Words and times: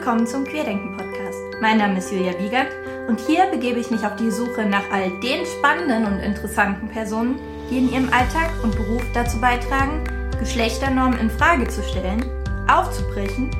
willkommen 0.00 0.26
zum 0.26 0.44
Querdenken 0.44 0.96
Podcast. 0.96 1.38
Mein 1.60 1.76
Name 1.76 1.98
ist 1.98 2.10
Julia 2.10 2.32
Wiegert 2.38 2.68
und 3.06 3.20
hier 3.20 3.44
begebe 3.50 3.78
ich 3.78 3.90
mich 3.90 4.02
auf 4.02 4.16
die 4.16 4.30
Suche 4.30 4.64
nach 4.64 4.90
all 4.90 5.10
den 5.20 5.44
spannenden 5.44 6.06
und 6.06 6.20
interessanten 6.20 6.88
Personen, 6.88 7.38
die 7.68 7.76
in 7.76 7.92
ihrem 7.92 8.10
Alltag 8.10 8.50
und 8.62 8.74
Beruf 8.74 9.02
dazu 9.12 9.38
beitragen, 9.42 10.02
Geschlechternormen 10.38 11.18
in 11.18 11.28
Frage 11.28 11.68
zu 11.68 11.82
stellen, 11.82 12.24
aufzubrechen 12.66 13.50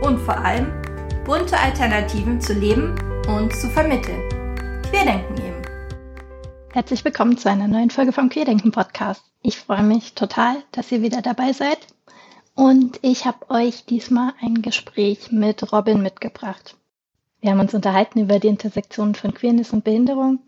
und 0.00 0.20
vor 0.20 0.36
allem 0.36 0.70
bunte 1.24 1.58
Alternativen 1.58 2.40
zu 2.40 2.52
leben 2.52 2.94
und 3.26 3.52
zu 3.56 3.68
vermitteln. 3.70 4.22
Querdenken 4.88 5.36
eben. 5.38 5.62
Herzlich 6.74 7.04
willkommen 7.04 7.36
zu 7.36 7.50
einer 7.50 7.66
neuen 7.66 7.90
Folge 7.90 8.12
vom 8.12 8.28
Querdenken 8.28 8.70
Podcast. 8.70 9.24
Ich 9.42 9.58
freue 9.58 9.82
mich 9.82 10.14
total, 10.14 10.62
dass 10.70 10.92
ihr 10.92 11.02
wieder 11.02 11.22
dabei 11.22 11.52
seid 11.52 11.78
und 12.58 12.98
ich 13.02 13.24
habe 13.24 13.50
euch 13.50 13.84
diesmal 13.84 14.32
ein 14.40 14.62
Gespräch 14.62 15.30
mit 15.30 15.72
Robin 15.72 16.02
mitgebracht. 16.02 16.74
Wir 17.40 17.52
haben 17.52 17.60
uns 17.60 17.72
unterhalten 17.72 18.18
über 18.18 18.40
die 18.40 18.48
Intersektionen 18.48 19.14
von 19.14 19.32
Queerness 19.32 19.72
und 19.72 19.84
Behinderung, 19.84 20.40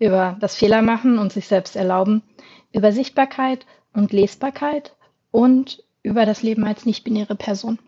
über 0.00 0.36
das 0.40 0.56
Fehlermachen 0.56 1.20
und 1.20 1.32
sich 1.32 1.46
selbst 1.46 1.76
erlauben, 1.76 2.24
über 2.72 2.90
Sichtbarkeit 2.90 3.64
und 3.92 4.12
Lesbarkeit 4.12 4.96
und 5.30 5.84
über 6.02 6.26
das 6.26 6.42
Leben 6.42 6.64
als 6.64 6.84
nicht-binäre 6.84 7.36
Person. 7.36 7.78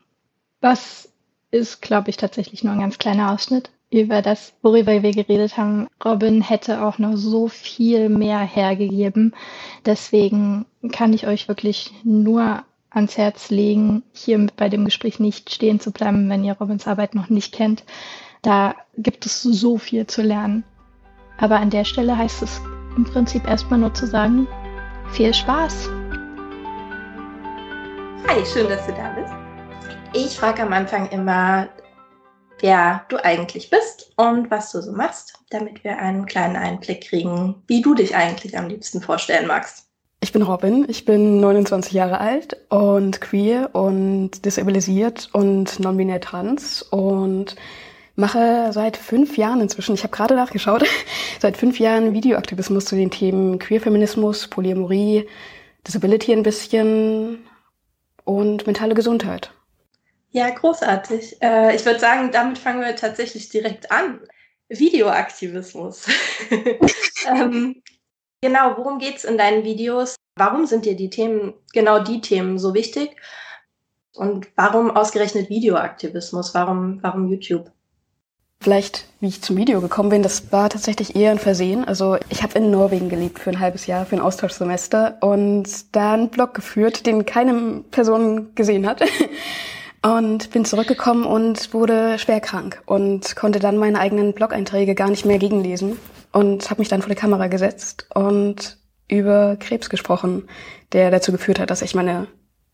Das 0.60 1.08
ist, 1.50 1.82
glaube 1.82 2.10
ich, 2.10 2.16
tatsächlich 2.16 2.62
nur 2.62 2.74
ein 2.74 2.80
ganz 2.80 2.98
kleiner 2.98 3.32
Ausschnitt 3.32 3.70
über 3.90 4.22
das, 4.22 4.52
worüber 4.62 5.02
wir 5.02 5.10
geredet 5.10 5.56
haben. 5.56 5.88
Robin 6.04 6.42
hätte 6.42 6.84
auch 6.84 6.98
noch 6.98 7.16
so 7.16 7.48
viel 7.48 8.08
mehr 8.08 8.38
hergegeben. 8.38 9.34
Deswegen 9.84 10.64
kann 10.92 11.12
ich 11.12 11.26
euch 11.26 11.48
wirklich 11.48 11.92
nur 12.04 12.62
ans 12.94 13.16
Herz 13.16 13.50
legen, 13.50 14.02
hier 14.12 14.46
bei 14.56 14.68
dem 14.68 14.84
Gespräch 14.84 15.18
nicht 15.20 15.50
stehen 15.50 15.80
zu 15.80 15.90
bleiben, 15.90 16.28
wenn 16.30 16.44
ihr 16.44 16.54
Robins 16.54 16.86
Arbeit 16.86 17.14
noch 17.14 17.28
nicht 17.28 17.52
kennt. 17.52 17.84
Da 18.42 18.74
gibt 18.96 19.26
es 19.26 19.42
so 19.42 19.78
viel 19.78 20.06
zu 20.06 20.22
lernen. 20.22 20.64
Aber 21.38 21.56
an 21.56 21.70
der 21.70 21.84
Stelle 21.84 22.16
heißt 22.16 22.42
es 22.42 22.60
im 22.96 23.04
Prinzip 23.04 23.46
erstmal 23.46 23.80
nur 23.80 23.92
zu 23.94 24.06
sagen, 24.06 24.46
viel 25.10 25.34
Spaß. 25.34 25.88
Hi, 28.28 28.44
schön, 28.46 28.68
dass 28.68 28.86
du 28.86 28.92
da 28.92 29.10
bist. 29.10 29.32
Ich 30.12 30.36
frage 30.36 30.62
am 30.62 30.72
Anfang 30.72 31.08
immer, 31.08 31.68
wer 32.60 33.04
du 33.08 33.22
eigentlich 33.22 33.68
bist 33.70 34.12
und 34.16 34.50
was 34.50 34.70
du 34.72 34.80
so 34.80 34.92
machst, 34.92 35.38
damit 35.50 35.82
wir 35.84 35.98
einen 35.98 36.26
kleinen 36.26 36.56
Einblick 36.56 37.08
kriegen, 37.08 37.62
wie 37.66 37.82
du 37.82 37.94
dich 37.94 38.14
eigentlich 38.14 38.56
am 38.56 38.68
liebsten 38.68 39.00
vorstellen 39.00 39.46
magst. 39.46 39.88
Ich 40.24 40.32
bin 40.32 40.40
Robin, 40.40 40.86
ich 40.88 41.04
bin 41.04 41.38
29 41.40 41.92
Jahre 41.92 42.18
alt 42.18 42.56
und 42.70 43.20
queer 43.20 43.68
und 43.74 44.46
disabilisiert 44.46 45.28
und 45.34 45.78
non-binär 45.78 46.18
trans 46.22 46.80
und 46.80 47.56
mache 48.16 48.72
seit 48.72 48.96
fünf 48.96 49.36
Jahren 49.36 49.60
inzwischen, 49.60 49.94
ich 49.94 50.02
habe 50.02 50.16
gerade 50.16 50.34
nachgeschaut, 50.34 50.86
seit 51.40 51.58
fünf 51.58 51.78
Jahren 51.78 52.14
Videoaktivismus 52.14 52.86
zu 52.86 52.96
den 52.96 53.10
Themen 53.10 53.58
Queerfeminismus, 53.58 54.48
Polyamorie, 54.48 55.28
Disability 55.86 56.32
ein 56.32 56.42
bisschen 56.42 57.44
und 58.24 58.66
mentale 58.66 58.94
Gesundheit. 58.94 59.50
Ja, 60.30 60.48
großartig. 60.48 61.36
Äh, 61.42 61.76
ich 61.76 61.84
würde 61.84 62.00
sagen, 62.00 62.30
damit 62.32 62.56
fangen 62.56 62.80
wir 62.80 62.96
tatsächlich 62.96 63.50
direkt 63.50 63.92
an. 63.92 64.20
Videoaktivismus. 64.70 66.06
ähm, 67.28 67.82
Genau, 68.44 68.76
worum 68.76 68.98
geht 68.98 69.16
es 69.16 69.24
in 69.24 69.38
deinen 69.38 69.64
Videos? 69.64 70.16
Warum 70.36 70.66
sind 70.66 70.84
dir 70.84 70.94
die 70.94 71.08
Themen, 71.08 71.54
genau 71.72 72.00
die 72.00 72.20
Themen 72.20 72.58
so 72.58 72.74
wichtig? 72.74 73.16
Und 74.14 74.48
warum 74.54 74.90
ausgerechnet 74.90 75.48
Videoaktivismus? 75.48 76.52
Warum, 76.52 76.98
warum 77.00 77.26
YouTube? 77.26 77.72
Vielleicht, 78.60 79.06
wie 79.20 79.28
ich 79.28 79.40
zum 79.40 79.56
Video 79.56 79.80
gekommen 79.80 80.10
bin, 80.10 80.22
das 80.22 80.52
war 80.52 80.68
tatsächlich 80.68 81.16
eher 81.16 81.30
ein 81.30 81.38
Versehen. 81.38 81.86
Also 81.86 82.18
ich 82.28 82.42
habe 82.42 82.58
in 82.58 82.70
Norwegen 82.70 83.08
gelebt 83.08 83.38
für 83.38 83.48
ein 83.48 83.60
halbes 83.60 83.86
Jahr, 83.86 84.04
für 84.04 84.16
ein 84.16 84.20
Austauschsemester 84.20 85.16
und 85.22 85.96
da 85.96 86.12
einen 86.12 86.28
Blog 86.28 86.52
geführt, 86.52 87.06
den 87.06 87.24
keine 87.24 87.82
Person 87.92 88.54
gesehen 88.54 88.86
hat. 88.86 89.00
Und 90.02 90.50
bin 90.50 90.66
zurückgekommen 90.66 91.24
und 91.24 91.72
wurde 91.72 92.18
schwer 92.18 92.42
krank 92.42 92.82
und 92.84 93.36
konnte 93.36 93.58
dann 93.58 93.78
meine 93.78 93.98
eigenen 93.98 94.34
Blog-Einträge 94.34 94.94
gar 94.94 95.08
nicht 95.08 95.24
mehr 95.24 95.38
gegenlesen 95.38 95.98
und 96.34 96.68
habe 96.68 96.80
mich 96.80 96.88
dann 96.88 97.00
vor 97.00 97.08
die 97.08 97.20
Kamera 97.20 97.46
gesetzt 97.46 98.08
und 98.12 98.76
über 99.08 99.56
Krebs 99.56 99.88
gesprochen, 99.88 100.48
der 100.92 101.12
dazu 101.12 101.30
geführt 101.30 101.60
hat, 101.60 101.70
dass 101.70 101.80
ich 101.80 101.94
meine 101.94 102.26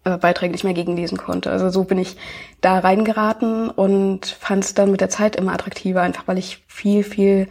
äh, 0.04 0.16
Beiträge 0.16 0.52
nicht 0.52 0.64
mehr 0.64 0.72
gegenlesen 0.72 1.18
konnte. 1.18 1.50
Also 1.50 1.68
so 1.68 1.84
bin 1.84 1.98
ich 1.98 2.16
da 2.62 2.78
reingeraten 2.78 3.68
und 3.68 4.24
fand 4.24 4.64
es 4.64 4.72
dann 4.72 4.90
mit 4.90 5.02
der 5.02 5.10
Zeit 5.10 5.36
immer 5.36 5.52
attraktiver, 5.52 6.00
einfach 6.00 6.26
weil 6.26 6.38
ich 6.38 6.64
viel, 6.68 7.04
viel 7.04 7.48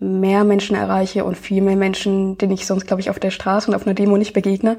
mehr 0.00 0.42
Menschen 0.42 0.74
erreiche 0.74 1.24
und 1.24 1.38
viel 1.38 1.62
mehr 1.62 1.76
Menschen, 1.76 2.36
denen 2.38 2.52
ich 2.52 2.66
sonst, 2.66 2.88
glaube 2.88 3.00
ich, 3.00 3.08
auf 3.08 3.20
der 3.20 3.30
Straße 3.30 3.70
und 3.70 3.76
auf 3.76 3.86
einer 3.86 3.94
Demo 3.94 4.16
nicht 4.16 4.32
begegne. 4.32 4.78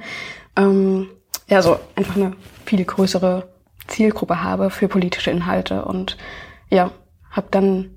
Ähm, 0.57 1.07
ja, 1.47 1.61
so 1.61 1.79
einfach 1.95 2.17
eine 2.17 2.33
viel 2.65 2.83
größere 2.83 3.47
Zielgruppe 3.87 4.43
habe 4.43 4.69
für 4.69 4.89
politische 4.89 5.31
Inhalte 5.31 5.85
und 5.85 6.17
ja, 6.69 6.91
habe 7.31 7.47
dann 7.51 7.96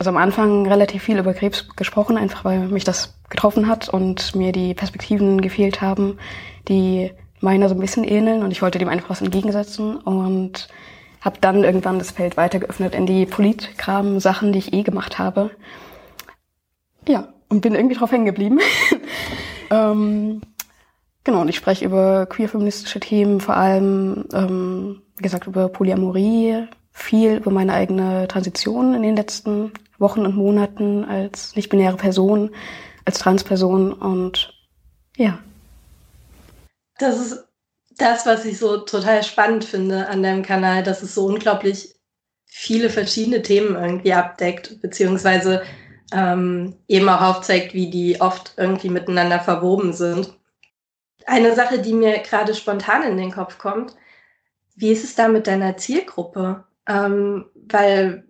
also 0.00 0.08
am 0.08 0.16
Anfang 0.16 0.66
relativ 0.66 1.02
viel 1.02 1.18
über 1.18 1.34
Krebs 1.34 1.68
gesprochen, 1.76 2.16
einfach 2.16 2.42
weil 2.42 2.68
mich 2.68 2.84
das 2.84 3.18
getroffen 3.28 3.68
hat 3.68 3.90
und 3.90 4.34
mir 4.34 4.50
die 4.50 4.72
Perspektiven 4.72 5.42
gefehlt 5.42 5.82
haben, 5.82 6.16
die 6.68 7.12
meiner 7.40 7.68
so 7.68 7.74
ein 7.74 7.80
bisschen 7.82 8.04
ähneln 8.04 8.42
und 8.42 8.50
ich 8.50 8.62
wollte 8.62 8.78
dem 8.78 8.88
einfach 8.88 9.10
was 9.10 9.20
entgegensetzen 9.20 9.98
und 9.98 10.68
habe 11.20 11.36
dann 11.42 11.64
irgendwann 11.64 11.98
das 11.98 12.12
Feld 12.12 12.38
weiter 12.38 12.60
geöffnet 12.60 12.94
in 12.94 13.04
die 13.04 13.26
Politkram-Sachen, 13.26 14.54
die 14.54 14.60
ich 14.60 14.72
eh 14.72 14.84
gemacht 14.84 15.18
habe. 15.18 15.50
Ja, 17.06 17.28
und 17.50 17.60
bin 17.60 17.74
irgendwie 17.74 17.96
drauf 17.96 18.10
hängen 18.10 18.24
geblieben. 18.24 18.58
ähm, 19.70 20.40
genau, 21.24 21.42
und 21.42 21.48
ich 21.48 21.56
spreche 21.56 21.84
über 21.84 22.24
queer-feministische 22.24 23.00
Themen, 23.00 23.38
vor 23.38 23.54
allem, 23.54 24.24
ähm, 24.32 25.02
wie 25.18 25.22
gesagt, 25.22 25.46
über 25.46 25.68
Polyamorie, 25.68 26.68
viel 26.90 27.36
über 27.36 27.50
meine 27.50 27.74
eigene 27.74 28.28
Transition 28.28 28.94
in 28.94 29.02
den 29.02 29.16
letzten 29.16 29.72
Wochen 30.00 30.24
und 30.24 30.34
Monaten 30.34 31.04
als 31.04 31.54
nicht-binäre 31.54 31.96
Person, 31.96 32.50
als 33.04 33.18
Transperson 33.18 33.92
und 33.92 34.54
ja. 35.16 35.38
Das 36.98 37.18
ist 37.18 37.44
das, 37.96 38.26
was 38.26 38.44
ich 38.44 38.58
so 38.58 38.78
total 38.78 39.22
spannend 39.22 39.64
finde 39.64 40.08
an 40.08 40.22
deinem 40.22 40.42
Kanal, 40.42 40.82
dass 40.82 41.02
es 41.02 41.14
so 41.14 41.26
unglaublich 41.26 41.94
viele 42.46 42.90
verschiedene 42.90 43.42
Themen 43.42 43.76
irgendwie 43.76 44.12
abdeckt, 44.12 44.80
beziehungsweise 44.80 45.62
ähm, 46.12 46.74
eben 46.88 47.08
auch 47.08 47.20
aufzeigt, 47.20 47.74
wie 47.74 47.90
die 47.90 48.20
oft 48.20 48.54
irgendwie 48.56 48.88
miteinander 48.88 49.38
verwoben 49.38 49.92
sind. 49.92 50.34
Eine 51.26 51.54
Sache, 51.54 51.78
die 51.78 51.92
mir 51.92 52.18
gerade 52.18 52.54
spontan 52.54 53.02
in 53.02 53.16
den 53.16 53.30
Kopf 53.30 53.58
kommt, 53.58 53.94
wie 54.74 54.90
ist 54.90 55.04
es 55.04 55.14
da 55.14 55.28
mit 55.28 55.46
deiner 55.46 55.76
Zielgruppe? 55.76 56.64
Ähm, 56.88 57.46
weil 57.54 58.24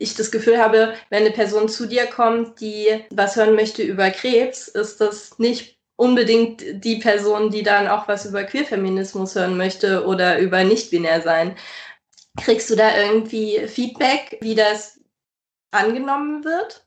ich 0.00 0.14
das 0.14 0.30
Gefühl 0.30 0.58
habe, 0.58 0.94
wenn 1.10 1.24
eine 1.24 1.30
Person 1.30 1.68
zu 1.68 1.86
dir 1.86 2.06
kommt, 2.06 2.60
die 2.60 2.86
was 3.10 3.36
hören 3.36 3.54
möchte 3.54 3.82
über 3.82 4.10
Krebs, 4.10 4.66
ist 4.66 5.00
das 5.00 5.38
nicht 5.38 5.78
unbedingt 5.96 6.64
die 6.82 6.96
Person, 6.96 7.50
die 7.50 7.62
dann 7.62 7.86
auch 7.86 8.08
was 8.08 8.24
über 8.24 8.42
Queerfeminismus 8.44 9.34
hören 9.34 9.58
möchte 9.58 10.06
oder 10.06 10.38
über 10.38 10.64
nicht-binär 10.64 11.20
sein. 11.20 11.54
Kriegst 12.42 12.70
du 12.70 12.76
da 12.76 12.96
irgendwie 12.96 13.66
Feedback, 13.68 14.38
wie 14.40 14.54
das 14.54 14.98
angenommen 15.70 16.42
wird? 16.44 16.86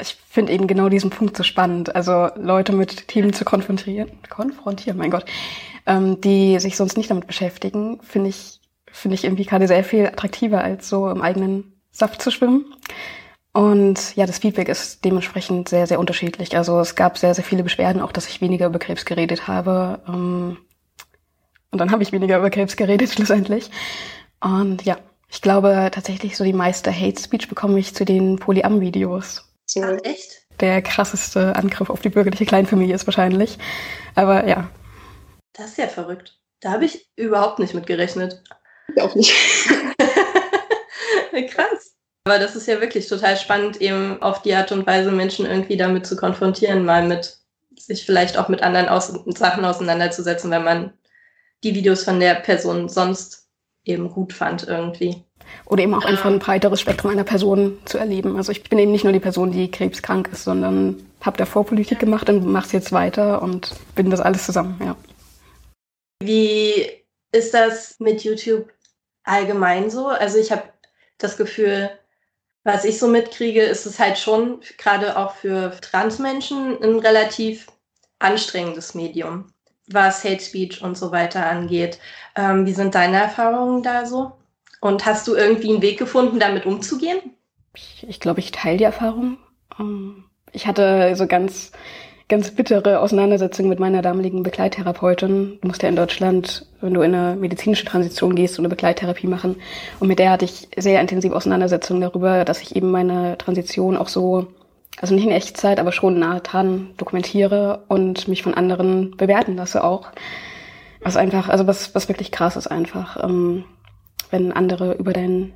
Ich 0.00 0.16
finde 0.28 0.52
eben 0.52 0.66
genau 0.66 0.88
diesen 0.88 1.10
Punkt 1.10 1.36
so 1.36 1.42
spannend. 1.42 1.94
Also 1.94 2.30
Leute 2.36 2.72
mit 2.72 3.06
Themen 3.08 3.34
zu 3.34 3.44
konfrontieren, 3.44 4.10
konfrontieren, 4.30 4.96
mein 4.96 5.10
Gott, 5.10 5.26
ähm, 5.86 6.20
die 6.22 6.58
sich 6.58 6.76
sonst 6.76 6.96
nicht 6.96 7.10
damit 7.10 7.26
beschäftigen, 7.26 8.00
finde 8.02 8.30
ich, 8.30 8.60
finde 8.90 9.14
ich 9.14 9.24
irgendwie 9.24 9.44
gerade 9.44 9.68
sehr 9.68 9.84
viel 9.84 10.06
attraktiver 10.06 10.64
als 10.64 10.88
so 10.88 11.10
im 11.10 11.20
eigenen 11.20 11.73
Saft 11.94 12.20
zu 12.20 12.30
schwimmen. 12.30 12.74
Und 13.52 14.16
ja, 14.16 14.26
das 14.26 14.38
Feedback 14.38 14.68
ist 14.68 15.04
dementsprechend 15.04 15.68
sehr, 15.68 15.86
sehr 15.86 16.00
unterschiedlich. 16.00 16.56
Also 16.56 16.80
es 16.80 16.96
gab 16.96 17.16
sehr, 17.16 17.34
sehr 17.34 17.44
viele 17.44 17.62
Beschwerden, 17.62 18.02
auch 18.02 18.10
dass 18.10 18.28
ich 18.28 18.40
weniger 18.40 18.66
über 18.66 18.80
Krebs 18.80 19.04
geredet 19.04 19.46
habe. 19.46 20.02
Ähm, 20.08 20.58
und 21.70 21.78
dann 21.78 21.92
habe 21.92 22.02
ich 22.02 22.10
weniger 22.10 22.38
über 22.38 22.50
Krebs 22.50 22.74
geredet 22.76 23.10
schlussendlich. 23.12 23.70
Und 24.40 24.82
ja, 24.82 24.98
ich 25.30 25.40
glaube 25.40 25.88
tatsächlich 25.92 26.36
so 26.36 26.42
die 26.42 26.52
meiste 26.52 26.92
Hate 26.92 27.20
Speech 27.20 27.48
bekomme 27.48 27.78
ich 27.78 27.94
zu 27.94 28.04
den 28.04 28.40
Polyam-Videos. 28.40 29.48
Ach, 29.80 29.98
echt? 30.02 30.42
Der 30.60 30.82
krasseste 30.82 31.54
Angriff 31.54 31.90
auf 31.90 32.00
die 32.00 32.08
bürgerliche 32.08 32.46
Kleinfamilie 32.46 32.94
ist 32.94 33.06
wahrscheinlich. 33.06 33.58
Aber 34.16 34.48
ja. 34.48 34.68
Das 35.52 35.70
ist 35.70 35.78
ja 35.78 35.86
verrückt. 35.86 36.40
Da 36.60 36.72
habe 36.72 36.86
ich 36.86 37.08
überhaupt 37.14 37.60
nicht 37.60 37.74
mit 37.74 37.86
gerechnet. 37.86 38.42
Ich 38.94 39.00
auch 39.00 39.14
nicht. 39.14 39.32
Krass. 41.48 41.94
Aber 42.26 42.38
das 42.38 42.56
ist 42.56 42.66
ja 42.66 42.80
wirklich 42.80 43.06
total 43.06 43.36
spannend, 43.36 43.80
eben 43.80 44.22
auf 44.22 44.40
die 44.42 44.54
Art 44.54 44.72
und 44.72 44.86
Weise 44.86 45.10
Menschen 45.10 45.44
irgendwie 45.44 45.76
damit 45.76 46.06
zu 46.06 46.16
konfrontieren, 46.16 46.84
mal 46.84 47.06
mit 47.06 47.36
sich 47.78 48.06
vielleicht 48.06 48.38
auch 48.38 48.48
mit 48.48 48.62
anderen 48.62 48.88
Aus 48.88 49.12
Sachen 49.26 49.64
auseinanderzusetzen, 49.64 50.50
wenn 50.50 50.64
man 50.64 50.92
die 51.62 51.74
Videos 51.74 52.04
von 52.04 52.20
der 52.20 52.34
Person 52.36 52.88
sonst 52.88 53.48
eben 53.84 54.10
gut 54.10 54.32
fand 54.32 54.66
irgendwie. 54.66 55.22
oder 55.66 55.82
eben 55.82 55.94
auch 55.94 56.04
einfach 56.04 56.30
ein 56.30 56.38
breiteres 56.38 56.80
Spektrum 56.80 57.10
einer 57.10 57.24
Person 57.24 57.78
zu 57.84 57.98
erleben. 57.98 58.36
Also 58.36 58.52
ich 58.52 58.62
bin 58.62 58.78
eben 58.78 58.92
nicht 58.92 59.04
nur 59.04 59.12
die 59.12 59.20
Person, 59.20 59.52
die 59.52 59.70
krebskrank 59.70 60.30
ist, 60.32 60.44
sondern 60.44 61.04
habe 61.20 61.36
davor 61.36 61.66
Politik 61.66 61.98
gemacht 61.98 62.28
und 62.30 62.46
mache 62.46 62.66
es 62.66 62.72
jetzt 62.72 62.92
weiter 62.92 63.42
und 63.42 63.74
bin 63.94 64.10
das 64.10 64.20
alles 64.20 64.46
zusammen, 64.46 64.80
ja. 64.82 64.96
Wie 66.22 66.86
ist 67.32 67.52
das 67.52 67.96
mit 67.98 68.24
YouTube 68.24 68.70
allgemein 69.24 69.90
so? 69.90 70.08
Also 70.08 70.38
ich 70.38 70.52
habe 70.52 70.62
das 71.18 71.36
Gefühl, 71.36 71.90
was 72.64 72.84
ich 72.84 72.98
so 72.98 73.08
mitkriege, 73.08 73.62
ist 73.62 73.86
es 73.86 73.98
halt 73.98 74.18
schon 74.18 74.60
gerade 74.78 75.18
auch 75.18 75.34
für 75.34 75.72
Transmenschen 75.80 76.82
ein 76.82 76.98
relativ 76.98 77.66
anstrengendes 78.18 78.94
Medium, 78.94 79.52
was 79.88 80.24
Hate 80.24 80.40
Speech 80.40 80.82
und 80.82 80.96
so 80.96 81.12
weiter 81.12 81.46
angeht. 81.46 81.98
Ähm, 82.36 82.64
wie 82.66 82.72
sind 82.72 82.94
deine 82.94 83.18
Erfahrungen 83.18 83.82
da 83.82 84.06
so? 84.06 84.32
Und 84.80 85.04
hast 85.04 85.28
du 85.28 85.34
irgendwie 85.34 85.70
einen 85.70 85.82
Weg 85.82 85.98
gefunden, 85.98 86.40
damit 86.40 86.66
umzugehen? 86.66 87.18
Ich, 87.74 88.06
ich 88.08 88.20
glaube, 88.20 88.40
ich 88.40 88.52
teile 88.52 88.78
die 88.78 88.84
Erfahrung. 88.84 89.38
Ähm, 89.78 90.24
ich 90.52 90.66
hatte 90.66 91.14
so 91.16 91.26
ganz, 91.26 91.72
ganz 92.34 92.50
bittere 92.50 92.98
Auseinandersetzungen 92.98 93.68
mit 93.68 93.78
meiner 93.78 94.02
damaligen 94.02 94.42
Begleittherapeutin. 94.42 95.58
Du 95.60 95.68
musst 95.68 95.84
ja 95.84 95.88
in 95.88 95.94
Deutschland, 95.94 96.66
wenn 96.80 96.92
du 96.92 97.02
in 97.02 97.14
eine 97.14 97.36
medizinische 97.36 97.84
Transition 97.84 98.34
gehst, 98.34 98.54
so 98.54 98.60
eine 98.60 98.68
Begleittherapie 98.68 99.28
machen. 99.28 99.54
Und 100.00 100.08
mit 100.08 100.18
der 100.18 100.32
hatte 100.32 100.44
ich 100.44 100.66
sehr 100.76 101.00
intensive 101.00 101.36
Auseinandersetzungen 101.36 102.00
darüber, 102.00 102.44
dass 102.44 102.60
ich 102.60 102.74
eben 102.74 102.90
meine 102.90 103.38
Transition 103.38 103.96
auch 103.96 104.08
so, 104.08 104.48
also 105.00 105.14
nicht 105.14 105.26
in 105.26 105.30
Echtzeit, 105.30 105.78
aber 105.78 105.92
schon 105.92 106.18
nah 106.18 106.40
dran 106.40 106.90
dokumentiere 106.96 107.84
und 107.86 108.26
mich 108.26 108.42
von 108.42 108.54
anderen 108.54 109.16
bewerten 109.16 109.54
lasse 109.54 109.84
auch. 109.84 110.08
Was 111.02 111.16
einfach, 111.16 111.48
also 111.48 111.68
was, 111.68 111.94
was 111.94 112.08
wirklich 112.08 112.32
krass 112.32 112.56
ist 112.56 112.66
einfach. 112.66 113.22
Ähm, 113.22 113.64
wenn 114.30 114.50
andere 114.50 114.94
über 114.94 115.12
deinen 115.12 115.52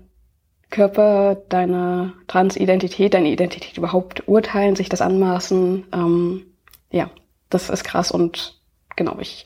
Körper, 0.71 1.39
deine 1.49 2.13
Transidentität, 2.29 3.15
deine 3.15 3.31
Identität 3.33 3.79
überhaupt 3.79 4.29
urteilen, 4.29 4.77
sich 4.77 4.89
das 4.89 5.01
anmaßen. 5.01 5.87
Ähm, 5.93 6.45
ja, 6.91 7.11
das 7.51 7.71
ist 7.71 7.85
krass 7.85 8.11
und 8.11 8.61
genau, 8.97 9.17
ich 9.21 9.45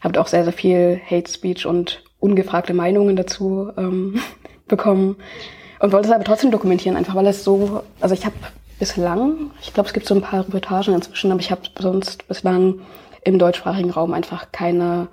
habe 0.00 0.20
auch 0.20 0.26
sehr, 0.26 0.44
sehr 0.44 0.52
viel 0.52 1.00
Hate 1.08 1.30
Speech 1.30 1.66
und 1.66 2.02
ungefragte 2.20 2.74
Meinungen 2.74 3.16
dazu 3.16 3.70
ähm, 3.76 4.20
bekommen 4.68 5.16
und 5.80 5.92
wollte 5.92 6.08
es 6.08 6.14
aber 6.14 6.24
trotzdem 6.24 6.50
dokumentieren, 6.50 6.96
einfach 6.96 7.14
weil 7.14 7.26
es 7.26 7.44
so, 7.44 7.82
also 8.00 8.14
ich 8.14 8.24
habe 8.24 8.36
bislang, 8.78 9.50
ich 9.60 9.74
glaube, 9.74 9.88
es 9.88 9.92
gibt 9.92 10.06
so 10.06 10.14
ein 10.14 10.22
paar 10.22 10.46
Reportagen 10.46 10.94
inzwischen, 10.94 11.30
aber 11.30 11.40
ich 11.40 11.50
habe 11.50 11.62
sonst 11.78 12.26
bislang 12.28 12.80
im 13.24 13.38
deutschsprachigen 13.38 13.90
Raum 13.90 14.12
einfach 14.12 14.52
keine 14.52 15.08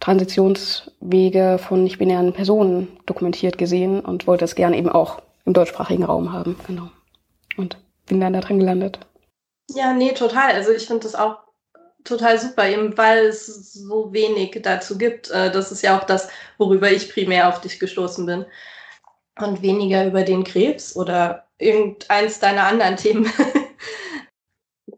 Transitionswege 0.00 1.58
von 1.58 1.84
nicht-binären 1.84 2.32
Personen 2.32 2.88
dokumentiert 3.06 3.58
gesehen 3.58 4.00
und 4.00 4.26
wollte 4.26 4.44
es 4.44 4.54
gerne 4.54 4.76
eben 4.76 4.88
auch 4.88 5.22
im 5.44 5.52
deutschsprachigen 5.52 6.04
Raum 6.04 6.32
haben. 6.32 6.56
Genau. 6.66 6.88
Und 7.56 7.76
bin 8.06 8.20
dann 8.20 8.32
da 8.32 8.40
drin 8.40 8.58
gelandet. 8.58 8.98
Ja, 9.74 9.92
nee, 9.92 10.12
total. 10.12 10.52
Also 10.52 10.72
ich 10.72 10.86
finde 10.86 11.04
das 11.04 11.14
auch 11.14 11.38
total 12.04 12.38
super, 12.38 12.68
eben 12.68 12.96
weil 12.98 13.26
es 13.26 13.72
so 13.72 14.12
wenig 14.12 14.58
dazu 14.62 14.98
gibt. 14.98 15.30
Äh, 15.30 15.50
das 15.50 15.72
ist 15.72 15.82
ja 15.82 15.98
auch 15.98 16.04
das, 16.04 16.28
worüber 16.58 16.90
ich 16.90 17.12
primär 17.12 17.48
auf 17.48 17.60
dich 17.60 17.78
gestoßen 17.78 18.26
bin. 18.26 18.44
Und 19.40 19.62
weniger 19.62 20.06
über 20.06 20.24
den 20.24 20.44
Krebs 20.44 20.94
oder 20.94 21.46
irgendeins 21.58 22.38
deiner 22.38 22.64
anderen 22.64 22.96
Themen. 22.96 23.32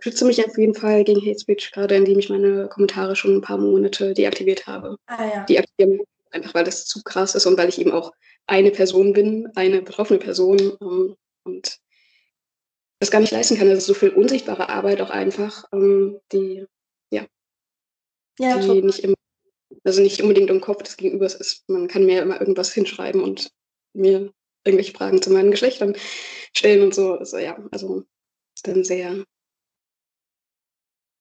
schütze 0.04 0.26
mich 0.26 0.44
auf 0.44 0.58
jeden 0.58 0.74
Fall 0.74 1.02
gegen 1.02 1.22
Hate 1.22 1.40
Speech, 1.40 1.72
gerade 1.72 1.94
indem 1.94 2.18
ich 2.18 2.28
meine 2.28 2.68
Kommentare 2.68 3.16
schon 3.16 3.36
ein 3.36 3.40
paar 3.40 3.56
Monate 3.56 4.12
deaktiviert 4.12 4.66
habe. 4.66 4.96
Ah, 5.06 5.24
ja. 5.24 5.44
Deaktivieren 5.44 6.00
einfach, 6.30 6.52
weil 6.52 6.64
das 6.64 6.84
zu 6.84 7.02
krass 7.02 7.34
ist 7.34 7.46
und 7.46 7.56
weil 7.56 7.70
ich 7.70 7.80
eben 7.80 7.90
auch 7.90 8.12
eine 8.46 8.70
Person 8.70 9.14
bin, 9.14 9.50
eine 9.54 9.80
betroffene 9.80 10.18
Person 10.18 10.58
ähm, 10.82 11.16
und 11.44 11.78
das 13.00 13.10
gar 13.10 13.20
nicht 13.20 13.32
leisten 13.32 13.56
kann. 13.56 13.68
Das 13.68 13.78
ist 13.78 13.86
so 13.86 13.94
viel 13.94 14.10
unsichtbare 14.10 14.68
Arbeit 14.68 15.00
auch 15.00 15.10
einfach, 15.10 15.64
ähm, 15.72 16.20
die, 16.32 16.66
ja, 17.10 17.26
ja 18.38 18.58
die 18.58 18.82
nicht 18.82 19.00
immer, 19.00 19.16
also 19.84 20.02
nicht 20.02 20.22
unbedingt 20.22 20.50
im 20.50 20.60
Kopf 20.60 20.82
des 20.82 20.96
Gegenübers 20.96 21.34
ist. 21.34 21.68
Man 21.68 21.88
kann 21.88 22.06
mir 22.06 22.22
immer 22.22 22.40
irgendwas 22.40 22.72
hinschreiben 22.72 23.22
und 23.22 23.50
mir 23.94 24.32
irgendwelche 24.64 24.92
Fragen 24.92 25.20
zu 25.20 25.30
meinen 25.30 25.50
Geschlechtern 25.50 25.96
stellen 26.56 26.82
und 26.82 26.94
so. 26.94 27.14
Also 27.14 27.38
ja, 27.38 27.58
also 27.70 28.04
ist 28.54 28.66
dann 28.66 28.84
sehr 28.84 29.24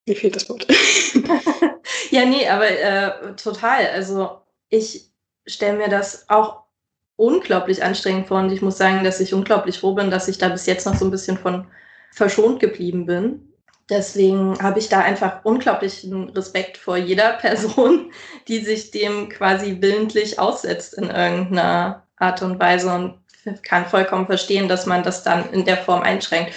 mir 0.06 0.16
fehlt 0.16 0.36
das 0.36 0.50
Wort. 0.50 0.68
ja, 2.12 2.26
nee, 2.26 2.48
aber 2.48 2.70
äh, 2.70 3.36
total. 3.36 3.88
Also 3.88 4.42
ich 4.70 5.12
stelle 5.46 5.78
mir 5.78 5.90
das 5.90 6.30
auch 6.30 6.63
unglaublich 7.24 7.84
anstrengend 7.84 8.28
vor 8.28 8.40
und 8.40 8.52
ich 8.52 8.62
muss 8.62 8.78
sagen, 8.78 9.04
dass 9.04 9.22
ich 9.22 9.34
unglaublich 9.34 9.80
froh 9.80 9.94
bin, 9.94 10.12
dass 10.12 10.28
ich 10.28 10.38
da 10.38 10.50
bis 10.50 10.66
jetzt 10.66 10.86
noch 10.86 10.96
so 10.96 11.06
ein 11.06 11.12
bisschen 11.12 11.38
von 11.38 11.66
verschont 12.12 12.60
geblieben 12.60 13.06
bin. 13.06 13.54
Deswegen 13.90 14.62
habe 14.62 14.80
ich 14.80 14.90
da 14.90 15.00
einfach 15.00 15.44
unglaublichen 15.44 16.30
Respekt 16.30 16.78
vor 16.78 16.98
jeder 16.98 17.34
Person, 17.34 18.12
die 18.48 18.60
sich 18.60 18.92
dem 18.92 19.30
quasi 19.30 19.78
willentlich 19.80 20.38
aussetzt 20.38 20.96
in 20.96 21.10
irgendeiner 21.10 22.04
Art 22.18 22.42
und 22.42 22.60
Weise 22.60 22.94
und 22.94 23.20
kann 23.64 23.86
vollkommen 23.86 24.26
verstehen, 24.26 24.68
dass 24.68 24.86
man 24.86 25.04
das 25.04 25.24
dann 25.24 25.50
in 25.52 25.66
der 25.66 25.78
Form 25.78 26.02
einschränkt. 26.02 26.54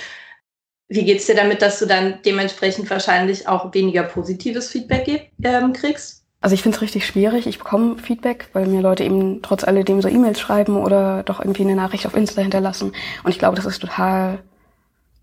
Wie 0.88 1.04
geht's 1.04 1.26
dir 1.26 1.34
damit, 1.34 1.62
dass 1.62 1.78
du 1.80 1.86
dann 1.86 2.20
dementsprechend 2.24 2.88
wahrscheinlich 2.90 3.48
auch 3.48 3.72
weniger 3.74 4.04
positives 4.04 4.68
Feedback 4.68 5.32
ähm, 5.42 5.72
kriegst? 5.72 6.25
Also 6.40 6.54
ich 6.54 6.62
finde 6.62 6.76
es 6.76 6.82
richtig 6.82 7.06
schwierig. 7.06 7.46
Ich 7.46 7.58
bekomme 7.58 7.98
Feedback, 7.98 8.48
weil 8.52 8.66
mir 8.66 8.82
Leute 8.82 9.04
eben 9.04 9.42
trotz 9.42 9.64
alledem 9.64 10.00
so 10.00 10.08
E-Mails 10.08 10.38
schreiben 10.38 10.76
oder 10.76 11.22
doch 11.22 11.40
irgendwie 11.40 11.62
eine 11.62 11.74
Nachricht 11.74 12.06
auf 12.06 12.16
Insta 12.16 12.42
hinterlassen. 12.42 12.92
Und 13.24 13.30
ich 13.30 13.38
glaube, 13.38 13.56
das 13.56 13.66
ist 13.66 13.80
total 13.80 14.38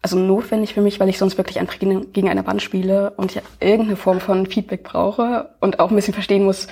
also 0.04 0.19
notwendig 0.19 0.74
für 0.74 0.81
mich, 0.81 1.00
weil 1.00 1.07
ich 1.07 1.18
sonst 1.18 1.38
wirklich 1.38 1.60
einfach 1.60 1.80
gegen, 1.80 2.30
eine 2.30 2.45
Wand 2.45 2.62
spiele 2.62 3.12
und 3.12 3.36
ich 3.36 3.42
irgendeine 3.62 3.95
Form 3.95 4.19
von 4.19 4.45
Feedback 4.45 4.83
brauche 4.83 5.50
und 5.62 5.80
auch 5.80 5.89
ein 5.89 5.95
bisschen 5.95 6.13
verstehen 6.13 6.44
muss, 6.44 6.68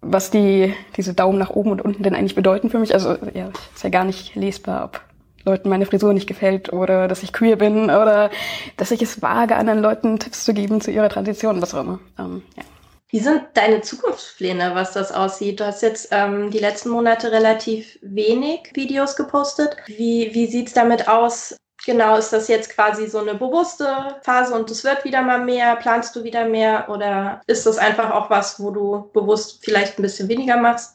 was 0.00 0.30
die 0.30 0.74
diese 0.96 1.12
Daumen 1.12 1.38
nach 1.38 1.50
oben 1.50 1.70
und 1.70 1.82
unten 1.82 2.02
denn 2.02 2.14
eigentlich 2.14 2.34
bedeuten 2.34 2.70
für 2.70 2.78
mich. 2.78 2.94
Also 2.94 3.10
ja, 3.34 3.50
ist 3.74 3.84
ja 3.84 3.90
gar 3.90 4.04
nicht 4.06 4.34
lesbar, 4.34 4.84
ob 4.86 5.02
Leuten 5.44 5.68
meine 5.68 5.84
Frisur 5.84 6.14
nicht 6.14 6.26
gefällt 6.26 6.72
oder 6.72 7.08
dass 7.08 7.22
ich 7.22 7.34
queer 7.34 7.56
bin 7.56 7.84
oder 7.84 8.30
dass 8.78 8.90
ich 8.90 9.02
es 9.02 9.20
wage, 9.20 9.56
anderen 9.56 9.80
Leuten 9.80 10.18
Tipps 10.18 10.44
zu 10.44 10.54
geben 10.54 10.80
zu 10.80 10.90
ihrer 10.90 11.10
Transition, 11.10 11.60
was 11.60 11.74
auch 11.74 11.82
immer. 11.82 11.98
Ähm, 12.18 12.42
ja. 12.56 12.62
Wie 13.10 13.18
sind 13.18 13.42
deine 13.54 13.80
Zukunftspläne, 13.80 14.74
was 14.74 14.92
das 14.92 15.10
aussieht? 15.10 15.58
Du 15.58 15.66
hast 15.66 15.82
jetzt 15.82 16.08
ähm, 16.12 16.50
die 16.50 16.58
letzten 16.60 16.90
Monate 16.90 17.32
relativ 17.32 17.98
wenig 18.02 18.70
Videos 18.74 19.16
gepostet. 19.16 19.76
Wie, 19.86 20.30
wie 20.32 20.46
sieht's 20.46 20.72
damit 20.72 21.08
aus? 21.08 21.56
Genau, 21.84 22.16
ist 22.16 22.32
das 22.32 22.46
jetzt 22.46 22.74
quasi 22.74 23.08
so 23.08 23.18
eine 23.18 23.34
bewusste 23.34 24.16
Phase 24.22 24.54
und 24.54 24.70
es 24.70 24.84
wird 24.84 25.04
wieder 25.04 25.22
mal 25.22 25.44
mehr? 25.44 25.74
Planst 25.76 26.14
du 26.14 26.22
wieder 26.22 26.44
mehr? 26.44 26.88
Oder 26.88 27.40
ist 27.46 27.66
das 27.66 27.78
einfach 27.78 28.12
auch 28.12 28.30
was, 28.30 28.60
wo 28.60 28.70
du 28.70 29.10
bewusst 29.12 29.64
vielleicht 29.64 29.98
ein 29.98 30.02
bisschen 30.02 30.28
weniger 30.28 30.58
machst? 30.58 30.94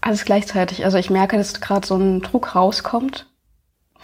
Alles 0.00 0.24
gleichzeitig. 0.24 0.84
Also 0.84 0.96
ich 0.96 1.10
merke, 1.10 1.36
dass 1.36 1.60
gerade 1.60 1.86
so 1.86 1.96
ein 1.96 2.22
Druck 2.22 2.54
rauskommt 2.54 3.26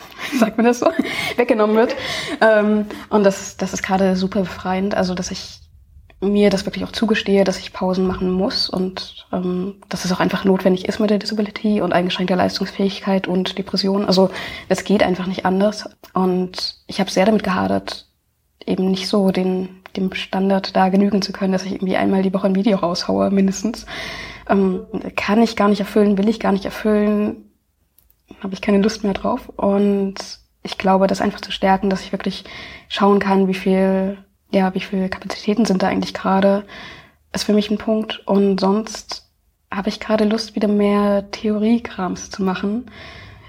sagt 0.39 0.59
man 0.59 0.67
das 0.67 0.81
so, 0.81 0.93
weggenommen 1.37 1.77
wird. 1.77 1.97
Ähm, 2.43 2.87
und 3.09 3.25
das, 3.25 3.57
das 3.57 3.73
ist 3.73 3.83
gerade 3.83 4.17
super 4.17 4.41
befreiend, 4.41 4.95
also 4.95 5.15
dass 5.15 5.31
ich 5.31 5.61
mir 6.21 6.51
das 6.51 6.65
wirklich 6.65 6.85
auch 6.85 6.93
zugestehe, 6.93 7.45
dass 7.45 7.59
ich 7.59 7.73
Pausen 7.73 8.07
machen 8.07 8.31
muss 8.31 8.71
und 8.71 9.27
ähm, 9.33 9.77
dass 9.89 10.05
es 10.05 10.13
auch 10.13 10.21
einfach 10.21 10.45
notwendig 10.45 10.89
ist 10.89 10.99
mit 10.99 11.11
der 11.11 11.19
Disability 11.19 11.81
und 11.81 11.93
eingeschränkter 11.93 12.37
Leistungsfähigkeit 12.37 13.29
und 13.29 13.59
Depression. 13.59 14.07
Also 14.07 14.31
es 14.69 14.85
geht 14.85 15.03
einfach 15.03 15.27
nicht 15.27 15.45
anders. 15.45 15.89
Und 16.15 16.79
ich 16.87 17.01
habe 17.01 17.11
sehr 17.11 17.27
damit 17.27 17.43
gehadert, 17.43 18.09
eben 18.65 18.91
nicht 18.91 19.09
so 19.09 19.31
den, 19.31 19.69
dem 19.95 20.13
Standard 20.15 20.75
da 20.75 20.89
genügen 20.89 21.21
zu 21.21 21.33
können, 21.33 21.53
dass 21.53 21.65
ich 21.65 21.73
irgendwie 21.73 21.97
einmal 21.97 22.23
die 22.23 22.33
Woche 22.33 22.47
ein 22.47 22.57
Video 22.57 22.79
raushaue, 22.79 23.31
mindestens. 23.31 23.85
Ähm, 24.49 24.87
kann 25.17 25.43
ich 25.43 25.55
gar 25.55 25.69
nicht 25.69 25.81
erfüllen, 25.81 26.17
will 26.17 26.29
ich 26.29 26.41
gar 26.41 26.53
nicht 26.53 26.65
erfüllen 26.65 27.47
habe 28.43 28.55
ich 28.55 28.61
keine 28.61 28.79
Lust 28.79 29.05
mehr 29.05 29.15
drauf. 29.15 29.49
Und 29.57 30.17
ich 30.63 30.79
glaube, 30.79 31.07
das 31.07 31.21
einfach 31.21 31.41
zu 31.41 31.53
stärken, 31.53 31.91
dass 31.91 32.03
ich 32.03 32.13
wirklich 32.13 32.45
schauen 32.89 33.19
kann, 33.19 33.49
wie 33.49 33.55
viel, 33.55 34.19
ja, 34.57 34.75
wie 34.75 34.81
viel 34.81 35.09
Kapazitäten 35.09 35.65
sind 35.65 35.83
da 35.83 35.89
eigentlich 35.89 36.15
gerade, 36.15 36.65
ist 37.33 37.45
für 37.45 37.53
mich 37.53 37.71
ein 37.71 37.79
Punkt. 37.79 38.27
Und 38.27 38.59
sonst 38.59 39.29
habe 39.71 39.89
ich 39.89 40.01
gerade 40.01 40.25
Lust, 40.25 40.57
wieder 40.57 40.69
mehr 40.69 41.31
Theoriekrams 41.31 42.31
zu 42.31 42.43
machen. 42.43 42.91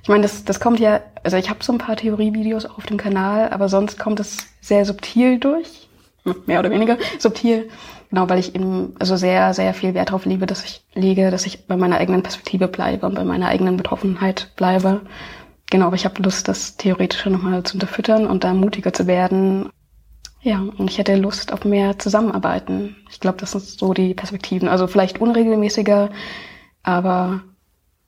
Ich 0.04 0.10
meine, 0.10 0.24
das, 0.24 0.46
das 0.46 0.60
kommt 0.60 0.80
ja, 0.80 1.02
also 1.24 1.38
ich 1.38 1.50
habe 1.50 1.64
so 1.64 1.74
ein 1.74 1.80
paar 1.80 1.96
Theorievideos 1.96 2.66
auf 2.66 2.86
dem 2.86 2.98
Kanal, 2.98 3.50
aber 3.50 3.70
sonst 3.70 4.00
kommt 4.00 4.20
es 4.20 4.48
sehr 4.62 4.86
subtil 4.86 5.40
durch, 5.40 5.90
mehr 6.46 6.60
oder 6.60 6.72
weniger 6.72 6.98
subtil. 7.20 7.70
Genau, 8.10 8.30
weil 8.30 8.40
ich 8.40 8.56
eben 8.56 8.96
also 9.00 9.18
sehr, 9.18 9.54
sehr 9.54 9.74
viel 9.74 9.94
Wert 9.94 10.10
darauf 10.10 10.26
liebe, 10.26 10.46
dass 10.46 10.64
ich 10.64 10.82
lege, 10.94 11.30
dass 11.30 11.46
ich 11.46 11.68
bei 11.68 11.76
meiner 11.76 11.98
eigenen 11.98 12.24
Perspektive 12.24 12.70
bleibe 12.70 13.06
und 13.06 13.16
bei 13.16 13.26
meiner 13.26 13.50
eigenen 13.50 13.76
Betroffenheit 13.76 14.52
bleibe. 14.56 15.02
Genau, 15.70 15.88
aber 15.88 15.96
ich 15.96 16.06
habe 16.06 16.22
Lust, 16.24 16.48
das 16.48 16.78
Theoretische 16.78 17.30
nochmal 17.30 17.64
zu 17.64 17.74
unterfüttern 17.74 18.26
und 18.26 18.46
da 18.46 18.54
mutiger 18.54 18.94
zu 18.94 19.08
werden. 19.08 19.70
Ja, 20.48 20.63
und 20.77 20.89
ich 20.89 20.98
hätte 20.98 21.18
Lust 21.18 21.51
auf 21.51 21.66
mehr 21.66 22.00
Zusammenarbeiten. 22.00 22.96
Ich 23.10 23.20
glaube, 23.20 23.38
das 23.38 23.51
sind 23.51 23.66
so 23.66 23.94
die 23.94 24.13
Perspektiven. 24.13 24.70
Also 24.70 24.88
vielleicht 24.88 25.20
unregelmäßiger, 25.20 26.10
aber 26.84 27.42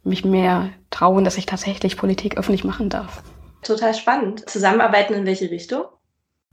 mich 0.06 0.24
mehr 0.24 0.70
trauen, 0.90 1.26
dass 1.26 1.38
ich 1.38 1.46
tatsächlich 1.46 1.98
Politik 1.98 2.38
öffentlich 2.38 2.64
machen 2.64 2.88
darf. 2.88 3.24
Total 3.62 3.94
spannend. 3.94 4.50
Zusammenarbeiten 4.50 5.16
in 5.16 5.26
welche 5.26 5.52
Richtung? 5.52 5.84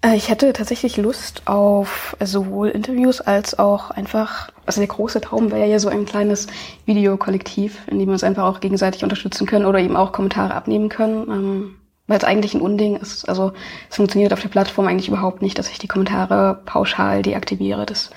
Äh, 0.02 0.16
ich 0.16 0.28
hätte 0.28 0.52
tatsächlich 0.52 0.96
Lust 0.96 1.46
auf 1.46 2.16
sowohl 2.18 2.70
Interviews 2.70 3.20
als 3.20 3.56
auch 3.56 3.92
einfach, 3.92 4.50
also 4.66 4.80
der 4.80 4.88
große 4.88 5.20
Traum 5.20 5.52
wäre 5.52 5.70
ja 5.70 5.78
so 5.78 5.88
ein 5.88 6.04
kleines 6.04 6.48
Videokollektiv, 6.86 7.86
in 7.86 8.00
dem 8.00 8.08
wir 8.08 8.14
uns 8.14 8.24
einfach 8.24 8.42
auch 8.42 8.58
gegenseitig 8.58 9.04
unterstützen 9.04 9.46
können 9.46 9.66
oder 9.66 9.78
eben 9.78 9.96
auch 9.96 10.10
Kommentare 10.10 10.52
abnehmen 10.52 10.88
können. 10.88 11.76
Weil 12.06 12.18
es 12.18 12.24
eigentlich 12.24 12.54
ein 12.54 12.60
Unding 12.60 12.96
ist. 12.96 13.28
Also 13.28 13.52
es 13.90 13.96
funktioniert 13.96 14.32
auf 14.32 14.40
der 14.40 14.48
Plattform 14.48 14.86
eigentlich 14.86 15.08
überhaupt 15.08 15.42
nicht, 15.42 15.58
dass 15.58 15.70
ich 15.70 15.78
die 15.78 15.88
Kommentare 15.88 16.62
pauschal 16.64 17.22
deaktiviere. 17.22 17.84
Das 17.84 18.10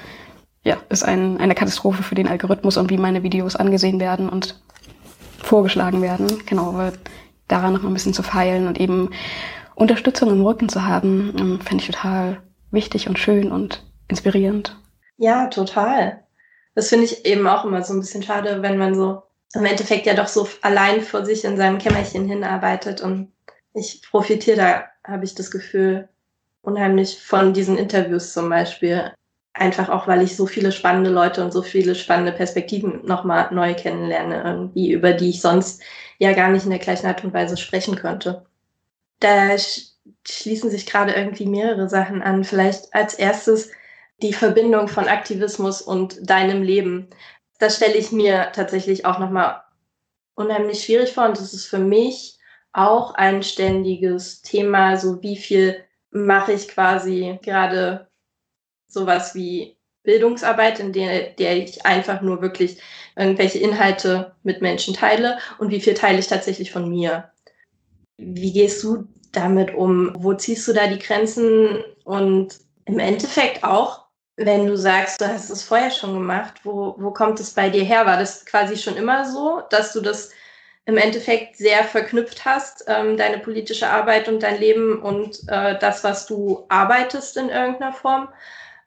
ja, 0.63 0.77
ist 0.89 1.03
ein, 1.03 1.39
eine 1.39 1.55
Katastrophe 1.55 2.03
für 2.03 2.15
den 2.15 2.27
Algorithmus 2.27 2.77
und 2.77 2.89
wie 2.89 2.98
meine 2.98 3.24
Videos 3.24 3.55
angesehen 3.55 4.00
werden 4.00 4.29
und 4.29 4.60
vorgeschlagen 5.41 6.01
werden. 6.01 6.27
Genau, 6.46 6.75
weil 6.75 6.93
daran 7.48 7.74
noch 7.74 7.81
mal 7.81 7.89
ein 7.89 7.93
bisschen 7.93 8.13
zu 8.13 8.24
feilen 8.24 8.67
und 8.67 8.79
eben 8.79 9.10
Unterstützung 9.75 10.29
im 10.29 10.46
Rücken 10.46 10.69
zu 10.69 10.86
haben, 10.86 11.34
ähm, 11.39 11.60
finde 11.62 11.84
ich 11.84 11.89
total 11.89 12.41
wichtig 12.72 13.08
und 13.08 13.17
schön 13.17 13.51
und 13.51 13.84
inspirierend. 14.08 14.77
Ja, 15.17 15.48
total. 15.48 16.24
Das 16.75 16.89
finde 16.89 17.05
ich 17.05 17.25
eben 17.25 17.48
auch 17.48 17.65
immer 17.65 17.81
so 17.84 17.93
ein 17.93 18.00
bisschen 18.00 18.24
schade, 18.24 18.62
wenn 18.62 18.77
man 18.77 18.93
so 18.93 19.24
im 19.53 19.65
Endeffekt 19.65 20.05
ja 20.05 20.13
doch 20.13 20.27
so 20.27 20.48
allein 20.62 21.01
vor 21.01 21.25
sich 21.25 21.43
in 21.43 21.58
seinem 21.58 21.79
Kämmerchen 21.79 22.27
hinarbeitet 22.27 23.01
und 23.01 23.31
ich 23.74 24.02
profitiere 24.02 24.58
da, 24.58 24.84
habe 25.04 25.26
ich 25.26 25.36
das 25.36 25.52
Gefühl, 25.52 26.10
unheimlich 26.62 27.22
von 27.22 27.54
diesen 27.54 27.78
Interviews 27.78 28.34
zum 28.34 28.50
Beispiel. 28.50 29.12
Einfach 29.54 29.90
auch, 29.90 30.08
weil 30.08 30.22
ich 30.22 30.36
so 30.36 30.46
viele 30.46 30.72
spannende 30.72 31.10
Leute 31.10 31.44
und 31.44 31.52
so 31.52 31.62
viele 31.62 31.96
spannende 31.96 32.32
Perspektiven 32.32 33.06
nochmal 33.06 33.54
neu 33.54 33.74
kennenlerne, 33.74 34.44
irgendwie, 34.44 34.92
über 34.92 35.14
die 35.14 35.32
ich 35.32 35.42
sonst 35.42 35.82
ja 36.18 36.34
gar 36.34 36.50
nicht 36.50 36.64
in 36.64 36.70
der 36.70 36.80
gleichen 36.80 37.08
Art 37.08 37.24
und 37.24 37.34
Weise 37.34 37.58
sprechen 37.58 37.96
könnte. 37.96 38.46
Da 39.20 39.58
schließen 40.26 40.70
sich 40.70 40.86
gerade 40.86 41.14
irgendwie 41.14 41.46
mehrere 41.46 41.90
Sachen 41.90 42.22
an. 42.22 42.44
Vielleicht 42.44 42.94
als 42.94 43.16
erstes 43.16 43.72
die 44.22 44.34
Verbindung 44.34 44.88
von 44.88 45.08
Aktivismus 45.08 45.82
und 45.82 46.30
deinem 46.30 46.62
Leben. 46.62 47.08
Das 47.58 47.78
stelle 47.78 47.96
ich 47.96 48.12
mir 48.12 48.52
tatsächlich 48.54 49.06
auch 49.06 49.20
nochmal 49.20 49.62
unheimlich 50.36 50.84
schwierig 50.84 51.12
vor 51.14 51.26
und 51.26 51.38
das 51.38 51.54
ist 51.54 51.66
für 51.66 51.80
mich 51.80 52.38
auch 52.80 53.14
ein 53.16 53.44
ständiges 53.44 54.42
Thema, 54.42 54.98
so 54.98 55.22
wie 55.22 55.36
viel 55.36 55.84
mache 56.12 56.54
ich 56.54 56.70
quasi 56.70 57.38
gerade 57.42 58.08
sowas 58.88 59.36
wie 59.36 59.78
Bildungsarbeit, 60.04 60.80
in 60.80 60.94
der, 60.94 61.32
der 61.32 61.58
ich 61.58 61.86
einfach 61.86 62.22
nur 62.22 62.42
wirklich 62.42 62.80
irgendwelche 63.16 63.60
Inhalte 63.60 64.34
mit 64.44 64.62
Menschen 64.62 64.94
teile 64.94 65.38
und 65.58 65.72
wie 65.72 65.82
viel 65.82 65.94
teile 65.94 66.20
ich 66.20 66.28
tatsächlich 66.28 66.72
von 66.72 66.90
mir. 66.90 67.30
Wie 68.18 68.54
gehst 68.54 68.82
du 68.84 69.08
damit 69.34 69.74
um? 69.76 70.16
Wo 70.18 70.34
ziehst 70.34 70.68
du 70.68 70.74
da 70.74 70.88
die 70.88 71.00
Grenzen? 71.00 71.84
Und 72.06 72.60
im 72.86 73.00
Endeffekt 73.00 73.64
auch, 73.64 74.06
wenn 74.38 74.66
du 74.66 74.78
sagst, 74.78 75.20
du 75.20 75.28
hast 75.28 75.50
es 75.50 75.64
vorher 75.64 75.92
schon 75.92 76.14
gemacht, 76.14 76.62
wo, 76.64 76.96
wo 76.98 77.12
kommt 77.12 77.40
es 77.40 77.52
bei 77.52 77.70
dir 77.70 77.84
her? 77.84 78.06
War 78.06 78.18
das 78.18 78.46
quasi 78.46 78.78
schon 78.78 78.96
immer 78.96 79.30
so, 79.30 79.62
dass 79.70 79.94
du 79.94 80.02
das 80.02 80.32
im 80.86 80.98
Endeffekt 80.98 81.58
sehr 81.58 81.84
verknüpft 81.84 82.46
hast, 82.46 82.86
ähm, 82.88 83.16
deine 83.16 83.38
politische 83.38 83.90
Arbeit 83.90 84.28
und 84.28 84.42
dein 84.44 84.60
Leben 84.60 85.00
und 85.02 85.40
äh, 85.48 85.78
das, 85.80 86.04
was 86.04 86.26
du 86.26 86.66
arbeitest 86.70 87.38
in 87.38 87.50
irgendeiner 87.50 87.94
Form? 87.94 88.30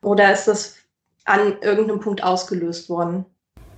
Oder 0.03 0.33
ist 0.33 0.49
das 0.49 0.77
an 1.25 1.59
irgendeinem 1.61 2.01
Punkt 2.01 2.25
ausgelöst 2.25 2.89
worden? 2.89 3.25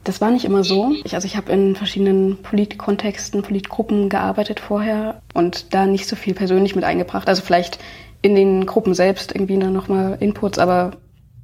Das 0.05 0.21
war 0.21 0.31
nicht 0.31 0.45
immer 0.45 0.65
so. 0.65 0.95
Ich, 1.05 1.15
also 1.15 1.27
ich 1.27 1.37
habe 1.37 1.51
in 1.53 1.77
verschiedenen 1.77 2.43
Politkontexten, 2.43 3.43
Politgruppen 3.43 4.11
gearbeitet 4.11 4.61
vorher 4.61 5.23
und 5.33 5.73
da 5.73 5.87
nicht 5.87 6.07
so 6.07 6.15
viel 6.15 6.35
persönlich 6.35 6.75
mit 6.75 6.85
eingebracht. 6.85 7.29
Also 7.29 7.43
vielleicht 7.43 7.79
in 8.21 8.35
den 8.35 8.67
Gruppen 8.67 8.95
selbst 8.95 9.35
irgendwie 9.35 9.59
dann 9.59 9.73
nochmal 9.73 10.19
Inputs, 10.21 10.59
aber 10.59 10.93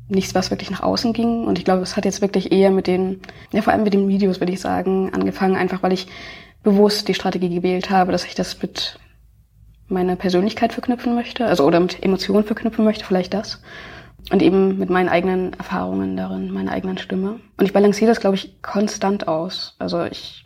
nichts, 0.09 0.35
was 0.35 0.51
wirklich 0.51 0.71
nach 0.71 0.83
außen 0.83 1.13
ging. 1.13 1.45
Und 1.45 1.59
ich 1.59 1.65
glaube, 1.65 1.83
es 1.83 1.97
hat 1.97 2.05
jetzt 2.05 2.21
wirklich 2.21 2.53
eher 2.53 2.71
mit 2.71 2.87
den, 2.87 3.21
ja 3.53 3.63
vor 3.63 3.73
allem 3.73 3.85
mit 3.85 3.95
den 3.95 4.09
Videos, 4.09 4.41
würde 4.41 4.53
ich 4.53 4.61
sagen, 4.61 5.11
angefangen, 5.15 5.57
einfach 5.57 5.83
weil 5.83 5.93
ich 5.93 6.07
bewusst 6.63 7.09
die 7.09 7.15
Strategie 7.15 7.55
gewählt 7.55 7.91
habe, 7.91 8.13
dass 8.13 8.25
ich 8.25 8.35
das 8.35 8.61
mit 8.61 8.99
meiner 9.89 10.17
Persönlichkeit 10.17 10.73
verknüpfen 10.73 11.15
möchte, 11.15 11.47
also 11.47 11.65
oder 11.65 11.81
mit 11.81 12.03
Emotionen 12.03 12.45
verknüpfen 12.45 12.85
möchte, 12.85 13.05
vielleicht 13.05 13.35
das. 13.35 13.61
Und 14.31 14.43
eben 14.43 14.79
mit 14.79 14.91
meinen 14.91 15.09
eigenen 15.09 15.55
Erfahrungen 15.55 16.17
darin, 16.17 16.53
meiner 16.53 16.73
eigenen 16.73 16.99
Stimme. 16.99 17.41
Und 17.57 17.65
ich 17.65 17.73
balanciere 17.73 18.11
das, 18.11 18.21
glaube 18.21 18.37
ich, 18.37 18.61
konstant 18.63 19.27
aus. 19.27 19.75
Also 19.79 20.05
ich 20.05 20.45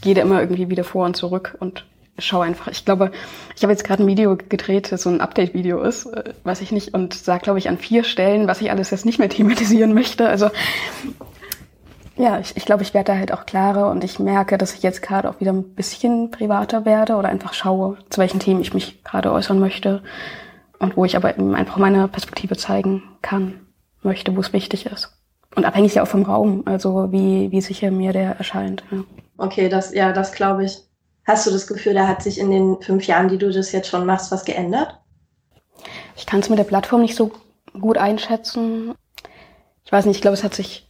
gehe 0.00 0.14
da 0.14 0.22
immer 0.22 0.40
irgendwie 0.40 0.70
wieder 0.70 0.84
vor 0.84 1.04
und 1.04 1.14
zurück 1.16 1.56
und 1.60 1.84
schaue 2.18 2.44
einfach. 2.44 2.68
Ich 2.68 2.84
glaube, 2.84 3.12
ich 3.56 3.62
habe 3.62 3.72
jetzt 3.72 3.84
gerade 3.84 4.02
ein 4.02 4.06
Video 4.06 4.36
gedreht, 4.36 4.92
das 4.92 5.02
so 5.02 5.10
ein 5.10 5.20
Update-Video 5.20 5.82
ist, 5.82 6.06
äh, 6.06 6.32
weiß 6.44 6.60
ich 6.60 6.72
nicht, 6.72 6.94
und 6.94 7.14
sage, 7.14 7.42
glaube 7.42 7.58
ich, 7.58 7.68
an 7.68 7.78
vier 7.78 8.04
Stellen, 8.04 8.46
was 8.46 8.60
ich 8.60 8.70
alles 8.70 8.90
jetzt 8.90 9.04
nicht 9.04 9.18
mehr 9.18 9.28
thematisieren 9.28 9.94
möchte. 9.94 10.28
Also 10.28 10.50
ja, 12.16 12.38
ich, 12.38 12.56
ich 12.56 12.64
glaube, 12.64 12.82
ich 12.82 12.94
werde 12.94 13.12
da 13.12 13.18
halt 13.18 13.32
auch 13.32 13.46
klarer 13.46 13.90
und 13.90 14.04
ich 14.04 14.18
merke, 14.18 14.56
dass 14.56 14.74
ich 14.74 14.82
jetzt 14.82 15.02
gerade 15.02 15.28
auch 15.28 15.40
wieder 15.40 15.52
ein 15.52 15.74
bisschen 15.74 16.30
privater 16.30 16.84
werde 16.84 17.16
oder 17.16 17.28
einfach 17.28 17.54
schaue, 17.54 17.98
zu 18.10 18.20
welchen 18.20 18.40
Themen 18.40 18.60
ich 18.60 18.72
mich 18.72 19.02
gerade 19.02 19.32
äußern 19.32 19.58
möchte 19.58 20.02
und 20.78 20.96
wo 20.96 21.04
ich 21.04 21.16
aber 21.16 21.34
eben 21.34 21.54
einfach 21.54 21.76
meine 21.76 22.06
Perspektive 22.08 22.56
zeigen 22.56 23.02
kann, 23.22 23.66
möchte, 24.02 24.36
wo 24.36 24.40
es 24.40 24.52
wichtig 24.52 24.86
ist. 24.86 25.10
Und 25.56 25.64
abhängig 25.64 25.94
ja 25.94 26.02
auch 26.02 26.08
vom 26.08 26.22
Raum, 26.22 26.62
also 26.66 27.10
wie, 27.12 27.50
wie 27.50 27.60
sicher 27.60 27.90
mir 27.90 28.12
der 28.12 28.36
erscheint. 28.36 28.84
Ja. 28.90 29.04
Okay, 29.38 29.68
das, 29.68 29.94
ja, 29.94 30.12
das 30.12 30.32
glaube 30.32 30.64
ich. 30.64 30.78
Hast 31.26 31.46
du 31.46 31.50
das 31.50 31.66
Gefühl, 31.66 31.94
da 31.94 32.06
hat 32.06 32.22
sich 32.22 32.38
in 32.38 32.50
den 32.50 32.80
fünf 32.82 33.06
Jahren, 33.06 33.28
die 33.28 33.38
du 33.38 33.50
das 33.50 33.72
jetzt 33.72 33.88
schon 33.88 34.04
machst, 34.04 34.30
was 34.30 34.44
geändert? 34.44 35.00
Ich 36.16 36.26
kann 36.26 36.40
es 36.40 36.50
mit 36.50 36.58
der 36.58 36.64
Plattform 36.64 37.00
nicht 37.00 37.16
so 37.16 37.32
gut 37.80 37.98
einschätzen. 37.98 38.94
Ich 39.84 39.92
weiß 39.92 40.04
nicht, 40.06 40.16
ich 40.16 40.22
glaube, 40.22 40.34
es 40.34 40.44
hat 40.44 40.54
sich 40.54 40.86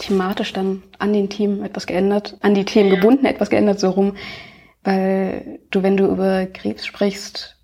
thematisch 0.00 0.52
dann 0.52 0.82
an 0.98 1.12
den 1.12 1.28
Themen 1.28 1.64
etwas 1.64 1.86
geändert, 1.86 2.36
an 2.40 2.54
die 2.54 2.64
Themen 2.64 2.90
gebunden 2.90 3.26
etwas 3.26 3.50
geändert, 3.50 3.78
so 3.78 3.90
rum. 3.90 4.16
Weil 4.82 5.60
du, 5.70 5.82
wenn 5.82 5.96
du 5.96 6.06
über 6.06 6.46
Krebs 6.46 6.86
sprichst, 6.86 7.56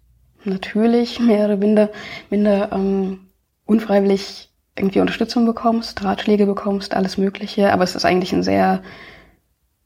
natürlich 0.44 1.18
mehr 1.18 1.46
oder 1.46 1.56
minder, 1.56 1.90
minder 2.30 2.70
ähm, 2.72 3.30
unfreiwillig 3.64 4.50
irgendwie 4.76 5.00
Unterstützung 5.00 5.46
bekommst, 5.46 6.04
Ratschläge 6.04 6.44
bekommst, 6.46 6.94
alles 6.94 7.16
Mögliche. 7.16 7.72
Aber 7.72 7.84
es 7.84 7.96
ist 7.96 8.04
eigentlich 8.04 8.32
ein 8.32 8.42
sehr 8.42 8.82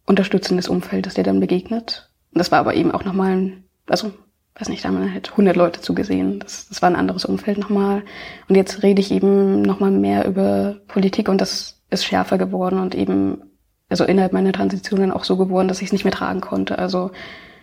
unterstützendes 0.06 0.68
Umfeld, 0.68 1.06
das 1.06 1.14
dir 1.14 1.22
dann 1.22 1.38
begegnet. 1.38 2.10
Und 2.32 2.40
das 2.40 2.50
war 2.50 2.58
aber 2.58 2.74
eben 2.74 2.90
auch 2.90 3.04
nochmal 3.04 3.36
ein, 3.36 3.64
also, 3.86 4.10
weiß 4.58 4.68
nicht, 4.68 4.84
da 4.84 4.88
haben 4.88 5.00
wir 5.00 5.12
halt 5.12 5.30
100 5.30 5.54
Leute 5.54 5.80
zugesehen. 5.80 6.40
Das, 6.40 6.68
das 6.68 6.82
war 6.82 6.90
ein 6.90 6.96
anderes 6.96 7.24
Umfeld 7.24 7.58
nochmal. 7.58 8.02
Und 8.48 8.56
jetzt 8.56 8.82
rede 8.82 9.00
ich 9.00 9.12
eben 9.12 9.62
nochmal 9.62 9.92
mehr 9.92 10.26
über 10.26 10.80
Politik 10.88 11.28
und 11.28 11.40
das 11.40 11.79
ist 11.90 12.04
schärfer 12.04 12.38
geworden 12.38 12.78
und 12.78 12.94
eben, 12.94 13.42
also 13.88 14.04
innerhalb 14.04 14.32
meiner 14.32 14.52
Transition 14.52 15.00
dann 15.00 15.12
auch 15.12 15.24
so 15.24 15.36
geworden, 15.36 15.68
dass 15.68 15.82
ich 15.82 15.88
es 15.88 15.92
nicht 15.92 16.04
mehr 16.04 16.12
tragen 16.12 16.40
konnte. 16.40 16.78
Also 16.78 17.10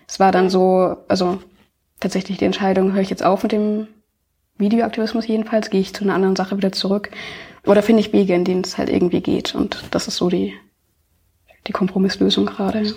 es 0.07 0.19
war 0.19 0.31
dann 0.31 0.49
so, 0.49 0.97
also 1.07 1.39
tatsächlich 1.99 2.37
die 2.37 2.45
Entscheidung, 2.45 2.93
höre 2.93 3.01
ich 3.01 3.09
jetzt 3.09 3.23
auf 3.23 3.43
mit 3.43 3.51
dem 3.51 3.87
Videoaktivismus 4.57 5.27
jedenfalls, 5.27 5.69
gehe 5.69 5.81
ich 5.81 5.93
zu 5.93 6.03
einer 6.03 6.15
anderen 6.15 6.35
Sache 6.35 6.57
wieder 6.57 6.71
zurück 6.71 7.11
oder 7.65 7.83
finde 7.83 8.01
ich 8.01 8.13
Wege, 8.13 8.33
in 8.33 8.45
denen 8.45 8.61
es 8.61 8.77
halt 8.77 8.89
irgendwie 8.89 9.21
geht. 9.21 9.55
Und 9.55 9.83
das 9.91 10.07
ist 10.07 10.17
so 10.17 10.29
die, 10.29 10.53
die 11.67 11.73
Kompromisslösung 11.73 12.45
gerade. 12.45 12.93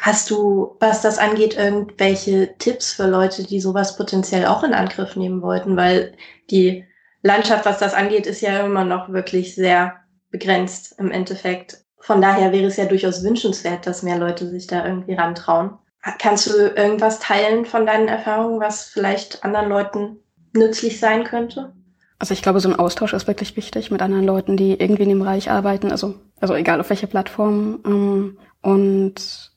Hast 0.00 0.30
du, 0.30 0.76
was 0.78 1.02
das 1.02 1.18
angeht, 1.18 1.56
irgendwelche 1.56 2.54
Tipps 2.58 2.92
für 2.92 3.08
Leute, 3.08 3.44
die 3.44 3.60
sowas 3.60 3.96
potenziell 3.96 4.46
auch 4.46 4.62
in 4.62 4.74
Angriff 4.74 5.16
nehmen 5.16 5.42
wollten? 5.42 5.76
Weil 5.76 6.14
die 6.50 6.84
Landschaft, 7.22 7.66
was 7.66 7.78
das 7.78 7.94
angeht, 7.94 8.26
ist 8.26 8.40
ja 8.40 8.64
immer 8.64 8.84
noch 8.84 9.08
wirklich 9.08 9.54
sehr 9.56 9.96
begrenzt 10.30 10.94
im 10.98 11.10
Endeffekt. 11.10 11.84
Von 11.98 12.20
daher 12.20 12.52
wäre 12.52 12.66
es 12.66 12.76
ja 12.76 12.86
durchaus 12.86 13.22
wünschenswert, 13.22 13.86
dass 13.86 14.02
mehr 14.02 14.18
Leute 14.18 14.48
sich 14.48 14.66
da 14.66 14.86
irgendwie 14.86 15.14
rantrauen. 15.14 15.70
Kannst 16.18 16.48
du 16.48 16.52
irgendwas 16.52 17.18
teilen 17.18 17.66
von 17.66 17.84
deinen 17.84 18.08
Erfahrungen, 18.08 18.60
was 18.60 18.84
vielleicht 18.84 19.44
anderen 19.44 19.68
Leuten 19.68 20.18
nützlich 20.54 21.00
sein 21.00 21.24
könnte? 21.24 21.72
Also 22.18 22.34
ich 22.34 22.42
glaube, 22.42 22.60
so 22.60 22.68
ein 22.68 22.78
Austausch 22.78 23.12
ist 23.12 23.26
wirklich 23.26 23.56
wichtig 23.56 23.90
mit 23.90 24.02
anderen 24.02 24.24
Leuten, 24.24 24.56
die 24.56 24.72
irgendwie 24.72 25.04
in 25.04 25.08
dem 25.10 25.18
Bereich 25.20 25.50
arbeiten, 25.50 25.92
also, 25.92 26.14
also 26.40 26.54
egal 26.54 26.80
auf 26.80 26.90
welcher 26.90 27.06
Plattform. 27.06 27.80
Ähm, 27.84 28.38
und 28.60 29.52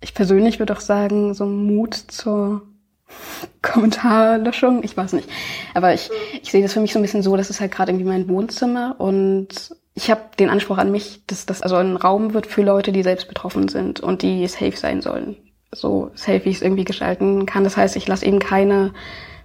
ich 0.00 0.14
persönlich 0.14 0.58
würde 0.58 0.74
auch 0.74 0.80
sagen, 0.80 1.34
so 1.34 1.46
Mut 1.46 1.94
zur 1.94 2.62
Kommentarlöschung, 3.62 4.82
ich 4.84 4.96
weiß 4.96 5.14
nicht. 5.14 5.28
Aber 5.74 5.94
ich, 5.94 6.10
ich 6.42 6.50
sehe 6.50 6.62
das 6.62 6.72
für 6.72 6.80
mich 6.80 6.92
so 6.92 6.98
ein 6.98 7.02
bisschen 7.02 7.22
so, 7.22 7.36
das 7.36 7.50
ist 7.50 7.60
halt 7.60 7.72
gerade 7.72 7.90
irgendwie 7.90 8.08
mein 8.08 8.28
Wohnzimmer 8.28 8.96
und 8.98 9.74
ich 9.96 10.10
habe 10.10 10.20
den 10.38 10.50
Anspruch 10.50 10.76
an 10.76 10.92
mich, 10.92 11.22
dass 11.26 11.46
das 11.46 11.62
also 11.62 11.76
ein 11.76 11.96
Raum 11.96 12.34
wird 12.34 12.46
für 12.46 12.62
Leute, 12.62 12.92
die 12.92 13.02
selbst 13.02 13.28
betroffen 13.28 13.68
sind 13.68 13.98
und 13.98 14.20
die 14.20 14.46
safe 14.46 14.76
sein 14.76 15.00
sollen. 15.00 15.36
So 15.72 16.10
safe, 16.14 16.44
wie 16.44 16.50
ich 16.50 16.56
es 16.56 16.62
irgendwie 16.62 16.84
gestalten 16.84 17.46
kann. 17.46 17.64
Das 17.64 17.78
heißt, 17.78 17.96
ich 17.96 18.06
lasse 18.06 18.26
eben 18.26 18.38
keine 18.38 18.92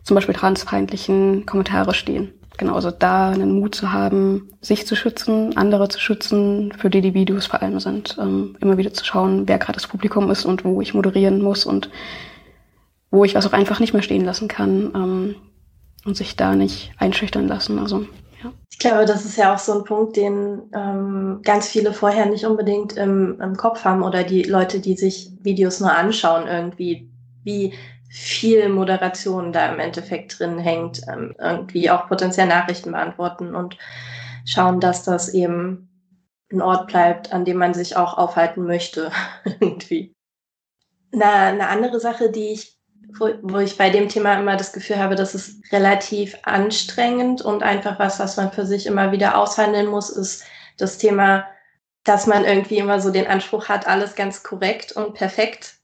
zum 0.03 0.15
Beispiel 0.15 0.36
transfeindlichen 0.36 1.46
Kommentare 1.46 1.93
stehen. 1.93 2.34
genau, 2.58 2.75
also 2.75 2.91
da 2.91 3.29
einen 3.29 3.60
Mut 3.60 3.75
zu 3.75 3.93
haben, 3.93 4.50
sich 4.60 4.86
zu 4.86 4.96
schützen, 4.98 5.55
andere 5.55 5.88
zu 5.88 6.00
schützen, 6.00 6.74
für 6.77 6.89
die 6.89 7.01
die 7.01 7.13
Videos 7.13 7.46
vor 7.46 7.62
allem 7.62 7.79
sind. 7.79 8.17
Ähm, 8.20 8.58
immer 8.60 8.77
wieder 8.77 8.93
zu 8.93 9.05
schauen, 9.05 9.48
wer 9.48 9.58
gerade 9.58 9.77
das 9.77 9.88
Publikum 9.88 10.29
ist 10.31 10.43
und 10.46 10.65
wo 10.65 10.81
ich 10.81 10.93
moderieren 10.93 11.41
muss 11.41 11.63
und 11.63 11.89
wo 13.10 13.24
ich 13.24 13.36
was 13.36 13.48
auch 13.48 13.53
einfach 13.53 13.79
nicht 13.79 13.93
mehr 13.93 14.03
stehen 14.03 14.25
lassen 14.25 14.50
kann 14.50 14.91
ähm, 14.93 15.36
und 16.03 16.17
sich 16.17 16.36
da 16.36 16.55
nicht 16.55 16.91
einschüchtern 16.98 17.48
lassen. 17.48 17.79
Also 17.79 18.05
Ich 18.69 18.79
glaube, 18.79 19.05
das 19.05 19.25
ist 19.25 19.38
ja 19.38 19.53
auch 19.53 19.60
so 19.60 19.77
ein 19.77 19.83
Punkt, 19.83 20.15
den 20.15 20.63
ähm, 20.74 21.41
ganz 21.43 21.67
viele 21.67 21.93
vorher 21.93 22.25
nicht 22.25 22.45
unbedingt 22.45 22.98
im, 22.98 23.39
im 23.39 23.55
Kopf 23.55 23.83
haben 23.83 24.01
oder 24.01 24.24
die 24.24 24.43
Leute, 24.43 24.79
die 24.79 24.95
sich 24.95 25.31
Videos 25.41 25.79
nur 25.79 25.91
anschauen, 25.91 26.48
irgendwie, 26.48 27.12
wie 27.43 27.74
viel 28.10 28.69
Moderation 28.69 29.53
da 29.53 29.71
im 29.71 29.79
Endeffekt 29.79 30.39
drin 30.39 30.60
hängt, 30.60 31.01
ähm, 31.07 31.36
irgendwie 31.39 31.89
auch 31.89 32.07
potenziell 32.07 32.48
Nachrichten 32.48 32.91
beantworten 32.91 33.55
und 33.55 33.77
schauen, 34.45 34.79
dass 34.79 35.03
das 35.03 35.29
eben 35.33 35.88
ein 36.51 36.62
Ort 36.62 36.88
bleibt, 36.88 37.31
an 37.31 37.45
dem 37.45 37.57
man 37.57 37.74
sich 37.74 37.95
auch 37.95 38.17
aufhalten 38.17 38.65
möchte, 38.65 39.12
irgendwie. 39.45 40.13
Na, 41.12 41.48
eine 41.48 41.67
andere 41.67 42.00
Sache, 42.00 42.31
die 42.31 42.51
ich 42.53 42.80
wo, 43.20 43.30
wo 43.41 43.60
ich 43.60 43.77
bei 43.77 43.89
dem 43.89 44.10
Thema 44.10 44.36
immer 44.36 44.58
das 44.58 44.74
Gefühl 44.74 44.98
habe, 44.98 45.15
dass 45.15 45.34
es 45.34 45.62
relativ 45.72 46.38
anstrengend 46.44 47.41
und 47.41 47.63
einfach 47.63 48.00
was, 48.00 48.20
was 48.20 48.38
man 48.38 48.51
für 48.51 48.65
sich 48.65 48.86
immer 48.86 49.12
wieder 49.12 49.38
aushandeln 49.38 49.88
muss, 49.88 50.10
ist 50.10 50.44
das 50.77 50.98
Thema, 50.98 51.46
dass 52.03 52.27
man 52.27 52.46
irgendwie 52.46 52.77
immer 52.77 53.00
so 53.00 53.12
den 53.12 53.27
Anspruch 53.27 53.70
hat, 53.70 53.88
alles 53.88 54.15
ganz 54.15 54.44
korrekt 54.44 54.91
und 54.91 55.13
perfekt 55.13 55.75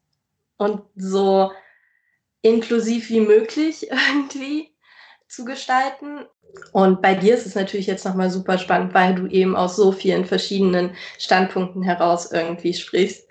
und 0.57 0.81
so 0.95 1.51
inklusiv 2.41 3.09
wie 3.09 3.21
möglich 3.21 3.89
irgendwie 4.09 4.71
zu 5.27 5.45
gestalten. 5.45 6.25
Und 6.71 7.01
bei 7.01 7.13
dir 7.13 7.35
ist 7.35 7.45
es 7.45 7.55
natürlich 7.55 7.87
jetzt 7.87 8.05
nochmal 8.05 8.31
super 8.31 8.57
spannend, 8.57 8.93
weil 8.93 9.13
du 9.13 9.27
eben 9.27 9.55
aus 9.55 9.75
so 9.75 9.91
vielen 9.91 10.25
verschiedenen 10.25 10.95
Standpunkten 11.19 11.83
heraus 11.83 12.31
irgendwie 12.31 12.73
sprichst 12.73 13.27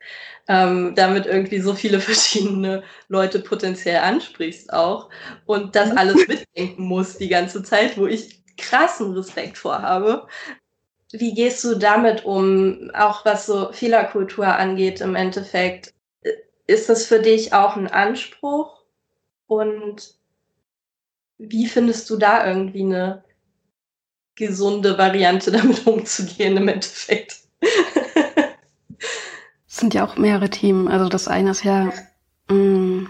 ähm, 0.48 0.94
damit 0.94 1.26
irgendwie 1.26 1.60
so 1.60 1.74
viele 1.74 2.00
verschiedene 2.00 2.82
Leute 3.08 3.40
potenziell 3.40 3.98
ansprichst 3.98 4.72
auch 4.72 5.10
und 5.44 5.76
das 5.76 5.90
mhm. 5.90 5.98
alles 5.98 6.28
mitdenken 6.28 6.84
musst 6.84 7.20
die 7.20 7.28
ganze 7.28 7.62
Zeit, 7.62 7.98
wo 7.98 8.06
ich 8.06 8.42
krassen 8.56 9.12
Respekt 9.12 9.58
vorhabe. 9.58 10.26
Wie 11.12 11.34
gehst 11.34 11.62
du 11.64 11.76
damit 11.76 12.24
um, 12.24 12.90
auch 12.94 13.24
was 13.24 13.46
so 13.46 13.72
Fehlerkultur 13.72 14.46
angeht 14.46 15.00
im 15.00 15.14
Endeffekt? 15.14 15.94
Ist 16.66 16.88
das 16.88 17.06
für 17.06 17.20
dich 17.20 17.52
auch 17.52 17.76
ein 17.76 17.86
Anspruch? 17.86 18.82
Und 19.46 20.14
wie 21.38 21.66
findest 21.66 22.10
du 22.10 22.16
da 22.16 22.46
irgendwie 22.46 22.82
eine 22.82 23.24
gesunde 24.34 24.98
Variante 24.98 25.50
damit 25.52 25.86
umzugehen 25.86 26.56
im 26.56 26.68
Endeffekt? 26.68 27.36
Es 29.76 29.80
sind 29.80 29.92
ja 29.92 30.06
auch 30.06 30.16
mehrere 30.16 30.48
Themen. 30.48 30.88
Also 30.88 31.10
das 31.10 31.28
eine 31.28 31.50
ist 31.50 31.62
ja, 31.62 31.92
mh, 32.48 32.54
mm, 32.54 33.08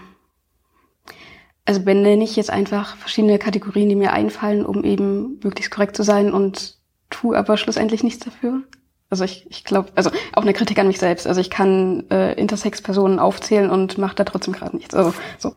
also 1.63 1.81
benenne 1.81 2.25
ich 2.25 2.35
jetzt 2.35 2.49
einfach 2.49 2.97
verschiedene 2.97 3.39
Kategorien, 3.39 3.87
die 3.87 3.95
mir 3.95 4.11
einfallen, 4.11 4.65
um 4.65 4.83
eben 4.83 5.39
möglichst 5.41 5.71
korrekt 5.71 5.95
zu 5.95 6.03
sein 6.03 6.33
und 6.33 6.77
tue 7.09 7.37
aber 7.37 7.55
schlussendlich 7.55 8.03
nichts 8.03 8.25
dafür. 8.25 8.63
Also 9.09 9.23
ich, 9.23 9.49
ich 9.49 9.63
glaube, 9.63 9.93
also 9.95 10.11
auch 10.33 10.41
eine 10.41 10.51
Kritik 10.51 10.77
an 10.77 10.87
mich 10.87 10.99
selbst. 10.99 11.25
Also 11.25 11.39
ich 11.39 11.49
kann 11.49 12.03
äh, 12.09 12.33
Intersex-Personen 12.33 13.17
aufzählen 13.17 13.69
und 13.69 13.97
mache 13.97 14.15
da 14.15 14.25
trotzdem 14.25 14.53
gerade 14.53 14.75
nichts. 14.75 14.93
Also 14.93 15.13
so. 15.37 15.55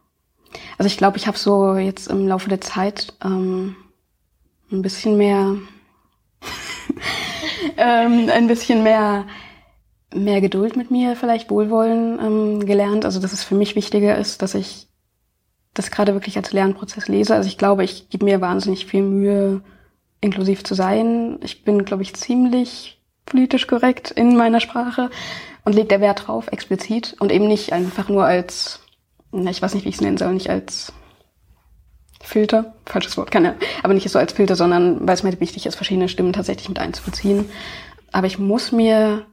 Also 0.79 0.87
ich 0.87 0.97
glaube, 0.97 1.17
ich 1.17 1.27
habe 1.27 1.37
so 1.37 1.75
jetzt 1.75 2.07
im 2.07 2.29
Laufe 2.29 2.49
der 2.49 2.61
Zeit 2.61 3.15
ähm, 3.25 3.75
ein 4.71 4.83
bisschen 4.83 5.17
mehr, 5.17 5.57
ähm, 7.77 8.31
ein 8.33 8.47
bisschen 8.47 8.85
mehr 8.85 9.25
mehr 10.15 10.41
Geduld 10.41 10.77
mit 10.77 10.91
mir, 10.91 11.17
vielleicht 11.17 11.51
Wohlwollen 11.51 12.19
ähm, 12.21 12.67
gelernt. 12.67 13.05
Also 13.05 13.21
dass 13.21 13.33
es 13.33 13.45
für 13.45 13.55
mich 13.55 13.77
wichtiger 13.77 14.19
ist, 14.19 14.43
dass 14.43 14.55
ich 14.55 14.89
das 15.75 15.91
gerade 15.91 16.15
wirklich 16.15 16.37
als 16.37 16.53
Lernprozess 16.53 17.09
lese. 17.09 17.35
Also 17.35 17.49
ich 17.49 17.59
glaube, 17.59 17.85
ich 17.85 18.09
gebe 18.09 18.25
mir 18.25 18.41
wahnsinnig 18.41 18.87
viel 18.87 19.03
Mühe, 19.03 19.63
inklusiv 20.21 20.65
zu 20.65 20.75
sein. 20.75 21.39
Ich 21.43 21.65
bin, 21.65 21.85
glaube 21.85 22.03
ich, 22.03 22.15
ziemlich 22.15 23.01
politisch 23.25 23.67
korrekt 23.67 24.11
in 24.11 24.37
meiner 24.37 24.61
Sprache 24.61 25.11
und 25.65 25.75
lege 25.75 25.89
der 25.89 26.01
Wert 26.01 26.27
drauf, 26.27 26.49
explizit 26.49 27.17
und 27.21 27.31
eben 27.31 27.47
nicht 27.47 27.73
einfach 27.73 28.09
nur 28.09 28.25
als, 28.25 28.81
ich 29.33 29.63
weiß 29.63 29.75
nicht, 29.75 29.85
wie 29.85 29.91
ich 29.91 29.95
es 29.97 30.01
nennen 30.01 30.19
soll, 30.19 30.35
nicht 30.35 30.51
als 30.51 30.93
Filter, 32.23 32.75
falsches 32.87 33.17
Wort, 33.17 33.33
ja, 33.35 33.55
aber 33.83 33.95
nicht 33.95 34.09
so 34.11 34.19
als 34.19 34.33
Filter, 34.33 34.57
sondern 34.57 35.07
weil 35.07 35.15
es 35.15 35.23
mir 35.23 35.39
wichtig 35.41 35.67
ist, 35.67 35.77
verschiedene 35.77 36.09
Stimmen 36.09 36.33
tatsächlich 36.33 36.69
mit 36.69 36.79
einzubeziehen. 36.79 37.49
Aber 38.13 38.27
ich 38.27 38.39
muss 38.39 38.73
mir 38.73 39.27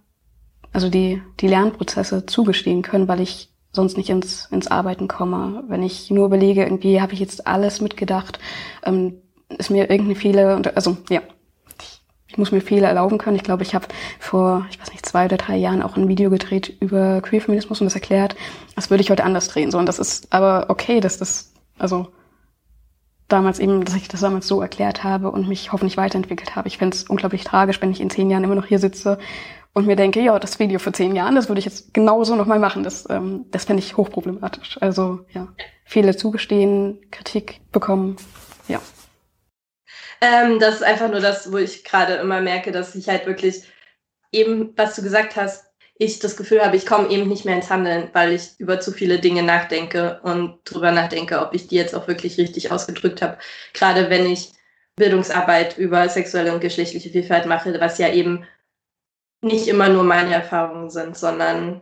also 0.73 0.89
die, 0.89 1.21
die 1.39 1.47
Lernprozesse 1.47 2.25
zugestehen 2.25 2.81
können, 2.81 3.07
weil 3.07 3.21
ich 3.21 3.49
sonst 3.71 3.97
nicht 3.97 4.09
ins, 4.09 4.47
ins 4.51 4.67
Arbeiten 4.67 5.07
komme. 5.07 5.63
Wenn 5.67 5.83
ich 5.83 6.11
nur 6.11 6.25
überlege, 6.25 6.63
irgendwie 6.63 7.01
habe 7.01 7.13
ich 7.13 7.19
jetzt 7.19 7.47
alles 7.47 7.81
mitgedacht, 7.81 8.39
ähm, 8.83 9.15
ist 9.57 9.69
mir 9.69 9.89
irgendeine 9.89 10.15
Fehler, 10.15 10.61
also 10.75 10.97
ja, 11.09 11.21
ich 12.27 12.37
muss 12.37 12.51
mir 12.51 12.61
Fehler 12.61 12.89
erlauben 12.89 13.17
können. 13.17 13.37
Ich 13.37 13.43
glaube, 13.43 13.63
ich 13.63 13.73
habe 13.73 13.87
vor, 14.19 14.67
ich 14.69 14.79
weiß 14.79 14.91
nicht, 14.91 15.05
zwei 15.05 15.25
oder 15.25 15.37
drei 15.37 15.55
Jahren 15.55 15.81
auch 15.81 15.95
ein 15.95 16.09
Video 16.09 16.29
gedreht 16.29 16.75
über 16.81 17.21
Queerfeminismus 17.21 17.81
und 17.81 17.85
das 17.85 17.95
erklärt. 17.95 18.35
Das 18.75 18.89
würde 18.89 19.01
ich 19.01 19.09
heute 19.09 19.23
anders 19.23 19.47
drehen. 19.47 19.71
So, 19.71 19.77
und 19.77 19.87
das 19.87 19.99
ist 19.99 20.33
aber 20.33 20.65
okay, 20.69 20.99
dass 20.99 21.17
das, 21.17 21.53
also 21.79 22.07
damals 23.27 23.59
eben, 23.59 23.83
dass 23.83 23.95
ich 23.95 24.07
das 24.07 24.21
damals 24.21 24.47
so 24.47 24.61
erklärt 24.61 25.03
habe 25.03 25.31
und 25.31 25.47
mich 25.47 25.71
hoffentlich 25.71 25.97
weiterentwickelt 25.97 26.55
habe. 26.55 26.67
Ich 26.67 26.77
fände 26.77 26.95
es 26.95 27.03
unglaublich 27.05 27.43
tragisch, 27.43 27.81
wenn 27.81 27.91
ich 27.91 28.01
in 28.01 28.09
zehn 28.09 28.29
Jahren 28.29 28.43
immer 28.43 28.55
noch 28.55 28.65
hier 28.67 28.79
sitze 28.79 29.17
und 29.77 29.85
mir 29.85 29.95
denke, 29.95 30.19
ja, 30.21 30.39
das 30.39 30.57
Video 30.57 30.79
vor 30.79 30.91
zehn 30.91 31.15
Jahren, 31.15 31.35
das 31.35 31.49
würde 31.49 31.59
ich 31.59 31.65
jetzt 31.65 31.93
genauso 31.93 32.35
nochmal 32.35 32.57
machen. 32.57 32.81
Das, 32.81 33.07
ähm, 33.11 33.45
das 33.51 33.65
fände 33.65 33.83
ich 33.83 33.95
hochproblematisch. 33.95 34.79
Also 34.81 35.19
ja, 35.33 35.49
Fehler 35.85 36.17
zugestehen, 36.17 36.99
Kritik 37.11 37.61
bekommen, 37.71 38.15
ja. 38.67 38.81
Ähm, 40.19 40.57
das 40.57 40.77
ist 40.77 40.83
einfach 40.83 41.11
nur 41.11 41.19
das, 41.19 41.51
wo 41.51 41.57
ich 41.57 41.83
gerade 41.83 42.15
immer 42.15 42.41
merke, 42.41 42.71
dass 42.71 42.95
ich 42.95 43.07
halt 43.07 43.27
wirklich 43.27 43.65
eben, 44.31 44.73
was 44.75 44.95
du 44.95 45.03
gesagt 45.03 45.35
hast, 45.35 45.65
ich 45.99 46.17
das 46.17 46.37
Gefühl 46.37 46.65
habe, 46.65 46.75
ich 46.75 46.87
komme 46.87 47.09
eben 47.09 47.29
nicht 47.29 47.45
mehr 47.45 47.55
ins 47.55 47.69
Handeln, 47.69 48.09
weil 48.13 48.33
ich 48.33 48.59
über 48.59 48.79
zu 48.79 48.91
viele 48.91 49.19
Dinge 49.19 49.43
nachdenke 49.43 50.19
und 50.23 50.57
drüber 50.63 50.91
nachdenke, 50.91 51.39
ob 51.39 51.53
ich 51.53 51.67
die 51.67 51.75
jetzt 51.75 51.93
auch 51.93 52.07
wirklich 52.07 52.39
richtig 52.39 52.71
ausgedrückt 52.71 53.21
habe. 53.21 53.37
Gerade 53.73 54.09
wenn 54.09 54.25
ich 54.25 54.53
Bildungsarbeit 54.95 55.77
über 55.77 56.09
sexuelle 56.09 56.51
und 56.51 56.61
geschlechtliche 56.61 57.11
Vielfalt 57.11 57.45
mache, 57.45 57.79
was 57.79 57.99
ja 57.99 58.11
eben 58.11 58.43
nicht 59.41 59.67
immer 59.67 59.89
nur 59.89 60.03
meine 60.03 60.33
Erfahrungen 60.33 60.89
sind, 60.89 61.17
sondern 61.17 61.81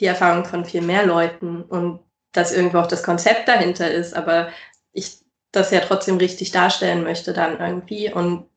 die 0.00 0.06
Erfahrung 0.06 0.44
von 0.44 0.64
viel 0.64 0.82
mehr 0.82 1.06
Leuten 1.06 1.62
und 1.62 2.00
dass 2.32 2.52
irgendwo 2.52 2.78
auch 2.78 2.86
das 2.86 3.02
Konzept 3.02 3.48
dahinter 3.48 3.90
ist, 3.90 4.14
aber 4.14 4.48
ich 4.92 5.24
das 5.52 5.70
ja 5.70 5.80
trotzdem 5.80 6.18
richtig 6.18 6.50
darstellen 6.50 7.02
möchte 7.02 7.32
dann 7.32 7.58
irgendwie 7.58 8.12
und 8.12 8.48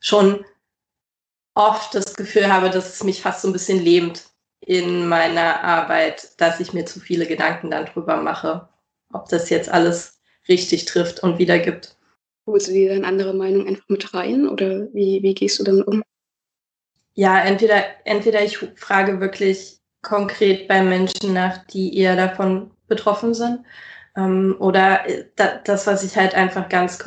schon 0.00 0.44
oft 1.54 1.94
das 1.94 2.14
Gefühl 2.14 2.52
habe, 2.52 2.70
dass 2.70 2.94
es 2.94 3.04
mich 3.04 3.20
fast 3.20 3.42
so 3.42 3.48
ein 3.48 3.52
bisschen 3.52 3.82
lähmt 3.82 4.24
in 4.60 5.06
meiner 5.06 5.62
Arbeit, 5.62 6.30
dass 6.38 6.60
ich 6.60 6.72
mir 6.72 6.86
zu 6.86 6.98
viele 6.98 7.26
Gedanken 7.26 7.70
dann 7.70 7.86
drüber 7.86 8.16
mache, 8.16 8.68
ob 9.12 9.28
das 9.28 9.50
jetzt 9.50 9.68
alles 9.68 10.20
richtig 10.48 10.86
trifft 10.86 11.22
und 11.22 11.38
wiedergibt. 11.38 11.96
Holst 12.46 12.68
du 12.68 12.72
dir 12.72 12.94
dann 12.94 13.04
andere 13.04 13.34
Meinung 13.34 13.66
einfach 13.66 13.88
mit 13.88 14.12
rein 14.14 14.48
oder 14.48 14.92
wie, 14.92 15.22
wie 15.22 15.34
gehst 15.34 15.58
du 15.58 15.64
damit 15.64 15.86
um? 15.86 16.02
Ja, 17.14 17.40
entweder, 17.40 17.84
entweder 18.04 18.42
ich 18.42 18.58
frage 18.76 19.20
wirklich 19.20 19.78
konkret 20.02 20.68
bei 20.68 20.82
Menschen 20.82 21.32
nach, 21.32 21.64
die 21.66 21.96
eher 21.96 22.16
davon 22.16 22.70
betroffen 22.88 23.34
sind, 23.34 23.60
ähm, 24.16 24.56
oder 24.58 25.08
äh, 25.08 25.24
da, 25.36 25.58
das, 25.64 25.86
was 25.86 26.04
ich 26.04 26.16
halt 26.16 26.34
einfach 26.34 26.68
ganz 26.68 27.02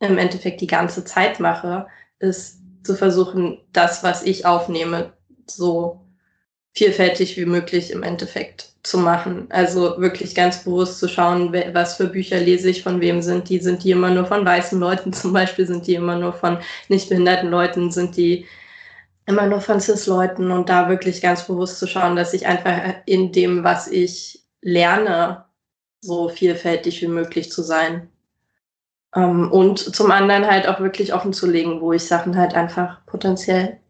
im 0.00 0.18
Endeffekt 0.18 0.60
die 0.60 0.66
ganze 0.66 1.04
Zeit 1.04 1.40
mache, 1.40 1.86
ist 2.18 2.60
zu 2.84 2.94
versuchen, 2.94 3.60
das, 3.72 4.02
was 4.02 4.22
ich 4.24 4.46
aufnehme, 4.46 5.12
so 5.46 6.00
vielfältig 6.74 7.36
wie 7.36 7.46
möglich 7.46 7.90
im 7.92 8.02
Endeffekt 8.02 8.72
zu 8.82 8.98
machen. 8.98 9.46
Also 9.50 9.98
wirklich 9.98 10.34
ganz 10.34 10.64
bewusst 10.64 10.98
zu 10.98 11.08
schauen, 11.08 11.52
was 11.72 11.96
für 11.96 12.08
Bücher 12.08 12.38
lese 12.38 12.70
ich, 12.70 12.82
von 12.82 13.00
wem 13.00 13.22
sind 13.22 13.48
die, 13.48 13.58
sind 13.60 13.84
die 13.84 13.92
immer 13.92 14.10
nur 14.10 14.26
von 14.26 14.44
weißen 14.44 14.78
Leuten? 14.78 15.12
Zum 15.14 15.32
Beispiel, 15.32 15.66
sind 15.66 15.86
die 15.86 15.94
immer 15.94 16.16
nur 16.18 16.32
von 16.32 16.58
nicht 16.88 17.08
behinderten 17.08 17.50
Leuten, 17.50 17.90
sind 17.90 18.16
die 18.16 18.46
immer 19.26 19.46
nur 19.46 19.60
von 19.60 19.80
CIS-Leuten 19.80 20.50
und 20.50 20.68
da 20.68 20.88
wirklich 20.88 21.22
ganz 21.22 21.46
bewusst 21.46 21.78
zu 21.78 21.86
schauen, 21.86 22.16
dass 22.16 22.34
ich 22.34 22.46
einfach 22.46 22.94
in 23.06 23.32
dem, 23.32 23.64
was 23.64 23.88
ich 23.88 24.44
lerne, 24.60 25.44
so 26.00 26.28
vielfältig 26.28 27.00
wie 27.00 27.08
möglich 27.08 27.50
zu 27.50 27.62
sein. 27.62 28.08
Ähm, 29.14 29.50
und 29.50 29.78
zum 29.78 30.10
anderen 30.10 30.46
halt 30.46 30.68
auch 30.68 30.80
wirklich 30.80 31.14
offen 31.14 31.32
zu 31.32 31.46
legen, 31.46 31.80
wo 31.80 31.92
ich 31.92 32.04
Sachen 32.04 32.36
halt 32.36 32.54
einfach 32.54 33.04
potenziell 33.06 33.80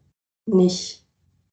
nicht 0.45 1.05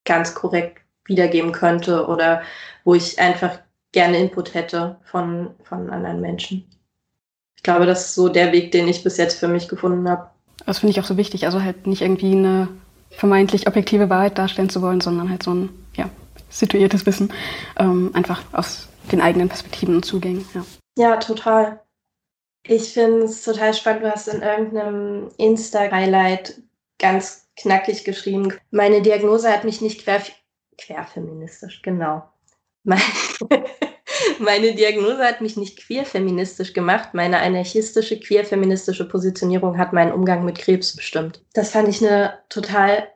ganz 0.05 0.35
korrekt 0.35 0.83
wiedergeben 1.05 1.53
könnte 1.53 2.07
oder 2.07 2.43
wo 2.85 2.95
ich 2.95 3.19
einfach 3.19 3.59
gerne 3.91 4.19
Input 4.19 4.55
hätte 4.55 4.97
von, 5.05 5.51
von 5.65 5.91
anderen 5.91 6.21
Menschen. 6.21 6.65
Ich 7.57 7.63
glaube, 7.63 7.87
das 7.87 8.07
ist 8.07 8.15
so 8.15 8.29
der 8.29 8.53
Weg, 8.53 8.73
den 8.73 8.89
ich 8.89 9.03
bis 9.03 9.17
jetzt 9.17 9.39
für 9.39 9.49
mich 9.49 9.69
gefunden 9.69 10.09
habe. 10.09 10.31
Das 10.67 10.79
finde 10.79 10.93
ich 10.93 11.01
auch 11.01 11.05
so 11.05 11.17
wichtig. 11.17 11.47
Also 11.47 11.63
halt 11.63 11.87
nicht 11.87 12.03
irgendwie 12.03 12.33
eine 12.33 12.69
vermeintlich 13.17 13.67
objektive 13.67 14.11
Wahrheit 14.11 14.39
darstellen 14.39 14.71
zu 14.71 14.83
wollen, 14.83 15.01
sondern 15.01 15.31
halt 15.31 15.43
so 15.43 15.55
ein 15.55 15.69
ja, 15.95 16.09
situiertes 16.51 17.07
Wissen, 17.07 17.33
ähm, 17.79 18.11
einfach 18.15 18.43
aus 18.53 18.89
den 19.11 19.21
eigenen 19.21 19.49
Perspektiven 19.49 19.97
und 19.97 20.05
Zugängen. 20.05 20.45
Ja, 20.55 20.65
ja 20.97 21.17
total. 21.17 21.81
Ich 22.67 22.93
finde 22.93 23.25
es 23.25 23.43
total 23.43 23.75
spannend. 23.75 24.05
Du 24.05 24.13
hast 24.13 24.29
in 24.29 24.43
irgendeinem 24.43 25.29
Insta-Highlight 25.37 26.61
ganz 26.99 27.49
knackig 27.57 28.05
geschrieben. 28.05 28.55
Meine 28.71 29.03
Diagnose 29.03 29.51
hat 29.53 29.65
mich 29.65 29.81
nicht 29.81 30.05
quer, 30.05 30.23
querfeministisch, 30.79 31.83
genau. 31.83 32.23
Meine 34.39 34.75
Diagnose 34.75 35.25
hat 35.25 35.41
mich 35.41 35.57
nicht 35.57 35.87
queerfeministisch 35.87 36.73
gemacht. 36.73 37.15
Meine 37.15 37.39
anarchistische, 37.39 38.19
queerfeministische 38.19 39.09
Positionierung 39.09 39.79
hat 39.79 39.93
meinen 39.93 40.13
Umgang 40.13 40.45
mit 40.45 40.59
Krebs 40.59 40.97
bestimmt. 40.97 41.45
Das 41.55 41.71
fand 41.71 41.89
ich 41.89 42.05
eine 42.05 42.39
total 42.49 43.09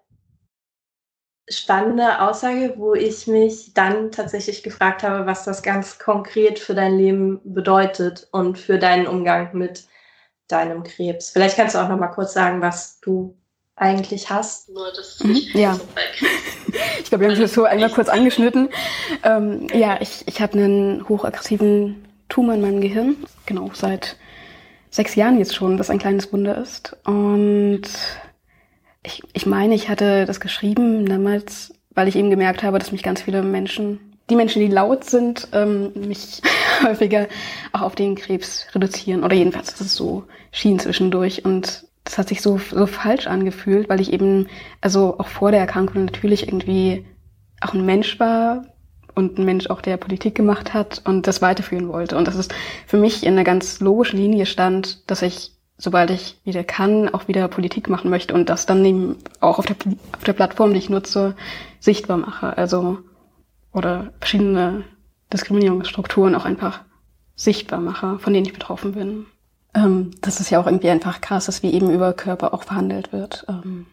spannende 1.48 2.20
Aussage, 2.20 2.74
wo 2.76 2.94
ich 2.94 3.26
mich 3.26 3.72
dann 3.72 4.10
tatsächlich 4.10 4.62
gefragt 4.62 5.02
habe, 5.02 5.26
was 5.26 5.44
das 5.44 5.62
ganz 5.62 5.98
konkret 5.98 6.58
für 6.58 6.74
dein 6.74 6.98
Leben 6.98 7.40
bedeutet 7.44 8.28
und 8.32 8.58
für 8.58 8.78
deinen 8.78 9.06
Umgang 9.06 9.50
mit 9.56 9.86
deinem 10.48 10.82
Krebs. 10.82 11.30
Vielleicht 11.30 11.56
kannst 11.56 11.74
du 11.74 11.78
auch 11.78 11.88
noch 11.88 11.98
mal 11.98 12.08
kurz 12.08 12.32
sagen, 12.32 12.60
was 12.60 13.00
du 13.00 13.36
eigentlich 13.76 14.30
hast. 14.30 14.70
Nur 14.70 14.90
das 14.92 15.22
mhm, 15.22 15.40
ja. 15.52 15.78
ich 16.98 17.08
glaube, 17.08 17.24
wir 17.24 17.30
haben 17.30 17.40
das 17.40 17.52
so 17.52 17.64
einmal 17.64 17.90
kurz 17.90 18.08
angeschnitten. 18.08 18.70
Ähm, 19.22 19.68
ja, 19.72 19.98
ich, 20.00 20.24
ich 20.26 20.40
habe 20.40 20.54
einen 20.54 21.08
hochaggressiven 21.08 22.04
Tumor 22.28 22.54
in 22.54 22.62
meinem 22.62 22.80
Gehirn. 22.80 23.16
Genau, 23.44 23.70
seit 23.74 24.16
sechs 24.90 25.14
Jahren 25.14 25.38
jetzt 25.38 25.54
schon, 25.54 25.78
was 25.78 25.90
ein 25.90 25.98
kleines 25.98 26.32
Wunder 26.32 26.56
ist. 26.56 26.96
Und 27.04 27.82
ich, 29.02 29.22
ich 29.34 29.46
meine, 29.46 29.74
ich 29.74 29.88
hatte 29.88 30.24
das 30.24 30.40
geschrieben 30.40 31.06
damals, 31.06 31.74
weil 31.94 32.08
ich 32.08 32.16
eben 32.16 32.30
gemerkt 32.30 32.62
habe, 32.62 32.78
dass 32.78 32.92
mich 32.92 33.02
ganz 33.02 33.22
viele 33.22 33.42
Menschen, 33.42 34.18
die 34.30 34.36
Menschen, 34.36 34.60
die 34.60 34.68
laut 34.68 35.04
sind, 35.04 35.48
ähm, 35.52 35.92
mich 35.94 36.40
häufiger 36.82 37.28
auch 37.72 37.82
auf 37.82 37.94
den 37.94 38.16
Krebs 38.16 38.66
reduzieren. 38.74 39.22
Oder 39.22 39.36
jedenfalls, 39.36 39.70
dass 39.70 39.80
es 39.82 39.94
so 39.94 40.24
schien 40.50 40.78
zwischendurch. 40.78 41.44
Und 41.44 41.86
das 42.06 42.18
hat 42.18 42.28
sich 42.28 42.40
so, 42.40 42.58
so 42.58 42.86
falsch 42.86 43.26
angefühlt, 43.26 43.88
weil 43.88 44.00
ich 44.00 44.12
eben, 44.12 44.46
also 44.80 45.18
auch 45.18 45.26
vor 45.26 45.50
der 45.50 45.60
Erkrankung 45.60 46.04
natürlich 46.04 46.46
irgendwie 46.46 47.04
auch 47.60 47.74
ein 47.74 47.84
Mensch 47.84 48.18
war 48.20 48.64
und 49.14 49.38
ein 49.38 49.44
Mensch 49.44 49.68
auch, 49.68 49.80
der 49.80 49.96
Politik 49.96 50.34
gemacht 50.34 50.72
hat 50.72 51.02
und 51.04 51.26
das 51.26 51.42
weiterführen 51.42 51.88
wollte. 51.88 52.16
Und 52.16 52.28
das 52.28 52.36
ist 52.36 52.54
für 52.86 52.96
mich 52.96 53.24
in 53.24 53.32
einer 53.32 53.44
ganz 53.44 53.80
logischen 53.80 54.18
Linie 54.18 54.46
stand, 54.46 55.10
dass 55.10 55.22
ich, 55.22 55.52
sobald 55.78 56.10
ich 56.10 56.40
wieder 56.44 56.62
kann, 56.62 57.08
auch 57.08 57.26
wieder 57.26 57.48
Politik 57.48 57.88
machen 57.88 58.08
möchte 58.08 58.34
und 58.34 58.48
das 58.48 58.66
dann 58.66 58.84
eben 58.84 59.16
auch 59.40 59.58
auf 59.58 59.66
der, 59.66 59.76
auf 60.16 60.24
der 60.24 60.32
Plattform, 60.32 60.72
die 60.72 60.78
ich 60.78 60.90
nutze, 60.90 61.34
sichtbar 61.80 62.18
mache. 62.18 62.56
Also, 62.56 62.98
oder 63.72 64.12
verschiedene 64.20 64.84
Diskriminierungsstrukturen 65.32 66.36
auch 66.36 66.44
einfach 66.44 66.80
sichtbar 67.34 67.80
mache, 67.80 68.18
von 68.20 68.32
denen 68.32 68.46
ich 68.46 68.52
betroffen 68.52 68.92
bin. 68.92 69.26
Ähm, 69.76 70.10
das 70.22 70.40
ist 70.40 70.50
ja 70.50 70.58
auch 70.58 70.66
irgendwie 70.66 70.88
einfach 70.88 71.20
krass, 71.20 71.46
dass 71.46 71.62
wie 71.62 71.72
eben 71.72 71.90
über 71.90 72.12
Körper 72.14 72.54
auch 72.54 72.64
verhandelt 72.64 73.12
wird. 73.12 73.44
Ähm. 73.48 73.86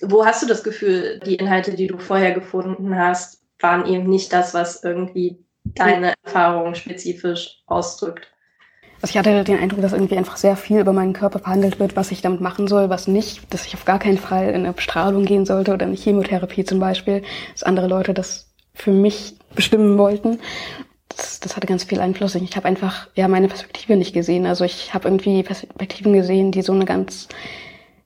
Wo 0.00 0.24
hast 0.24 0.42
du 0.42 0.46
das 0.46 0.62
Gefühl, 0.62 1.20
die 1.26 1.34
Inhalte, 1.34 1.74
die 1.74 1.88
du 1.88 1.98
vorher 1.98 2.32
gefunden 2.32 2.96
hast, 2.96 3.42
waren 3.58 3.86
eben 3.86 4.08
nicht 4.08 4.32
das, 4.32 4.54
was 4.54 4.84
irgendwie 4.84 5.38
deine 5.64 6.14
Erfahrung 6.22 6.74
spezifisch 6.74 7.62
ausdrückt? 7.66 8.28
Also 9.02 9.12
ich 9.12 9.18
hatte 9.18 9.44
den 9.44 9.58
Eindruck, 9.58 9.82
dass 9.82 9.92
irgendwie 9.92 10.16
einfach 10.16 10.36
sehr 10.36 10.56
viel 10.56 10.80
über 10.80 10.92
meinen 10.92 11.12
Körper 11.12 11.38
verhandelt 11.38 11.78
wird, 11.80 11.96
was 11.96 12.12
ich 12.12 12.22
damit 12.22 12.40
machen 12.40 12.66
soll, 12.66 12.88
was 12.88 13.08
nicht, 13.08 13.52
dass 13.52 13.66
ich 13.66 13.74
auf 13.74 13.84
gar 13.84 13.98
keinen 13.98 14.18
Fall 14.18 14.48
in 14.48 14.54
eine 14.54 14.72
Bestrahlung 14.72 15.24
gehen 15.24 15.44
sollte 15.44 15.74
oder 15.74 15.86
eine 15.86 15.96
Chemotherapie 15.96 16.64
zum 16.64 16.78
Beispiel, 16.78 17.22
dass 17.52 17.62
andere 17.62 17.88
Leute 17.88 18.14
das 18.14 18.54
für 18.74 18.92
mich 18.92 19.36
bestimmen 19.54 19.98
wollten 19.98 20.38
das, 21.16 21.40
das 21.40 21.56
hatte 21.56 21.66
ganz 21.66 21.84
viel 21.84 22.00
Einfluss. 22.00 22.34
Ich 22.34 22.56
habe 22.56 22.68
einfach 22.68 23.08
ja 23.14 23.28
meine 23.28 23.48
Perspektive 23.48 23.96
nicht 23.96 24.12
gesehen. 24.12 24.46
Also 24.46 24.64
ich 24.64 24.94
habe 24.94 25.08
irgendwie 25.08 25.42
Perspektiven 25.42 26.12
gesehen, 26.12 26.52
die 26.52 26.62
so 26.62 26.72
eine 26.72 26.84
ganz 26.84 27.28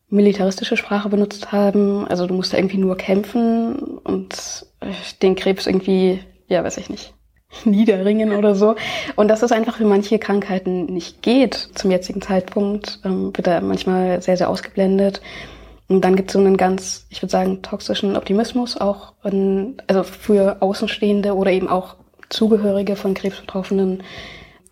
militaristische 0.09 0.77
Sprache 0.77 1.09
benutzt 1.09 1.53
haben. 1.53 2.07
Also 2.09 2.27
du 2.27 2.35
musst 2.35 2.55
irgendwie 2.55 2.79
nur 2.79 2.97
kämpfen 2.97 3.77
und 3.77 4.67
den 5.23 5.37
Krebs 5.37 5.67
irgendwie, 5.67 6.21
ja, 6.49 6.65
weiß 6.65 6.79
ich 6.79 6.91
nicht, 6.91 7.15
niederringen 7.65 8.33
oder 8.33 8.55
so. 8.55 8.77
Und 9.17 9.29
dass 9.29 9.41
das 9.41 9.53
einfach 9.53 9.77
für 9.77 9.85
manche 9.85 10.19
Krankheiten 10.19 10.87
nicht 10.87 11.23
geht 11.23 11.55
zum 11.75 11.91
jetzigen 11.91 12.23
Zeitpunkt, 12.23 13.01
ähm, 13.05 13.37
wird 13.37 13.47
da 13.47 13.61
manchmal 13.61 14.21
sehr, 14.23 14.37
sehr 14.37 14.49
ausgeblendet. 14.49 15.21
Und 15.89 16.05
dann 16.05 16.15
gibt 16.15 16.31
es 16.31 16.35
so 16.35 16.39
einen 16.39 16.57
ganz, 16.57 17.07
ich 17.11 17.21
würde 17.21 17.33
sagen, 17.33 17.63
toxischen 17.63 18.17
Optimismus 18.17 18.77
auch, 18.77 19.15
in, 19.25 19.77
also 19.89 20.05
für 20.05 20.63
Außenstehende 20.63 21.35
oder 21.35 21.51
eben 21.51 21.69
auch 21.69 21.97
Zugehörige 22.31 22.97
von 22.97 23.15
Krebsbetroffenen, 23.15 24.03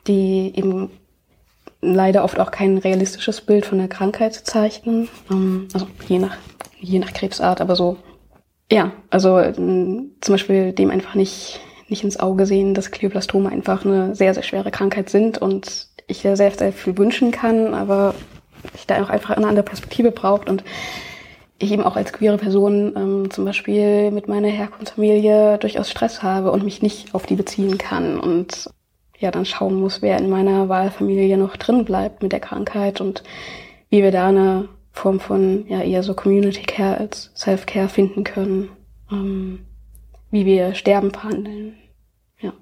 die 0.06 0.52
eben 0.56 0.90
leider 1.80 2.24
oft 2.24 2.40
auch 2.40 2.50
kein 2.50 2.78
realistisches 2.78 3.40
Bild 3.40 3.66
von 3.66 3.78
der 3.78 3.88
Krankheit 3.88 4.34
zeichnen. 4.34 5.08
Ähm, 5.30 5.68
also 5.72 5.86
je 6.08 6.18
nach, 6.18 6.36
je 6.80 6.98
nach 6.98 7.12
Krebsart, 7.12 7.60
aber 7.60 7.76
so, 7.76 7.96
ja, 8.70 8.92
also 9.10 9.38
ähm, 9.38 10.12
zum 10.20 10.34
Beispiel 10.34 10.72
dem 10.72 10.90
einfach 10.90 11.14
nicht, 11.14 11.60
nicht 11.88 12.04
ins 12.04 12.18
Auge 12.18 12.46
sehen, 12.46 12.74
dass 12.74 12.90
Glioblastome 12.90 13.50
einfach 13.50 13.84
eine 13.84 14.14
sehr, 14.14 14.34
sehr 14.34 14.42
schwere 14.42 14.70
Krankheit 14.70 15.10
sind 15.10 15.38
und 15.38 15.88
ich 16.06 16.22
ja 16.22 16.36
sehr, 16.36 16.50
sehr 16.50 16.72
viel 16.72 16.96
wünschen 16.96 17.30
kann, 17.30 17.74
aber 17.74 18.14
ich 18.74 18.86
da 18.86 19.02
auch 19.02 19.10
einfach 19.10 19.36
eine 19.36 19.46
andere 19.46 19.64
Perspektive 19.64 20.10
braucht 20.10 20.48
und 20.48 20.64
ich 21.58 21.72
eben 21.72 21.82
auch 21.82 21.96
als 21.96 22.12
queere 22.12 22.38
Person 22.38 22.94
ähm, 22.96 23.30
zum 23.30 23.44
Beispiel 23.44 24.10
mit 24.10 24.28
meiner 24.28 24.48
Herkunftsfamilie 24.48 25.58
durchaus 25.58 25.90
Stress 25.90 26.22
habe 26.22 26.52
und 26.52 26.64
mich 26.64 26.82
nicht 26.82 27.14
auf 27.14 27.26
die 27.26 27.34
beziehen 27.34 27.78
kann 27.78 28.20
und 28.20 28.70
ja 29.18 29.32
dann 29.32 29.44
schauen 29.44 29.80
muss, 29.80 30.00
wer 30.00 30.18
in 30.18 30.30
meiner 30.30 30.68
Wahlfamilie 30.68 31.36
noch 31.36 31.56
drin 31.56 31.84
bleibt 31.84 32.22
mit 32.22 32.32
der 32.32 32.40
Krankheit 32.40 33.00
und 33.00 33.24
wie 33.90 34.02
wir 34.02 34.12
da 34.12 34.28
eine 34.28 34.68
Form 34.92 35.18
von 35.18 35.66
ja 35.68 35.82
eher 35.82 36.02
so 36.04 36.14
Community 36.14 36.62
Care 36.62 36.98
als 36.98 37.32
Self 37.34 37.66
Care 37.66 37.88
finden 37.88 38.22
können, 38.22 38.70
ähm, 39.10 39.66
wie 40.30 40.46
wir 40.46 40.74
Sterben 40.74 41.10
verhandeln. 41.10 41.76
Ja. 42.40 42.52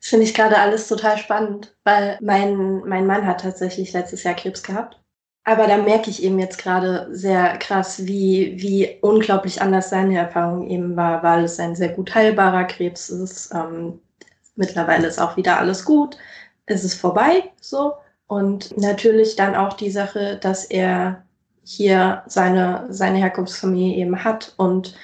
Das 0.00 0.08
finde 0.08 0.24
ich 0.24 0.32
gerade 0.32 0.58
alles 0.58 0.88
total 0.88 1.18
spannend, 1.18 1.76
weil 1.84 2.18
mein 2.22 2.82
mein 2.86 3.06
Mann 3.06 3.26
hat 3.26 3.42
tatsächlich 3.42 3.92
letztes 3.92 4.22
Jahr 4.22 4.34
Krebs 4.34 4.62
gehabt 4.62 5.03
aber 5.44 5.66
da 5.66 5.76
merke 5.76 6.08
ich 6.10 6.22
eben 6.22 6.38
jetzt 6.38 6.58
gerade 6.58 7.08
sehr 7.10 7.58
krass, 7.58 8.06
wie, 8.06 8.54
wie 8.56 8.98
unglaublich 9.02 9.60
anders 9.60 9.90
seine 9.90 10.16
Erfahrung 10.16 10.68
eben 10.68 10.96
war, 10.96 11.22
weil 11.22 11.44
es 11.44 11.60
ein 11.60 11.76
sehr 11.76 11.90
gut 11.90 12.14
heilbarer 12.14 12.64
Krebs 12.64 13.10
ist. 13.10 13.52
Ähm, 13.54 14.00
mittlerweile 14.56 15.06
ist 15.06 15.20
auch 15.20 15.36
wieder 15.36 15.58
alles 15.58 15.84
gut. 15.84 16.16
Es 16.64 16.82
ist 16.82 16.94
vorbei, 16.94 17.50
so. 17.60 17.92
Und 18.26 18.76
natürlich 18.78 19.36
dann 19.36 19.54
auch 19.54 19.74
die 19.74 19.90
Sache, 19.90 20.38
dass 20.40 20.64
er 20.64 21.22
hier 21.62 22.22
seine, 22.26 22.86
seine 22.88 23.18
Herkunftsfamilie 23.18 23.96
eben 23.96 24.24
hat 24.24 24.54
und 24.56 24.94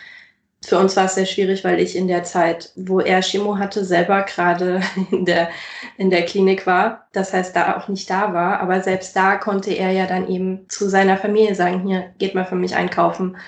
für 0.63 0.79
uns 0.79 0.95
war 0.97 1.07
es 1.07 1.15
sehr 1.15 1.27
schwierig, 1.27 1.65
weil 1.65 1.81
ich 1.81 1.97
in 1.97 2.07
der 2.07 2.23
Zeit, 2.23 2.71
wo 2.77 3.01
er 3.01 3.23
Chemo 3.23 3.59
hatte, 3.59 3.85
selber 3.85 4.23
gerade 4.23 4.83
in 5.11 5.25
der, 5.25 5.49
in 5.97 6.11
der 6.11 6.25
Klinik 6.25 6.67
war. 6.67 7.07
Das 7.13 7.33
heißt, 7.33 7.57
da 7.57 7.79
auch 7.79 7.89
nicht 7.89 8.11
da 8.11 8.35
war. 8.35 8.61
Aber 8.61 8.83
selbst 8.83 9.17
da 9.17 9.37
konnte 9.37 9.73
er 9.73 9.91
ja 9.93 10.07
dann 10.07 10.29
eben 10.29 10.69
zu 10.69 10.89
seiner 10.89 11.17
Familie 11.17 11.55
sagen, 11.55 11.87
hier, 11.87 12.13
geht 12.19 12.35
mal 12.35 12.45
für 12.45 12.57
mich 12.57 12.77
einkaufen, 12.77 13.39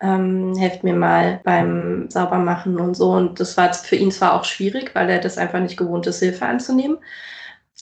ähm, 0.00 0.54
helft 0.56 0.84
mir 0.84 0.94
mal 0.94 1.40
beim 1.42 2.10
Saubermachen 2.10 2.78
und 2.78 2.94
so. 2.94 3.12
Und 3.12 3.40
das 3.40 3.56
war 3.56 3.72
für 3.72 3.96
ihn 3.96 4.12
zwar 4.12 4.34
auch 4.34 4.44
schwierig, 4.44 4.94
weil 4.94 5.08
er 5.08 5.20
das 5.20 5.38
einfach 5.38 5.60
nicht 5.60 5.78
gewohnt 5.78 6.06
ist, 6.06 6.20
Hilfe 6.20 6.44
anzunehmen. 6.44 6.98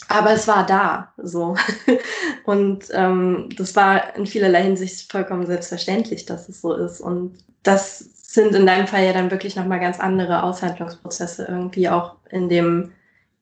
Aber 0.09 0.31
es 0.31 0.47
war 0.47 0.65
da, 0.65 1.13
so. 1.17 1.57
Und 2.45 2.85
ähm, 2.93 3.49
das 3.57 3.75
war 3.75 4.15
in 4.15 4.27
vielerlei 4.27 4.63
Hinsicht 4.63 5.11
vollkommen 5.11 5.47
selbstverständlich, 5.47 6.27
dass 6.27 6.49
es 6.49 6.61
so 6.61 6.75
ist. 6.75 7.01
Und 7.01 7.39
das 7.65 8.16
sind 8.37 8.55
in 8.55 8.67
deinem 8.67 8.87
Fall 8.87 9.05
ja 9.05 9.13
dann 9.13 9.33
wirklich 9.33 9.57
nochmal 9.57 9.81
ganz 9.81 9.99
andere 9.99 10.45
Aushandlungsprozesse 10.45 11.47
irgendwie 11.49 11.89
auch 11.89 12.17
in 12.31 12.49
dem, 12.49 12.93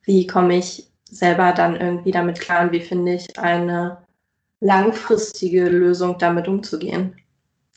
wie 0.04 0.26
komme 0.26 0.57
ich 0.57 0.90
selber 1.11 1.52
dann 1.52 1.76
irgendwie 1.76 2.12
damit 2.12 2.40
klar 2.40 2.62
und 2.62 2.72
wie 2.72 2.80
finde 2.80 3.14
ich 3.14 3.38
eine 3.38 3.98
langfristige 4.61 5.68
Lösung 5.68 6.16
damit 6.18 6.48
umzugehen. 6.48 7.16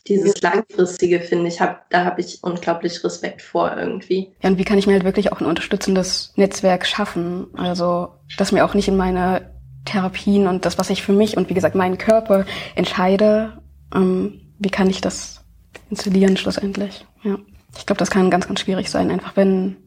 Dieses 0.07 0.41
langfristige 0.41 1.19
finde 1.19 1.49
ich, 1.49 1.59
hab, 1.59 1.89
da 1.89 2.05
habe 2.05 2.21
ich 2.21 2.39
unglaublich 2.41 3.03
Respekt 3.03 3.41
vor 3.41 3.75
irgendwie. 3.75 4.31
Ja, 4.41 4.49
und 4.49 4.57
wie 4.57 4.63
kann 4.63 4.77
ich 4.77 4.87
mir 4.87 4.93
halt 4.93 5.03
wirklich 5.03 5.33
auch 5.33 5.41
ein 5.41 5.47
unterstützendes 5.47 6.31
Netzwerk 6.37 6.85
schaffen? 6.85 7.47
Also, 7.57 8.13
dass 8.37 8.53
mir 8.53 8.63
auch 8.63 8.73
nicht 8.73 8.87
in 8.87 8.95
meine 8.95 9.51
Therapien 9.83 10.47
und 10.47 10.65
das, 10.65 10.77
was 10.77 10.89
ich 10.89 11.03
für 11.03 11.11
mich 11.11 11.35
und 11.35 11.49
wie 11.49 11.53
gesagt 11.53 11.75
meinen 11.75 11.97
Körper 11.97 12.45
entscheide, 12.75 13.61
ähm, 13.93 14.53
wie 14.59 14.69
kann 14.69 14.89
ich 14.89 15.01
das 15.01 15.43
installieren 15.89 16.37
schlussendlich. 16.37 17.05
Ja. 17.23 17.37
Ich 17.77 17.85
glaube, 17.85 17.99
das 17.99 18.09
kann 18.09 18.31
ganz, 18.31 18.47
ganz 18.47 18.61
schwierig 18.61 18.89
sein, 18.89 19.11
einfach 19.11 19.35
wenn 19.35 19.77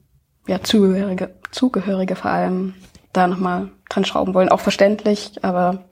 ja 0.46 0.62
Zugehörige, 0.62 1.34
Zugehörige 1.50 2.16
vor 2.16 2.30
allem 2.30 2.74
da 3.12 3.26
nochmal 3.26 3.70
dran 3.88 4.04
schrauben 4.04 4.34
wollen. 4.34 4.48
Auch 4.48 4.60
verständlich, 4.60 5.32
aber 5.42 5.84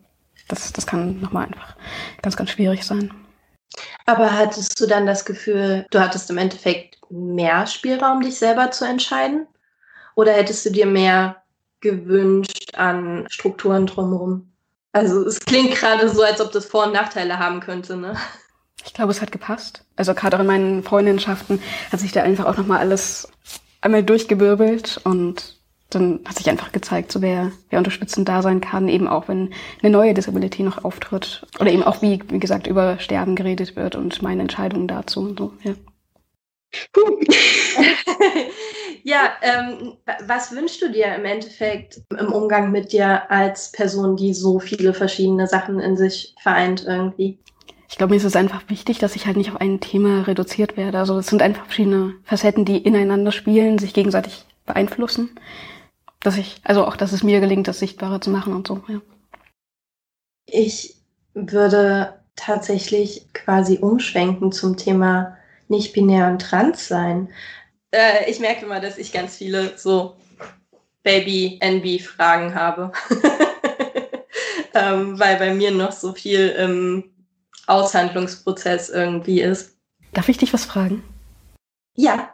das, 0.49 0.73
das 0.73 0.87
kann 0.87 1.21
nochmal 1.21 1.47
einfach 1.47 1.77
ganz, 2.23 2.37
ganz 2.37 2.51
schwierig 2.51 2.85
sein. 2.85 3.13
Aber 4.07 4.33
hattest 4.33 4.81
du 4.81 4.87
dann 4.87 5.07
das 5.07 5.25
Gefühl, 5.25 5.87
du 5.91 6.01
hattest 6.01 6.31
im 6.31 6.39
Endeffekt 6.39 6.99
mehr 7.11 7.67
Spielraum, 7.67 8.21
dich 8.21 8.39
selber 8.39 8.71
zu 8.71 8.87
entscheiden? 8.87 9.47
Oder 10.15 10.33
hättest 10.33 10.65
du 10.67 10.71
dir 10.71 10.87
mehr 10.87 11.43
gewünscht 11.81 12.75
an 12.75 13.27
Strukturen 13.31 13.87
drumherum? 13.87 14.53
Also 14.93 15.25
es 15.27 15.41
klingt 15.41 15.75
gerade 15.75 16.09
so, 16.09 16.23
als 16.23 16.41
ob 16.41 16.51
das 16.51 16.65
Vor- 16.65 16.87
und 16.87 16.93
Nachteile 16.93 17.39
haben 17.39 17.61
könnte, 17.61 17.97
ne? 17.97 18.17
Ich 18.85 18.95
glaube, 18.95 19.11
es 19.11 19.21
hat 19.21 19.33
gepasst. 19.33 19.85
Also 19.97 20.15
gerade 20.15 20.37
auch 20.37 20.41
in 20.41 20.47
meinen 20.47 20.83
Freundinnenschaften 20.83 21.61
hat 21.91 22.01
sich 22.01 22.13
da 22.13 22.23
einfach 22.23 22.47
auch 22.47 22.57
nochmal 22.57 22.79
alles 22.79 23.29
einmal 23.81 24.03
durchgewirbelt 24.03 25.01
und 25.05 25.59
dann 25.91 26.21
hat 26.27 26.37
sich 26.37 26.51
einfach 26.51 26.73
gezeigt, 26.73 27.11
so 27.11 27.23
wer, 27.23 27.51
wer 27.71 27.79
unterstützend 27.79 28.29
da 28.29 28.43
sein 28.43 28.61
kann, 28.61 28.89
eben 28.89 29.09
auch 29.09 29.29
wenn 29.29 29.55
eine 29.83 29.91
neue 29.91 30.13
Disability 30.13 30.63
noch 30.63 30.85
auftritt. 30.85 31.47
Oder 31.61 31.73
eben 31.73 31.83
auch, 31.83 32.03
wie, 32.03 32.23
wie 32.29 32.39
gesagt, 32.39 32.67
über 32.67 32.99
Sterben 32.99 33.37
geredet 33.37 33.75
wird 33.75 33.97
und 33.97 34.21
meine 34.23 34.43
Entscheidungen 34.43 34.87
dazu 34.87 35.21
und 35.21 35.39
so, 35.39 35.53
ja. 35.63 35.75
ja, 39.03 39.33
ähm, 39.41 39.97
was 40.27 40.53
wünschst 40.53 40.83
du 40.83 40.91
dir 40.91 41.15
im 41.15 41.25
Endeffekt 41.25 42.03
im 42.19 42.31
Umgang 42.31 42.71
mit 42.71 42.93
dir 42.93 43.31
als 43.31 43.73
Person, 43.73 44.17
die 44.17 44.35
so 44.35 44.59
viele 44.59 44.93
verschiedene 44.93 45.47
Sachen 45.47 45.81
in 45.81 45.97
sich 45.97 46.35
vereint 46.43 46.85
irgendwie? 46.87 47.39
Ich 47.89 47.97
glaube, 47.97 48.11
mir 48.11 48.19
ist 48.19 48.25
es 48.25 48.37
einfach 48.37 48.69
wichtig, 48.69 48.99
dass 48.99 49.17
ich 49.17 49.27
halt 49.27 49.39
nicht 49.39 49.51
auf 49.51 49.61
ein 49.61 49.81
Thema 49.81 50.23
reduziert 50.27 50.77
werde. 50.77 50.99
Also 50.99 51.19
es 51.19 51.27
sind 51.27 51.41
einfach 51.41 51.65
verschiedene 51.65 52.15
Facetten, 52.25 52.67
die 52.67 52.77
ineinander 52.77 53.33
spielen, 53.33 53.79
sich 53.79 53.95
gegenseitig 53.95 54.45
beeinflussen. 54.67 55.31
Dass 56.21 56.37
ich, 56.37 56.61
also 56.65 56.85
auch, 56.85 56.97
dass 56.97 57.13
es 57.13 57.23
mir 57.23 57.41
gelingt, 57.41 57.67
das 57.67 57.79
sichtbarer 57.79 58.21
zu 58.21 58.31
machen 58.31 58.55
und 58.55 58.67
so, 58.67 58.83
ja. 58.89 59.01
Ich 60.47 60.97
würde 61.35 62.15
tatsächlich 62.37 63.27
quasi 63.33 63.79
umschwenken 63.79 64.53
zum 64.53 64.77
Thema 64.77 65.37
nicht 65.69 65.93
binär 65.93 66.29
und 66.29 66.43
trans 66.43 66.89
sein. 66.89 67.31
Äh, 67.91 68.31
ich 68.31 68.39
merke 68.39 68.67
immer, 68.67 68.81
dass 68.81 68.99
ich 68.99 69.13
ganz 69.13 69.37
viele 69.37 69.79
so 69.79 70.17
Baby-NB-Fragen 71.03 72.55
habe. 72.55 72.93
ähm, 74.75 75.19
weil 75.19 75.37
bei 75.37 75.55
mir 75.55 75.71
noch 75.71 75.93
so 75.93 76.13
viel 76.13 76.49
im 76.51 77.11
Aushandlungsprozess 77.69 78.89
irgendwie 78.89 79.41
ist. 79.41 79.77
Darf 80.13 80.29
ich 80.29 80.39
dich 80.39 80.53
was 80.53 80.65
fragen? 80.65 81.03
Ja. 81.95 82.31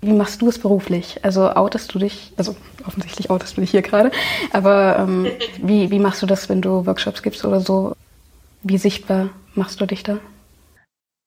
Wie 0.00 0.12
machst 0.12 0.42
du 0.42 0.48
es 0.48 0.58
beruflich? 0.58 1.20
Also 1.22 1.50
outest 1.50 1.94
du 1.94 1.98
dich, 1.98 2.32
also 2.36 2.56
offensichtlich 2.86 3.30
outest 3.30 3.56
du 3.56 3.60
dich 3.60 3.70
hier 3.70 3.82
gerade, 3.82 4.10
aber 4.52 4.98
ähm, 4.98 5.26
wie, 5.58 5.90
wie 5.90 5.98
machst 5.98 6.22
du 6.22 6.26
das, 6.26 6.48
wenn 6.48 6.60
du 6.60 6.84
Workshops 6.86 7.22
gibst 7.22 7.44
oder 7.44 7.60
so? 7.60 7.94
Wie 8.62 8.78
sichtbar 8.78 9.30
machst 9.54 9.80
du 9.80 9.86
dich 9.86 10.02
da? 10.02 10.18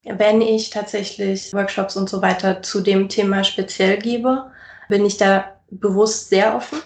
Wenn 0.04 0.42
ich 0.42 0.70
tatsächlich 0.70 1.54
Workshops 1.54 1.98
und 1.98 2.10
so 2.10 2.22
weiter 2.22 2.62
zu 2.62 2.82
dem 2.82 3.10
Thema 3.10 3.44
speziell 3.44 3.98
gebe, 3.98 4.52
bin 4.90 5.06
ich 5.06 5.18
da 5.18 5.58
bewusst 5.70 6.30
sehr 6.30 6.56
offen, 6.56 6.80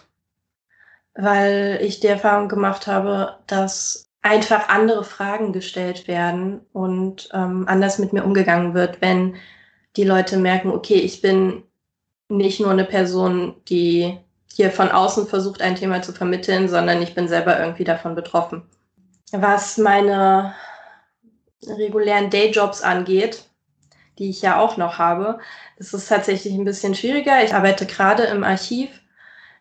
weil 1.13 1.79
ich 1.81 1.99
die 1.99 2.07
Erfahrung 2.07 2.49
gemacht 2.49 2.87
habe, 2.87 3.37
dass 3.47 4.10
einfach 4.21 4.69
andere 4.69 5.03
Fragen 5.03 5.51
gestellt 5.51 6.07
werden 6.07 6.61
und 6.73 7.29
ähm, 7.33 7.65
anders 7.67 7.97
mit 7.97 8.13
mir 8.13 8.23
umgegangen 8.23 8.73
wird, 8.73 9.01
wenn 9.01 9.35
die 9.95 10.03
Leute 10.03 10.37
merken, 10.37 10.69
okay, 10.69 10.95
ich 10.95 11.21
bin 11.21 11.63
nicht 12.29 12.59
nur 12.59 12.71
eine 12.71 12.85
Person, 12.85 13.55
die 13.67 14.17
hier 14.53 14.71
von 14.71 14.89
außen 14.89 15.27
versucht, 15.27 15.61
ein 15.61 15.75
Thema 15.75 16.01
zu 16.01 16.13
vermitteln, 16.13 16.69
sondern 16.69 17.01
ich 17.01 17.15
bin 17.15 17.27
selber 17.27 17.59
irgendwie 17.59 17.83
davon 17.83 18.15
betroffen. 18.15 18.63
Was 19.31 19.77
meine 19.77 20.53
regulären 21.65 22.29
Dayjobs 22.29 22.81
angeht, 22.81 23.45
die 24.17 24.29
ich 24.29 24.41
ja 24.41 24.59
auch 24.59 24.77
noch 24.77 24.97
habe, 24.97 25.39
ist 25.77 25.93
es 25.93 26.07
tatsächlich 26.07 26.53
ein 26.53 26.65
bisschen 26.65 26.95
schwieriger. 26.95 27.43
Ich 27.43 27.53
arbeite 27.53 27.85
gerade 27.85 28.23
im 28.23 28.43
Archiv, 28.43 28.89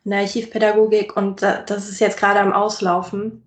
in 0.04 0.10
der 0.10 0.20
Archivpädagogik 0.20 1.16
und 1.16 1.42
das 1.42 1.88
ist 1.88 2.00
jetzt 2.00 2.18
gerade 2.18 2.40
am 2.40 2.52
Auslaufen. 2.52 3.42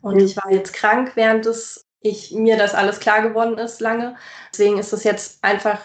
Und 0.00 0.20
ich 0.20 0.36
war 0.36 0.50
jetzt 0.52 0.72
krank, 0.72 1.12
während 1.14 1.46
es 1.46 1.86
ich, 2.00 2.32
mir 2.32 2.56
das 2.56 2.74
alles 2.74 3.00
klar 3.00 3.22
geworden 3.22 3.58
ist 3.58 3.80
lange. 3.80 4.16
Deswegen 4.52 4.78
ist 4.78 4.92
es 4.92 5.04
jetzt 5.04 5.42
einfach 5.42 5.80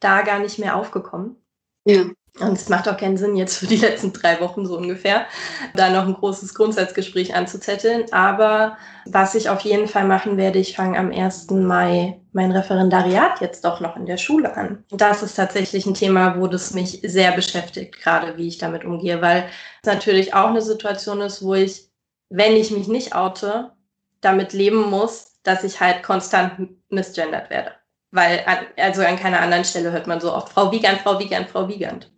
da 0.00 0.22
gar 0.22 0.38
nicht 0.38 0.58
mehr 0.58 0.76
aufgekommen. 0.76 1.36
Ja. 1.84 2.04
Und 2.40 2.52
es 2.52 2.68
macht 2.68 2.88
auch 2.88 2.96
keinen 2.96 3.16
Sinn, 3.16 3.34
jetzt 3.34 3.56
für 3.56 3.66
die 3.66 3.76
letzten 3.76 4.12
drei 4.12 4.40
Wochen 4.40 4.64
so 4.64 4.76
ungefähr, 4.76 5.26
da 5.74 5.90
noch 5.90 6.06
ein 6.06 6.14
großes 6.14 6.54
Grundsatzgespräch 6.54 7.34
anzuzetteln. 7.34 8.12
Aber 8.12 8.76
was 9.06 9.34
ich 9.34 9.48
auf 9.48 9.60
jeden 9.62 9.88
Fall 9.88 10.04
machen 10.04 10.36
werde, 10.36 10.60
ich 10.60 10.76
fange 10.76 10.98
am 10.98 11.10
1. 11.10 11.50
Mai 11.50 12.20
mein 12.32 12.52
Referendariat 12.52 13.40
jetzt 13.40 13.64
doch 13.64 13.80
noch 13.80 13.96
in 13.96 14.06
der 14.06 14.18
Schule 14.18 14.56
an. 14.56 14.84
Das 14.90 15.24
ist 15.24 15.34
tatsächlich 15.34 15.86
ein 15.86 15.94
Thema, 15.94 16.38
wo 16.38 16.46
das 16.46 16.74
mich 16.74 17.00
sehr 17.02 17.32
beschäftigt, 17.32 18.00
gerade 18.00 18.36
wie 18.36 18.46
ich 18.46 18.58
damit 18.58 18.84
umgehe, 18.84 19.20
weil 19.20 19.48
es 19.82 19.86
natürlich 19.86 20.34
auch 20.34 20.48
eine 20.48 20.62
Situation 20.62 21.20
ist, 21.20 21.42
wo 21.42 21.54
ich, 21.54 21.87
wenn 22.30 22.56
ich 22.56 22.70
mich 22.70 22.88
nicht 22.88 23.14
oute, 23.14 23.72
damit 24.20 24.52
leben 24.52 24.90
muss, 24.90 25.38
dass 25.42 25.64
ich 25.64 25.80
halt 25.80 26.02
konstant 26.02 26.70
misgendert 26.90 27.50
werde. 27.50 27.72
Weil, 28.10 28.44
also 28.76 29.02
an 29.02 29.18
keiner 29.18 29.40
anderen 29.40 29.64
Stelle 29.64 29.92
hört 29.92 30.06
man 30.06 30.20
so 30.20 30.34
oft 30.34 30.50
Frau 30.50 30.72
Wiegand, 30.72 31.00
Frau 31.00 31.18
Wiegand, 31.18 31.48
Frau 31.48 31.68
Wiegand. 31.68 32.10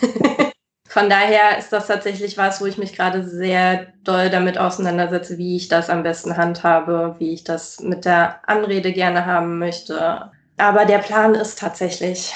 Von 0.88 1.10
daher 1.10 1.58
ist 1.58 1.70
das 1.70 1.86
tatsächlich 1.86 2.38
was, 2.38 2.60
wo 2.60 2.66
ich 2.66 2.78
mich 2.78 2.94
gerade 2.94 3.22
sehr 3.22 3.88
doll 4.04 4.30
damit 4.30 4.58
auseinandersetze, 4.58 5.38
wie 5.38 5.56
ich 5.56 5.68
das 5.68 5.90
am 5.90 6.02
besten 6.02 6.36
handhabe, 6.36 7.14
wie 7.18 7.34
ich 7.34 7.44
das 7.44 7.80
mit 7.80 8.04
der 8.04 8.40
Anrede 8.48 8.92
gerne 8.92 9.26
haben 9.26 9.58
möchte. 9.58 10.30
Aber 10.56 10.86
der 10.86 10.98
Plan 10.98 11.34
ist 11.34 11.58
tatsächlich, 11.58 12.32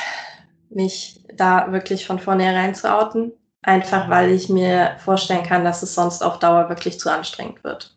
mich 0.71 1.25
da 1.35 1.73
wirklich 1.73 2.07
von 2.07 2.19
vornherein 2.19 2.75
zu 2.75 2.95
outen. 2.95 3.33
Einfach 3.63 4.09
weil 4.09 4.31
ich 4.31 4.49
mir 4.49 4.97
vorstellen 4.99 5.45
kann, 5.45 5.65
dass 5.65 5.83
es 5.83 5.95
sonst 5.95 6.23
auf 6.23 6.39
Dauer 6.39 6.69
wirklich 6.69 6.99
zu 6.99 7.11
anstrengend 7.11 7.63
wird. 7.63 7.95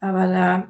Aber 0.00 0.26
da 0.26 0.64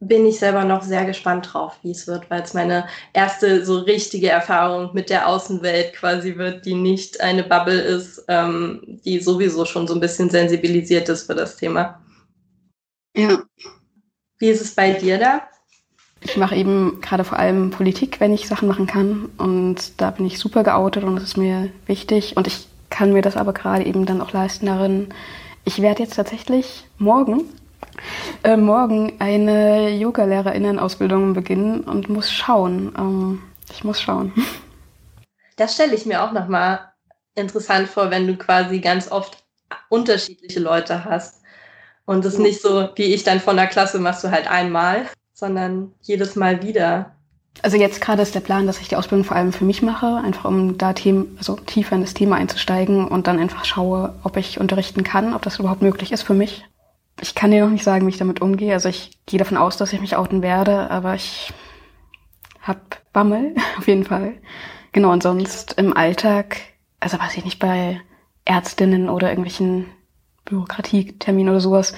bin 0.00 0.26
ich 0.26 0.38
selber 0.38 0.64
noch 0.64 0.82
sehr 0.82 1.04
gespannt 1.04 1.50
drauf, 1.52 1.78
wie 1.82 1.90
es 1.90 2.06
wird, 2.06 2.28
weil 2.30 2.42
es 2.42 2.54
meine 2.54 2.86
erste 3.12 3.64
so 3.64 3.78
richtige 3.78 4.28
Erfahrung 4.28 4.90
mit 4.92 5.10
der 5.10 5.28
Außenwelt 5.28 5.94
quasi 5.94 6.36
wird, 6.36 6.64
die 6.66 6.74
nicht 6.74 7.20
eine 7.20 7.44
Bubble 7.44 7.80
ist, 7.80 8.24
ähm, 8.28 9.00
die 9.04 9.20
sowieso 9.20 9.64
schon 9.64 9.86
so 9.86 9.94
ein 9.94 10.00
bisschen 10.00 10.30
sensibilisiert 10.30 11.08
ist 11.08 11.26
für 11.26 11.34
das 11.34 11.56
Thema. 11.56 12.00
Ja. 13.16 13.42
Wie 14.38 14.48
ist 14.48 14.60
es 14.60 14.74
bei 14.74 14.92
dir 14.92 15.18
da? 15.18 15.42
Ich 16.20 16.36
mache 16.36 16.56
eben 16.56 17.00
gerade 17.00 17.24
vor 17.24 17.38
allem 17.38 17.70
Politik, 17.70 18.18
wenn 18.18 18.32
ich 18.32 18.48
Sachen 18.48 18.66
machen 18.66 18.86
kann. 18.86 19.30
Und 19.36 20.00
da 20.00 20.10
bin 20.10 20.26
ich 20.26 20.38
super 20.38 20.64
geoutet 20.64 21.04
und 21.04 21.16
das 21.16 21.24
ist 21.24 21.36
mir 21.36 21.70
wichtig. 21.86 22.36
Und 22.36 22.46
ich 22.46 22.66
kann 22.94 23.12
mir 23.12 23.22
das 23.22 23.36
aber 23.36 23.52
gerade 23.52 23.84
eben 23.84 24.06
dann 24.06 24.20
auch 24.20 24.32
leisten 24.32 24.66
darin. 24.66 25.08
Ich 25.64 25.82
werde 25.82 26.02
jetzt 26.02 26.14
tatsächlich 26.14 26.86
morgen 26.98 27.44
äh, 28.42 28.56
morgen 28.56 29.14
eine 29.18 29.90
Yoga-LehrerInnen-Ausbildung 29.90 31.34
beginnen 31.34 31.80
und 31.80 32.08
muss 32.08 32.30
schauen. 32.30 32.94
Ähm, 32.96 33.42
ich 33.72 33.84
muss 33.84 34.00
schauen. 34.00 34.32
Das 35.56 35.74
stelle 35.74 35.94
ich 35.94 36.06
mir 36.06 36.22
auch 36.22 36.32
nochmal 36.32 36.92
interessant 37.34 37.88
vor, 37.88 38.10
wenn 38.10 38.26
du 38.26 38.36
quasi 38.36 38.80
ganz 38.80 39.10
oft 39.10 39.44
unterschiedliche 39.88 40.60
Leute 40.60 41.04
hast. 41.04 41.42
Und 42.06 42.24
es 42.24 42.38
nicht 42.38 42.60
so, 42.60 42.90
wie 42.96 43.14
ich 43.14 43.24
dann 43.24 43.40
von 43.40 43.56
der 43.56 43.66
Klasse 43.66 43.98
machst 43.98 44.22
du 44.24 44.30
halt 44.30 44.50
einmal, 44.50 45.06
sondern 45.32 45.92
jedes 46.02 46.36
Mal 46.36 46.62
wieder. 46.62 47.16
Also 47.62 47.76
jetzt 47.76 48.00
gerade 48.00 48.22
ist 48.22 48.34
der 48.34 48.40
Plan, 48.40 48.66
dass 48.66 48.80
ich 48.80 48.88
die 48.88 48.96
Ausbildung 48.96 49.24
vor 49.24 49.36
allem 49.36 49.52
für 49.52 49.64
mich 49.64 49.80
mache, 49.80 50.16
einfach 50.16 50.44
um 50.44 50.76
da 50.76 50.92
Themen, 50.92 51.34
also 51.38 51.56
tiefer 51.56 51.94
in 51.94 52.02
das 52.02 52.14
Thema 52.14 52.36
einzusteigen 52.36 53.06
und 53.06 53.26
dann 53.26 53.38
einfach 53.38 53.64
schaue, 53.64 54.14
ob 54.22 54.36
ich 54.36 54.60
unterrichten 54.60 55.04
kann, 55.04 55.34
ob 55.34 55.42
das 55.42 55.58
überhaupt 55.58 55.82
möglich 55.82 56.12
ist 56.12 56.22
für 56.22 56.34
mich. 56.34 56.64
Ich 57.20 57.34
kann 57.34 57.52
dir 57.52 57.64
noch 57.64 57.70
nicht 57.70 57.84
sagen, 57.84 58.06
wie 58.06 58.10
ich 58.10 58.18
damit 58.18 58.42
umgehe. 58.42 58.74
Also 58.74 58.88
ich 58.88 59.18
gehe 59.26 59.38
davon 59.38 59.56
aus, 59.56 59.76
dass 59.76 59.92
ich 59.92 60.00
mich 60.00 60.16
outen 60.16 60.42
werde, 60.42 60.90
aber 60.90 61.14
ich 61.14 61.52
hab 62.60 63.00
Bammel, 63.12 63.54
auf 63.78 63.86
jeden 63.86 64.04
Fall. 64.04 64.34
Genau, 64.92 65.12
und 65.12 65.22
sonst 65.22 65.74
im 65.74 65.96
Alltag, 65.96 66.56
also 67.00 67.18
weiß 67.18 67.36
ich 67.36 67.44
nicht, 67.44 67.58
bei 67.58 68.00
Ärztinnen 68.44 69.08
oder 69.08 69.30
irgendwelchen 69.30 69.86
Bürokratieterminen 70.44 71.50
oder 71.50 71.60
sowas, 71.60 71.94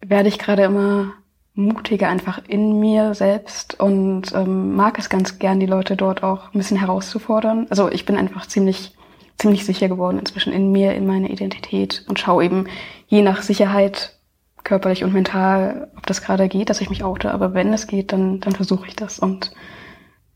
werde 0.00 0.28
ich 0.28 0.38
gerade 0.38 0.64
immer 0.64 1.12
mutiger 1.56 2.08
einfach 2.08 2.40
in 2.46 2.78
mir 2.78 3.14
selbst 3.14 3.80
und 3.80 4.32
ähm, 4.34 4.76
mag 4.76 4.98
es 4.98 5.08
ganz 5.08 5.38
gern, 5.38 5.58
die 5.58 5.66
Leute 5.66 5.96
dort 5.96 6.22
auch 6.22 6.52
ein 6.52 6.58
bisschen 6.58 6.76
herauszufordern. 6.76 7.66
Also 7.70 7.90
ich 7.90 8.04
bin 8.04 8.16
einfach 8.16 8.46
ziemlich, 8.46 8.94
ziemlich 9.38 9.64
sicher 9.64 9.88
geworden 9.88 10.18
inzwischen 10.18 10.52
in 10.52 10.70
mir, 10.70 10.94
in 10.94 11.06
meiner 11.06 11.30
Identität 11.30 12.04
und 12.08 12.20
schaue 12.20 12.44
eben 12.44 12.66
je 13.08 13.22
nach 13.22 13.42
Sicherheit 13.42 14.18
körperlich 14.64 15.02
und 15.02 15.14
mental, 15.14 15.90
ob 15.96 16.06
das 16.06 16.22
gerade 16.22 16.48
geht, 16.48 16.68
dass 16.68 16.82
ich 16.82 16.90
mich 16.90 17.02
oute. 17.02 17.30
Aber 17.30 17.54
wenn 17.54 17.72
es 17.72 17.86
geht, 17.86 18.12
dann, 18.12 18.40
dann 18.40 18.54
versuche 18.54 18.86
ich 18.86 18.96
das 18.96 19.18
und 19.18 19.52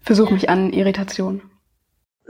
versuche 0.00 0.32
mich 0.32 0.48
an 0.48 0.72
Irritation. 0.72 1.42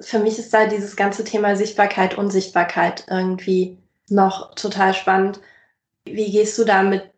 Für 0.00 0.18
mich 0.18 0.38
ist 0.38 0.53
da 0.53 0.66
dieses 0.66 0.96
ganze 0.96 1.22
Thema 1.24 1.55
Sichtbarkeit, 1.55 2.18
Unsichtbarkeit 2.18 3.05
irgendwie 3.09 3.79
noch 4.09 4.55
total 4.55 4.94
spannend. 4.94 5.40
Wie 6.05 6.33
gehst 6.33 6.59
du 6.59 6.64
damit 6.64 7.11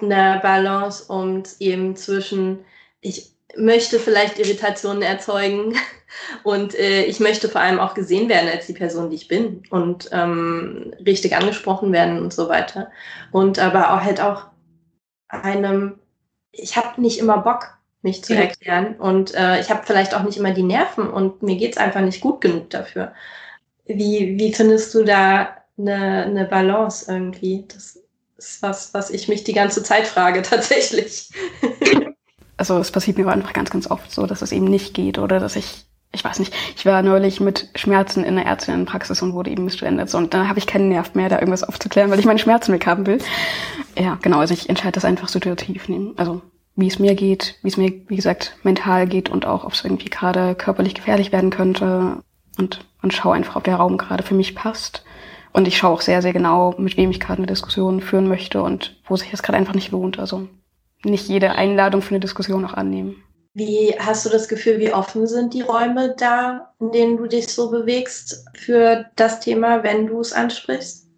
eine 0.00 0.40
Balance, 0.42 1.04
um 1.12 1.42
eben 1.58 1.96
zwischen, 1.96 2.64
ich 3.00 3.32
möchte 3.56 3.98
vielleicht 3.98 4.38
Irritationen 4.38 5.02
erzeugen 5.02 5.74
und 6.44 6.74
äh, 6.78 7.04
ich 7.04 7.20
möchte 7.20 7.48
vor 7.48 7.60
allem 7.60 7.80
auch 7.80 7.94
gesehen 7.94 8.28
werden 8.28 8.50
als 8.50 8.66
die 8.66 8.74
Person, 8.74 9.10
die 9.10 9.16
ich 9.16 9.28
bin 9.28 9.62
und 9.70 10.08
ähm, 10.12 10.94
richtig 11.04 11.36
angesprochen 11.36 11.92
werden 11.92 12.22
und 12.22 12.32
so 12.32 12.48
weiter. 12.48 12.90
Und 13.32 13.58
aber 13.58 13.92
auch 13.92 14.02
halt 14.02 14.20
auch 14.20 14.46
einem, 15.28 15.98
ich 16.52 16.76
habe 16.76 17.00
nicht 17.00 17.18
immer 17.18 17.38
Bock, 17.38 17.78
mich 18.02 18.22
zu 18.22 18.34
erklären 18.34 18.94
und 18.94 19.34
äh, 19.34 19.60
ich 19.60 19.70
habe 19.70 19.82
vielleicht 19.84 20.14
auch 20.14 20.22
nicht 20.22 20.38
immer 20.38 20.52
die 20.52 20.62
Nerven 20.62 21.10
und 21.10 21.42
mir 21.42 21.56
geht's 21.56 21.78
einfach 21.78 22.00
nicht 22.00 22.20
gut 22.20 22.40
genug 22.40 22.70
dafür. 22.70 23.12
Wie, 23.86 24.38
wie 24.38 24.54
findest 24.54 24.94
du 24.94 25.02
da 25.02 25.56
eine, 25.76 26.24
eine 26.24 26.44
Balance 26.44 27.10
irgendwie? 27.10 27.64
Das 27.66 28.00
ist 28.38 28.62
was, 28.62 28.94
was 28.94 29.10
ich 29.10 29.28
mich 29.28 29.44
die 29.44 29.52
ganze 29.52 29.82
Zeit 29.82 30.06
frage, 30.06 30.42
tatsächlich. 30.42 31.30
also 32.56 32.78
es 32.78 32.90
passiert 32.90 33.18
mir 33.18 33.28
einfach 33.28 33.52
ganz, 33.52 33.70
ganz 33.70 33.90
oft 33.90 34.10
so, 34.10 34.26
dass 34.26 34.42
es 34.42 34.52
eben 34.52 34.66
nicht 34.66 34.94
geht 34.94 35.18
oder 35.18 35.40
dass 35.40 35.56
ich, 35.56 35.84
ich 36.12 36.24
weiß 36.24 36.38
nicht, 36.38 36.54
ich 36.76 36.86
war 36.86 37.02
neulich 37.02 37.40
mit 37.40 37.68
Schmerzen 37.74 38.24
in 38.24 38.36
der 38.36 38.46
Ärztinnenpraxis 38.46 39.20
und 39.22 39.34
wurde 39.34 39.50
eben 39.50 39.64
missgewendet 39.64 40.14
und 40.14 40.32
dann 40.32 40.48
habe 40.48 40.58
ich 40.58 40.66
keinen 40.66 40.88
Nerv 40.88 41.14
mehr, 41.14 41.28
da 41.28 41.38
irgendwas 41.38 41.64
aufzuklären, 41.64 42.10
weil 42.10 42.20
ich 42.20 42.26
meine 42.26 42.38
Schmerzen 42.38 42.72
weghaben 42.72 43.06
will. 43.06 43.18
Ja, 43.98 44.18
genau, 44.22 44.38
also 44.38 44.54
ich 44.54 44.68
entscheide 44.68 44.92
das 44.92 45.04
einfach 45.04 45.28
situativ 45.28 45.88
nehmen. 45.88 46.14
Also 46.16 46.40
wie 46.76 46.86
es 46.86 47.00
mir 47.00 47.16
geht, 47.16 47.56
wie 47.62 47.68
es 47.68 47.76
mir, 47.76 47.92
wie 48.06 48.16
gesagt, 48.16 48.56
mental 48.62 49.08
geht 49.08 49.28
und 49.28 49.46
auch, 49.46 49.64
ob 49.64 49.72
es 49.72 49.82
irgendwie 49.82 50.08
gerade 50.08 50.54
körperlich 50.54 50.94
gefährlich 50.94 51.32
werden 51.32 51.50
könnte 51.50 52.22
und, 52.56 52.86
und 53.02 53.12
schaue 53.12 53.34
einfach, 53.34 53.56
ob 53.56 53.64
der 53.64 53.76
Raum 53.76 53.98
gerade 53.98 54.22
für 54.22 54.34
mich 54.34 54.54
passt. 54.54 55.02
Und 55.52 55.66
ich 55.68 55.78
schaue 55.78 55.92
auch 55.92 56.00
sehr, 56.00 56.22
sehr 56.22 56.32
genau, 56.32 56.74
mit 56.78 56.96
wem 56.96 57.10
ich 57.10 57.20
gerade 57.20 57.38
eine 57.38 57.46
Diskussion 57.46 58.00
führen 58.00 58.28
möchte 58.28 58.62
und 58.62 59.00
wo 59.06 59.16
sich 59.16 59.30
das 59.30 59.42
gerade 59.42 59.58
einfach 59.58 59.74
nicht 59.74 59.90
lohnt. 59.90 60.18
Also 60.18 60.48
nicht 61.04 61.28
jede 61.28 61.52
Einladung 61.52 62.02
für 62.02 62.10
eine 62.10 62.20
Diskussion 62.20 62.64
auch 62.64 62.74
annehmen. 62.74 63.16
Wie 63.54 63.94
hast 63.98 64.24
du 64.24 64.30
das 64.30 64.48
Gefühl, 64.48 64.78
wie 64.78 64.92
offen 64.92 65.26
sind 65.26 65.54
die 65.54 65.62
Räume 65.62 66.14
da, 66.16 66.72
in 66.80 66.92
denen 66.92 67.16
du 67.16 67.26
dich 67.26 67.48
so 67.48 67.70
bewegst 67.70 68.44
für 68.54 69.06
das 69.16 69.40
Thema, 69.40 69.82
wenn 69.82 70.06
du 70.06 70.20
es 70.20 70.32
ansprichst? 70.32 71.08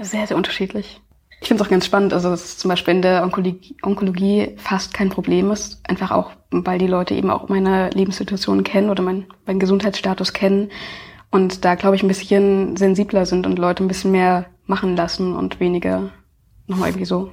Sehr, 0.00 0.26
sehr 0.26 0.36
unterschiedlich. 0.36 1.00
Ich 1.40 1.48
finde 1.48 1.62
es 1.62 1.66
auch 1.66 1.70
ganz 1.70 1.86
spannend, 1.86 2.12
also 2.12 2.30
dass 2.30 2.56
zum 2.56 2.68
Beispiel 2.68 2.94
in 2.94 3.02
der 3.02 3.22
Onkologie, 3.22 3.76
Onkologie 3.82 4.54
fast 4.56 4.94
kein 4.94 5.10
Problem 5.10 5.50
ist. 5.50 5.80
Einfach 5.88 6.10
auch, 6.10 6.30
weil 6.50 6.78
die 6.78 6.86
Leute 6.86 7.14
eben 7.14 7.30
auch 7.30 7.48
meine 7.48 7.90
Lebenssituation 7.90 8.64
kennen 8.64 8.90
oder 8.90 9.02
mein, 9.02 9.26
meinen 9.44 9.60
Gesundheitsstatus 9.60 10.32
kennen. 10.32 10.70
Und 11.36 11.66
da, 11.66 11.74
glaube 11.74 11.96
ich, 11.96 12.02
ein 12.02 12.08
bisschen 12.08 12.78
sensibler 12.78 13.26
sind 13.26 13.46
und 13.46 13.58
Leute 13.58 13.84
ein 13.84 13.88
bisschen 13.88 14.10
mehr 14.10 14.46
machen 14.64 14.96
lassen 14.96 15.34
und 15.34 15.60
weniger 15.60 16.10
nochmal 16.66 16.88
irgendwie 16.88 17.04
so. 17.04 17.30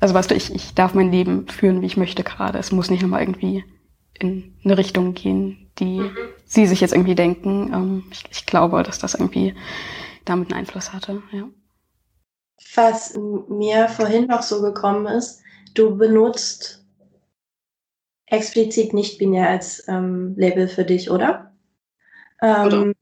Also 0.00 0.14
weißt 0.14 0.30
du, 0.30 0.34
ich, 0.34 0.54
ich 0.54 0.74
darf 0.74 0.92
mein 0.92 1.10
Leben 1.10 1.48
führen, 1.48 1.80
wie 1.80 1.86
ich 1.86 1.96
möchte 1.96 2.22
gerade. 2.22 2.58
Es 2.58 2.72
muss 2.72 2.90
nicht 2.90 3.00
nochmal 3.00 3.22
irgendwie 3.22 3.64
in 4.18 4.54
eine 4.64 4.76
Richtung 4.76 5.14
gehen, 5.14 5.70
die 5.78 6.00
mhm. 6.00 6.16
sie 6.44 6.66
sich 6.66 6.82
jetzt 6.82 6.92
irgendwie 6.92 7.14
denken. 7.14 7.72
Ähm, 7.72 8.04
ich, 8.10 8.24
ich 8.30 8.44
glaube, 8.44 8.82
dass 8.82 8.98
das 8.98 9.14
irgendwie 9.14 9.54
damit 10.26 10.52
einen 10.52 10.60
Einfluss 10.60 10.92
hatte, 10.92 11.22
ja. 11.32 11.48
Was 12.74 13.18
mir 13.48 13.88
vorhin 13.88 14.26
noch 14.26 14.42
so 14.42 14.60
gekommen 14.60 15.06
ist, 15.06 15.40
du 15.72 15.96
benutzt 15.96 16.84
explizit 18.26 18.92
nicht 18.92 19.18
binär 19.18 19.48
als 19.48 19.86
ähm, 19.88 20.34
Label 20.36 20.68
für 20.68 20.84
dich, 20.84 21.10
oder? 21.10 21.45
Ähm, 22.42 22.94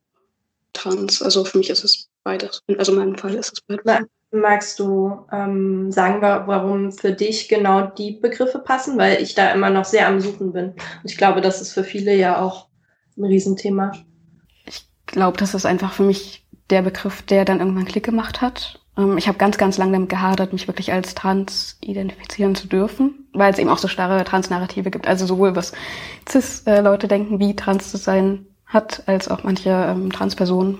trans, 0.72 1.22
also 1.22 1.44
für 1.44 1.58
mich 1.58 1.70
ist 1.70 1.84
es 1.84 2.08
beides. 2.22 2.62
Also 2.78 2.92
in 2.92 2.98
meinem 2.98 3.16
Fall 3.16 3.34
ist 3.34 3.52
es 3.52 3.60
beides. 3.62 4.06
Magst 4.30 4.80
du 4.80 5.26
ähm, 5.30 5.92
sagen, 5.92 6.20
warum 6.20 6.90
für 6.90 7.12
dich 7.12 7.48
genau 7.48 7.82
die 7.86 8.12
Begriffe 8.12 8.58
passen? 8.58 8.98
Weil 8.98 9.22
ich 9.22 9.34
da 9.34 9.52
immer 9.52 9.70
noch 9.70 9.84
sehr 9.84 10.08
am 10.08 10.20
Suchen 10.20 10.52
bin. 10.52 10.70
Und 10.70 11.04
ich 11.04 11.16
glaube, 11.16 11.40
das 11.40 11.60
ist 11.62 11.72
für 11.72 11.84
viele 11.84 12.16
ja 12.16 12.40
auch 12.42 12.66
ein 13.16 13.24
Riesenthema. 13.24 13.92
Ich 14.66 14.88
glaube, 15.06 15.36
das 15.36 15.54
ist 15.54 15.66
einfach 15.66 15.92
für 15.92 16.02
mich 16.02 16.44
der 16.70 16.82
Begriff, 16.82 17.22
der 17.22 17.44
dann 17.44 17.60
irgendwann 17.60 17.84
Klick 17.84 18.04
gemacht 18.04 18.40
hat. 18.40 18.80
Ähm, 18.96 19.18
ich 19.18 19.28
habe 19.28 19.38
ganz, 19.38 19.56
ganz 19.56 19.78
lange 19.78 19.92
damit 19.92 20.08
gehadert, 20.08 20.52
mich 20.52 20.66
wirklich 20.66 20.92
als 20.92 21.14
trans 21.14 21.78
identifizieren 21.80 22.56
zu 22.56 22.66
dürfen, 22.66 23.28
weil 23.32 23.52
es 23.52 23.58
eben 23.58 23.70
auch 23.70 23.78
so 23.78 23.86
starre 23.86 24.24
Transnarrative 24.24 24.90
gibt. 24.90 25.06
Also 25.06 25.26
sowohl 25.26 25.54
was 25.54 25.72
Cis-Leute 26.28 27.06
denken, 27.06 27.38
wie 27.38 27.54
trans 27.54 27.90
zu 27.90 27.98
sein 27.98 28.46
hat, 28.74 29.04
als 29.06 29.28
auch 29.28 29.44
manche 29.44 29.70
ähm, 29.70 30.12
Transpersonen, 30.12 30.78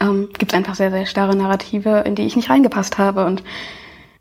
ähm, 0.00 0.28
gibt 0.38 0.52
es 0.52 0.56
einfach 0.56 0.74
sehr, 0.74 0.90
sehr 0.90 1.06
starre 1.06 1.36
Narrative, 1.36 2.02
in 2.06 2.14
die 2.14 2.22
ich 2.22 2.36
nicht 2.36 2.50
reingepasst 2.50 2.98
habe. 2.98 3.24
Und 3.24 3.42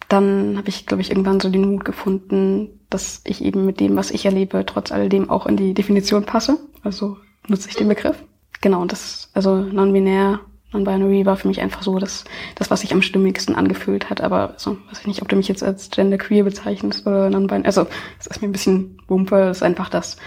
dann 0.10 0.58
habe 0.58 0.70
ich, 0.70 0.86
glaube 0.86 1.02
ich, 1.02 1.10
irgendwann 1.10 1.40
so 1.40 1.50
den 1.50 1.72
Mut 1.72 1.86
gefunden, 1.86 2.80
dass 2.90 3.22
ich 3.26 3.44
eben 3.44 3.66
mit 3.66 3.80
dem, 3.80 3.96
was 3.96 4.12
ich 4.12 4.26
erlebe, 4.26 4.66
trotz 4.66 4.92
alledem 4.92 5.30
auch 5.30 5.48
in 5.48 5.58
die 5.58 5.74
Definition 5.74 6.26
passe. 6.26 6.60
Also 6.84 7.18
nutze 7.48 7.70
ich 7.70 7.76
den 7.76 7.88
Begriff. 7.88 8.24
Genau, 8.62 8.82
und 8.82 8.92
das, 8.92 9.30
also 9.34 9.58
non-binär, 9.58 10.40
non-binary 10.72 11.26
war 11.26 11.38
für 11.38 11.48
mich 11.48 11.62
einfach 11.62 11.84
so 11.84 12.00
das, 12.00 12.26
das, 12.56 12.70
was 12.70 12.82
sich 12.82 12.94
am 12.94 13.02
stimmigsten 13.02 13.56
angefühlt 13.56 14.10
hat. 14.10 14.22
Aber 14.22 14.54
so, 14.58 14.78
weiß 14.90 15.02
ich 15.02 15.08
nicht, 15.08 15.22
ob 15.22 15.30
du 15.30 15.36
mich 15.36 15.48
jetzt 15.48 15.64
als 15.64 15.90
genderqueer 15.90 16.44
bezeichnest 16.44 17.06
oder 17.06 17.30
non-binary. 17.30 17.66
Also, 17.66 17.88
es 18.20 18.28
ist 18.28 18.42
mir 18.42 18.48
ein 18.48 18.54
bisschen 18.54 19.02
Wumpe, 19.08 19.50
es 19.50 19.58
ist 19.58 19.64
einfach 19.64 19.90
das, 19.90 20.18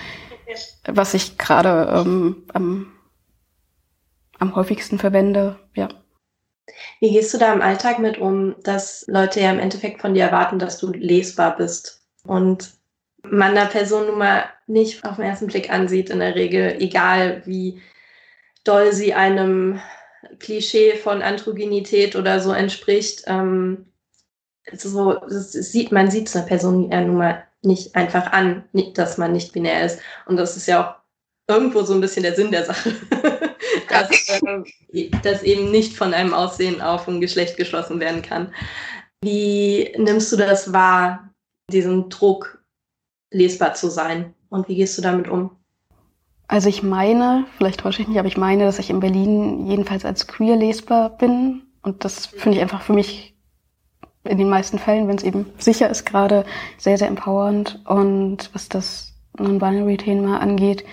was 0.87 1.15
ich 1.15 1.39
gerade 1.39 1.93
ähm, 1.95 2.45
am, 2.53 2.93
am 4.39 4.55
häufigsten 4.55 4.99
verwende, 4.99 5.59
ja. 5.75 5.89
Wie 7.01 7.13
gehst 7.13 7.33
du 7.33 7.39
da 7.39 7.53
im 7.53 7.63
Alltag 7.63 7.99
mit 7.99 8.19
um, 8.19 8.55
dass 8.63 9.05
Leute 9.09 9.41
ja 9.41 9.51
im 9.51 9.59
Endeffekt 9.59 10.01
von 10.01 10.15
dir 10.15 10.25
erwarten, 10.25 10.59
dass 10.59 10.79
du 10.79 10.93
lesbar 10.93 11.57
bist 11.57 12.03
und 12.25 12.73
man 13.23 13.57
einer 13.57 13.67
Person 13.67 14.07
nun 14.07 14.19
mal 14.19 14.45
nicht 14.67 15.05
auf 15.05 15.17
den 15.17 15.25
ersten 15.25 15.47
Blick 15.47 15.71
ansieht, 15.71 16.11
in 16.11 16.21
der 16.21 16.35
Regel, 16.35 16.77
egal 16.81 17.43
wie 17.47 17.81
doll 18.65 18.93
sie 18.93 19.15
einem 19.15 19.81
Klischee 20.39 20.97
von 20.97 21.23
Androgynität 21.23 22.17
oder 22.17 22.41
so 22.41 22.53
entspricht. 22.53 23.25
Ähm, 23.27 23.87
so, 24.73 25.15
das 25.15 25.53
sieht, 25.53 25.93
man 25.93 26.11
sieht 26.11 26.29
es 26.29 26.37
einer 26.37 26.47
Person 26.47 26.91
ja 26.91 27.01
nun 27.01 27.17
mal 27.17 27.48
nicht 27.63 27.95
einfach 27.95 28.33
an, 28.33 28.65
dass 28.95 29.19
man 29.19 29.33
nicht 29.33 29.53
binär 29.53 29.85
ist. 29.85 30.01
Und 30.27 30.37
das 30.37 30.57
ist 30.57 30.67
ja 30.67 30.83
auch 30.87 30.95
irgendwo 31.53 31.83
so 31.83 31.95
ein 31.95 32.01
bisschen 32.01 32.23
der 32.23 32.35
Sinn 32.35 32.51
der 32.51 32.65
Sache. 32.65 32.95
dass, 33.89 34.11
äh, 34.93 35.11
dass 35.23 35.43
eben 35.43 35.71
nicht 35.71 35.97
von 35.97 36.15
einem 36.15 36.35
Aussehen 36.35 36.81
auf 36.81 37.09
ein 37.09 37.21
Geschlecht 37.21 37.57
geschlossen 37.57 38.01
werden 38.01 38.23
kann. 38.23 38.53
Wie 39.23 39.93
nimmst 39.97 40.33
du 40.33 40.37
das 40.37 40.73
wahr, 40.73 41.31
diesen 41.71 42.09
Druck, 42.09 42.63
lesbar 43.33 43.75
zu 43.75 43.89
sein? 43.89 44.35
Und 44.49 44.69
wie 44.69 44.77
gehst 44.77 44.97
du 44.97 45.03
damit 45.03 45.29
um? 45.29 45.51
Also 46.47 46.69
ich 46.69 46.83
meine, 46.83 47.45
vielleicht 47.59 47.81
täusche 47.81 48.03
ich 48.03 48.09
mich, 48.09 48.19
aber 48.19 48.29
ich 48.29 48.39
meine, 48.39 48.65
dass 48.65 48.79
ich 48.79 48.89
in 48.89 49.01
Berlin 49.01 49.67
jedenfalls 49.67 50.05
als 50.05 50.27
queer 50.27 50.57
lesbar 50.57 51.11
bin. 51.19 51.63
Und 51.83 52.05
das 52.05 52.27
finde 52.27 52.57
ich 52.57 52.63
einfach 52.63 52.83
für 52.83 52.95
mich 52.95 53.35
in 54.25 54.39
den 54.39 54.49
meisten 54.49 54.79
Fällen, 54.79 55.09
wenn 55.09 55.17
es 55.17 55.23
eben 55.23 55.47
sicher 55.59 55.89
ist, 55.89 56.05
gerade 56.05 56.45
sehr, 56.77 56.99
sehr 56.99 57.09
empowernd. 57.09 57.81
Und 57.87 58.51
was 58.53 58.69
das 58.69 59.15
Non-Binary-Thema 59.39 60.41
angeht, 60.41 60.85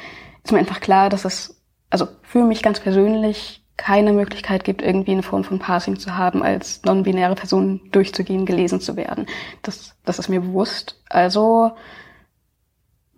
ist 0.44 0.52
mir 0.52 0.60
einfach 0.60 0.80
klar, 0.80 1.10
dass 1.10 1.26
es, 1.26 1.62
also 1.90 2.08
für 2.22 2.44
mich 2.44 2.62
ganz 2.62 2.80
persönlich, 2.80 3.62
keine 3.78 4.14
Möglichkeit 4.14 4.64
gibt, 4.64 4.82
irgendwie 4.82 5.12
eine 5.12 5.24
Form 5.24 5.44
von 5.44 5.60
Passing 5.60 6.00
zu 6.00 6.18
haben, 6.18 6.44
als 6.44 6.82
non-binäre 6.84 7.36
Person 7.36 7.82
durchzugehen, 7.92 8.46
gelesen 8.46 8.80
zu 8.80 8.96
werden. 8.96 9.26
Das, 9.64 9.96
das 10.06 10.18
ist 10.18 10.30
mir 10.30 10.40
bewusst. 10.40 11.02
Also 11.10 11.72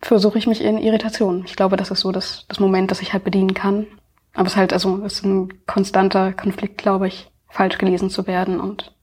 versuche 0.02 0.40
ich 0.40 0.48
mich 0.48 0.62
in 0.62 0.80
Irritation. 0.80 1.44
Ich 1.46 1.56
glaube, 1.56 1.78
das 1.78 1.92
ist 1.92 2.00
so 2.00 2.12
das, 2.12 2.46
das 2.48 2.60
Moment, 2.60 2.90
das 2.90 3.02
ich 3.02 3.14
halt 3.14 3.24
bedienen 3.24 3.54
kann. 3.54 3.86
Aber 4.34 4.48
es 4.48 4.54
ist 4.54 4.58
halt, 4.58 4.74
also 4.74 5.04
es 5.04 5.14
ist 5.14 5.26
ein 5.26 5.66
konstanter 5.66 6.34
Konflikt, 6.34 6.78
glaube 6.78 7.08
ich, 7.08 7.32
falsch 7.50 7.78
gelesen 7.78 8.10
zu 8.10 8.28
werden 8.28 8.60
und 8.60 8.96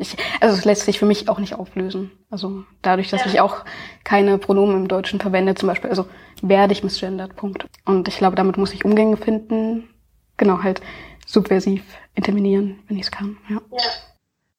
ich, 0.00 0.16
also 0.40 0.56
es 0.56 0.64
lässt 0.64 0.82
sich 0.82 0.98
für 0.98 1.06
mich 1.06 1.28
auch 1.28 1.38
nicht 1.38 1.54
auflösen. 1.54 2.10
Also 2.30 2.64
dadurch, 2.82 3.10
dass 3.10 3.24
ja. 3.24 3.26
ich 3.30 3.40
auch 3.40 3.64
keine 4.02 4.38
Pronomen 4.38 4.76
im 4.76 4.88
Deutschen 4.88 5.20
verwende, 5.20 5.54
zum 5.54 5.68
Beispiel, 5.68 5.90
also 5.90 6.06
werde 6.42 6.72
ich 6.72 6.82
misgendert, 6.82 7.36
Punkt. 7.36 7.66
Und 7.84 8.08
ich 8.08 8.16
glaube, 8.16 8.36
damit 8.36 8.56
muss 8.56 8.72
ich 8.72 8.84
Umgänge 8.84 9.16
finden. 9.16 9.90
Genau, 10.36 10.62
halt 10.62 10.80
subversiv 11.26 11.82
intervenieren, 12.14 12.80
wenn 12.88 12.96
ich 12.96 13.04
es 13.04 13.10
kann. 13.10 13.36
Ja. 13.48 13.60
ja. 13.70 13.78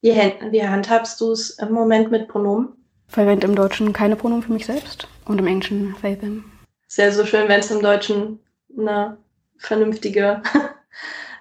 Wie, 0.01 0.51
wie 0.51 0.67
handhabst 0.67 1.19
du 1.21 1.31
es 1.31 1.51
im 1.51 1.71
Moment 1.73 2.11
mit 2.11 2.27
Pronomen? 2.27 2.69
Verwende 3.07 3.47
im 3.47 3.55
Deutschen 3.55 3.93
keine 3.93 4.15
Pronomen 4.15 4.43
für 4.43 4.53
mich 4.53 4.65
selbst 4.65 5.07
und 5.25 5.39
im 5.39 5.47
Englischen 5.47 5.95
they, 6.01 6.15
them. 6.15 6.45
Sehr 6.87 7.11
so 7.11 7.25
schön, 7.25 7.47
wenn 7.49 7.59
es 7.59 7.71
im 7.71 7.81
Deutschen 7.81 8.39
eine 8.77 9.17
vernünftige 9.57 10.41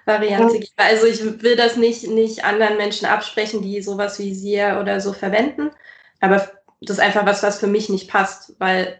Variante 0.05 0.59
gibt. 0.59 0.73
Also 0.77 1.05
ich 1.07 1.41
will 1.41 1.55
das 1.55 1.77
nicht, 1.77 2.07
nicht 2.07 2.43
anderen 2.43 2.77
Menschen 2.77 3.05
absprechen, 3.05 3.61
die 3.61 3.81
sowas 3.81 4.19
wie 4.19 4.33
Sie 4.33 4.59
oder 4.59 4.99
so 4.99 5.13
verwenden. 5.13 5.71
Aber 6.19 6.37
das 6.81 6.97
ist 6.97 6.99
einfach 6.99 7.25
was, 7.25 7.43
was 7.43 7.59
für 7.59 7.67
mich 7.67 7.89
nicht 7.89 8.09
passt, 8.09 8.55
weil 8.59 8.99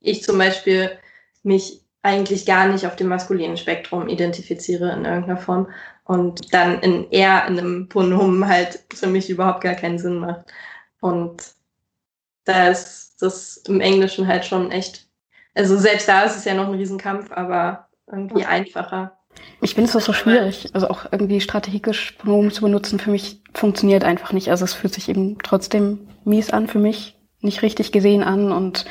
ich 0.00 0.22
zum 0.22 0.38
Beispiel 0.38 0.98
mich 1.42 1.84
eigentlich 2.02 2.46
gar 2.46 2.66
nicht 2.66 2.86
auf 2.86 2.96
dem 2.96 3.08
maskulinen 3.08 3.56
Spektrum 3.56 4.08
identifiziere 4.08 4.90
in 4.92 5.04
irgendeiner 5.04 5.36
Form 5.36 5.68
und 6.04 6.52
dann 6.52 6.80
in 6.80 7.10
eher 7.10 7.46
in 7.46 7.58
einem 7.58 7.88
Pronomen 7.88 8.48
halt 8.48 8.80
für 8.94 9.06
mich 9.06 9.28
überhaupt 9.30 9.62
gar 9.62 9.74
keinen 9.74 9.98
Sinn 9.98 10.18
macht. 10.18 10.46
Und 11.00 11.42
da 12.44 12.68
ist 12.68 13.16
das 13.20 13.58
im 13.68 13.80
Englischen 13.80 14.26
halt 14.26 14.44
schon 14.44 14.70
echt, 14.72 15.08
also 15.54 15.76
selbst 15.76 16.08
da 16.08 16.22
ist 16.22 16.36
es 16.36 16.44
ja 16.44 16.54
noch 16.54 16.68
ein 16.68 16.74
Riesenkampf, 16.74 17.30
aber 17.30 17.88
irgendwie 18.10 18.44
einfacher. 18.44 19.19
Ich 19.60 19.74
finde 19.74 19.90
es 19.90 19.96
auch 19.96 20.00
so 20.00 20.12
schwierig. 20.12 20.70
Also 20.72 20.88
auch 20.88 21.06
irgendwie 21.10 21.40
strategisch 21.40 22.12
Pronomen 22.12 22.50
zu 22.50 22.62
benutzen, 22.62 22.98
für 22.98 23.10
mich 23.10 23.42
funktioniert 23.54 24.04
einfach 24.04 24.32
nicht. 24.32 24.50
Also 24.50 24.64
es 24.64 24.74
fühlt 24.74 24.94
sich 24.94 25.08
eben 25.08 25.38
trotzdem 25.42 26.08
mies 26.24 26.50
an 26.50 26.66
für 26.66 26.78
mich, 26.78 27.16
nicht 27.40 27.62
richtig 27.62 27.92
gesehen 27.92 28.22
an 28.22 28.52
und 28.52 28.86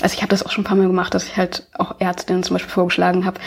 also 0.00 0.14
ich 0.14 0.22
habe 0.22 0.30
das 0.30 0.44
auch 0.44 0.52
schon 0.52 0.62
ein 0.62 0.66
paar 0.66 0.76
Mal 0.76 0.86
gemacht, 0.86 1.12
dass 1.12 1.26
ich 1.26 1.36
halt 1.36 1.66
auch 1.74 1.96
Ärztinnen 1.98 2.44
zum 2.44 2.54
Beispiel 2.54 2.70
vorgeschlagen 2.70 3.24
habe, 3.24 3.40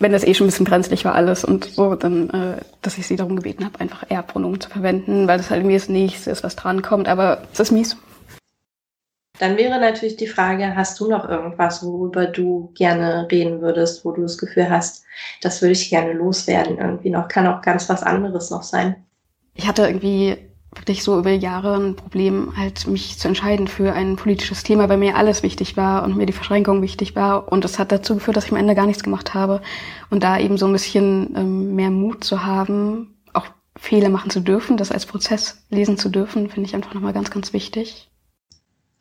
wenn 0.00 0.10
das 0.10 0.24
eh 0.24 0.34
schon 0.34 0.46
ein 0.46 0.50
bisschen 0.50 0.66
brenzlig 0.66 1.04
war 1.04 1.14
alles 1.14 1.44
und 1.44 1.66
so, 1.66 1.94
dann, 1.94 2.30
äh, 2.30 2.56
dass 2.82 2.98
ich 2.98 3.06
sie 3.06 3.16
darum 3.16 3.36
gebeten 3.36 3.64
habe, 3.64 3.78
einfach 3.80 4.02
R-Pronomen 4.08 4.60
zu 4.60 4.70
verwenden, 4.70 5.28
weil 5.28 5.38
das 5.38 5.50
halt 5.50 5.60
irgendwie 5.60 5.76
das 5.76 5.88
Nächste 5.88 6.30
ist, 6.30 6.42
was 6.42 6.56
dran 6.56 6.82
kommt. 6.82 7.06
Aber 7.06 7.42
es 7.52 7.60
ist 7.60 7.70
mies. 7.70 7.96
Dann 9.38 9.56
wäre 9.56 9.80
natürlich 9.80 10.16
die 10.16 10.28
Frage, 10.28 10.76
hast 10.76 11.00
du 11.00 11.08
noch 11.08 11.28
irgendwas, 11.28 11.84
worüber 11.84 12.26
du 12.26 12.72
gerne 12.74 13.26
reden 13.30 13.60
würdest, 13.60 14.04
wo 14.04 14.12
du 14.12 14.22
das 14.22 14.38
Gefühl 14.38 14.70
hast, 14.70 15.04
das 15.42 15.60
würde 15.60 15.72
ich 15.72 15.90
gerne 15.90 16.12
loswerden 16.12 16.78
irgendwie 16.78 17.10
noch? 17.10 17.26
Kann 17.26 17.46
auch 17.48 17.60
ganz 17.60 17.88
was 17.88 18.04
anderes 18.04 18.50
noch 18.50 18.62
sein. 18.62 18.96
Ich 19.54 19.66
hatte 19.66 19.82
irgendwie 19.86 20.36
wirklich 20.76 21.02
so 21.02 21.18
über 21.18 21.30
Jahre 21.30 21.74
ein 21.76 21.96
Problem, 21.96 22.52
halt 22.56 22.86
mich 22.86 23.18
zu 23.18 23.28
entscheiden 23.28 23.68
für 23.68 23.92
ein 23.92 24.16
politisches 24.16 24.62
Thema, 24.62 24.88
weil 24.88 24.98
mir 24.98 25.16
alles 25.16 25.42
wichtig 25.42 25.76
war 25.76 26.04
und 26.04 26.16
mir 26.16 26.26
die 26.26 26.32
Verschränkung 26.32 26.82
wichtig 26.82 27.16
war. 27.16 27.50
Und 27.50 27.64
das 27.64 27.78
hat 27.78 27.92
dazu 27.92 28.14
geführt, 28.14 28.36
dass 28.36 28.46
ich 28.46 28.52
am 28.52 28.58
Ende 28.58 28.74
gar 28.74 28.86
nichts 28.86 29.02
gemacht 29.02 29.34
habe. 29.34 29.62
Und 30.10 30.22
da 30.22 30.38
eben 30.38 30.58
so 30.58 30.66
ein 30.66 30.72
bisschen 30.72 31.34
ähm, 31.36 31.74
mehr 31.74 31.90
Mut 31.90 32.24
zu 32.24 32.44
haben, 32.44 33.16
auch 33.32 33.46
Fehler 33.76 34.08
machen 34.08 34.30
zu 34.30 34.40
dürfen, 34.40 34.76
das 34.76 34.92
als 34.92 35.06
Prozess 35.06 35.64
lesen 35.70 35.98
zu 35.98 36.08
dürfen, 36.08 36.50
finde 36.50 36.68
ich 36.68 36.74
einfach 36.74 36.94
nochmal 36.94 37.12
ganz, 37.12 37.30
ganz 37.30 37.52
wichtig. 37.52 38.08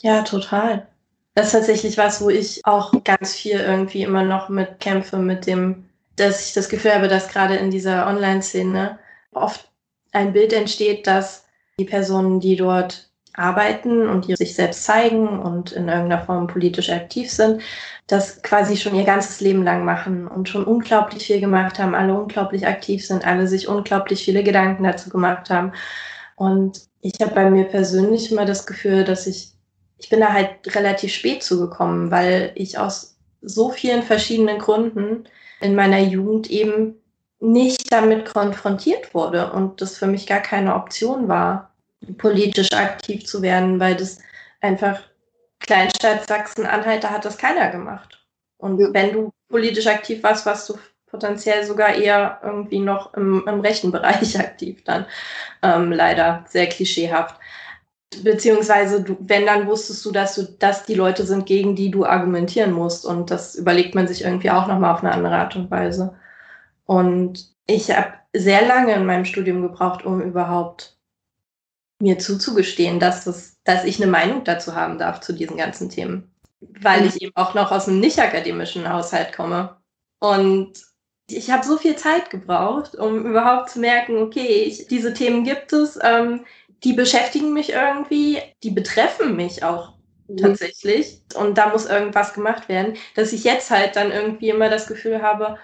Ja, 0.03 0.21
total. 0.23 0.87
Das 1.33 1.47
ist 1.47 1.51
tatsächlich 1.53 1.97
was, 1.97 2.21
wo 2.21 2.29
ich 2.29 2.61
auch 2.65 2.93
ganz 3.05 3.35
viel 3.35 3.59
irgendwie 3.59 4.03
immer 4.03 4.23
noch 4.23 4.49
mit 4.49 4.79
kämpfe, 4.81 5.17
mit 5.17 5.47
dem, 5.47 5.85
dass 6.17 6.47
ich 6.47 6.53
das 6.53 6.67
Gefühl 6.69 6.93
habe, 6.93 7.07
dass 7.07 7.29
gerade 7.29 7.55
in 7.55 7.71
dieser 7.71 8.05
Online-Szene 8.07 8.99
oft 9.31 9.71
ein 10.11 10.33
Bild 10.33 10.51
entsteht, 10.53 11.07
dass 11.07 11.45
die 11.79 11.85
Personen, 11.85 12.39
die 12.41 12.55
dort 12.57 13.09
arbeiten 13.35 14.07
und 14.09 14.27
die 14.27 14.35
sich 14.35 14.55
selbst 14.55 14.83
zeigen 14.83 15.39
und 15.39 15.71
in 15.71 15.87
irgendeiner 15.87 16.23
Form 16.25 16.47
politisch 16.47 16.89
aktiv 16.91 17.31
sind, 17.31 17.61
das 18.07 18.43
quasi 18.43 18.77
schon 18.77 18.93
ihr 18.95 19.05
ganzes 19.05 19.39
Leben 19.41 19.63
lang 19.63 19.85
machen 19.85 20.27
und 20.27 20.49
schon 20.49 20.65
unglaublich 20.65 21.25
viel 21.27 21.39
gemacht 21.39 21.79
haben, 21.79 21.95
alle 21.95 22.13
unglaublich 22.13 22.67
aktiv 22.67 23.07
sind, 23.07 23.25
alle 23.25 23.47
sich 23.47 23.67
unglaublich 23.69 24.23
viele 24.25 24.43
Gedanken 24.43 24.83
dazu 24.83 25.09
gemacht 25.09 25.49
haben. 25.49 25.71
Und 26.35 26.81
ich 27.01 27.13
habe 27.21 27.35
bei 27.35 27.49
mir 27.49 27.65
persönlich 27.65 28.31
immer 28.31 28.45
das 28.45 28.67
Gefühl, 28.67 29.03
dass 29.05 29.27
ich 29.27 29.52
ich 30.03 30.09
bin 30.09 30.19
da 30.19 30.33
halt 30.33 30.75
relativ 30.75 31.13
spät 31.13 31.43
zugekommen, 31.43 32.11
weil 32.11 32.51
ich 32.55 32.77
aus 32.77 33.15
so 33.41 33.69
vielen 33.69 34.03
verschiedenen 34.03 34.59
Gründen 34.59 35.23
in 35.61 35.75
meiner 35.75 35.99
Jugend 35.99 36.49
eben 36.49 36.95
nicht 37.39 37.91
damit 37.91 38.25
konfrontiert 38.33 39.13
wurde 39.13 39.51
und 39.53 39.81
das 39.81 39.97
für 39.97 40.07
mich 40.07 40.27
gar 40.27 40.41
keine 40.41 40.75
Option 40.75 41.29
war, 41.29 41.71
politisch 42.17 42.73
aktiv 42.73 43.25
zu 43.25 43.41
werden, 43.41 43.79
weil 43.79 43.95
das 43.95 44.19
einfach 44.59 44.99
Kleinstadt 45.59 46.27
Sachsen-Anhalt, 46.27 47.05
da 47.05 47.11
hat 47.11 47.23
das 47.23 47.37
keiner 47.37 47.69
gemacht. 47.69 48.19
Und 48.57 48.93
wenn 48.93 49.13
du 49.13 49.31
politisch 49.47 49.87
aktiv 49.87 50.21
warst, 50.21 50.45
warst 50.45 50.67
du 50.67 50.77
potenziell 51.07 51.63
sogar 51.63 51.95
eher 51.95 52.41
irgendwie 52.43 52.79
noch 52.79 53.13
im, 53.13 53.47
im 53.47 53.61
rechten 53.61 53.91
Bereich 53.91 54.37
aktiv 54.39 54.83
dann. 54.83 55.05
Ähm, 55.61 55.93
leider 55.93 56.43
sehr 56.49 56.67
klischeehaft. 56.67 57.39
Beziehungsweise, 58.21 59.01
du, 59.01 59.17
wenn, 59.19 59.45
dann 59.45 59.67
wusstest 59.67 60.03
du, 60.05 60.11
dass 60.11 60.35
du, 60.35 60.43
dass 60.43 60.85
die 60.85 60.95
Leute 60.95 61.25
sind, 61.25 61.45
gegen 61.45 61.75
die 61.75 61.91
du 61.91 62.05
argumentieren 62.05 62.71
musst. 62.71 63.05
Und 63.05 63.31
das 63.31 63.55
überlegt 63.55 63.95
man 63.95 64.07
sich 64.07 64.23
irgendwie 64.23 64.51
auch 64.51 64.67
nochmal 64.67 64.93
auf 64.93 65.03
eine 65.03 65.13
andere 65.13 65.35
Art 65.35 65.55
und 65.55 65.71
Weise. 65.71 66.13
Und 66.85 67.47
ich 67.65 67.89
habe 67.91 68.13
sehr 68.33 68.65
lange 68.67 68.93
in 68.93 69.05
meinem 69.05 69.25
Studium 69.25 69.61
gebraucht, 69.61 70.05
um 70.05 70.21
überhaupt 70.21 70.97
mir 72.01 72.19
zuzugestehen, 72.19 72.99
dass, 72.99 73.23
das, 73.23 73.57
dass 73.63 73.85
ich 73.85 74.01
eine 74.01 74.11
Meinung 74.11 74.43
dazu 74.43 74.75
haben 74.75 74.97
darf 74.97 75.21
zu 75.21 75.33
diesen 75.33 75.57
ganzen 75.57 75.89
Themen. 75.89 76.31
Weil 76.59 77.01
mhm. 77.01 77.07
ich 77.07 77.21
eben 77.21 77.35
auch 77.35 77.53
noch 77.53 77.71
aus 77.71 77.87
einem 77.87 77.99
nicht 77.99 78.19
akademischen 78.19 78.91
Haushalt 78.91 79.33
komme. 79.33 79.77
Und 80.19 80.73
ich 81.29 81.51
habe 81.51 81.65
so 81.65 81.77
viel 81.77 81.95
Zeit 81.95 82.29
gebraucht, 82.29 82.95
um 82.95 83.25
überhaupt 83.25 83.69
zu 83.69 83.79
merken, 83.79 84.17
okay, 84.17 84.63
ich, 84.63 84.87
diese 84.87 85.13
Themen 85.13 85.43
gibt 85.43 85.71
es. 85.73 85.97
Ähm, 86.01 86.45
die 86.83 86.93
beschäftigen 86.93 87.53
mich 87.53 87.71
irgendwie, 87.71 88.39
die 88.63 88.71
betreffen 88.71 89.35
mich 89.35 89.63
auch 89.63 89.93
mhm. 90.27 90.37
tatsächlich. 90.37 91.21
Und 91.35 91.57
da 91.57 91.69
muss 91.69 91.85
irgendwas 91.85 92.33
gemacht 92.33 92.69
werden, 92.69 92.95
dass 93.15 93.33
ich 93.33 93.43
jetzt 93.43 93.71
halt 93.71 93.95
dann 93.95 94.11
irgendwie 94.11 94.49
immer 94.49 94.69
das 94.69 94.87
Gefühl 94.87 95.21
habe, 95.21 95.57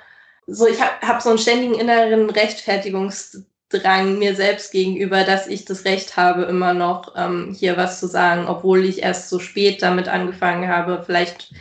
so 0.47 0.67
ich 0.67 0.81
habe 0.81 1.07
hab 1.07 1.21
so 1.21 1.29
einen 1.29 1.37
ständigen 1.37 1.75
inneren 1.75 2.29
Rechtfertigungsdrang 2.29 4.17
mir 4.17 4.35
selbst 4.35 4.71
gegenüber, 4.71 5.23
dass 5.23 5.47
ich 5.47 5.65
das 5.65 5.85
Recht 5.85 6.17
habe, 6.17 6.43
immer 6.43 6.73
noch 6.73 7.13
ähm, 7.15 7.55
hier 7.57 7.77
was 7.77 7.99
zu 7.99 8.07
sagen, 8.07 8.47
obwohl 8.47 8.85
ich 8.85 9.03
erst 9.03 9.29
so 9.29 9.39
spät 9.39 9.83
damit 9.83 10.07
angefangen 10.07 10.67
habe, 10.67 11.03
vielleicht 11.05 11.53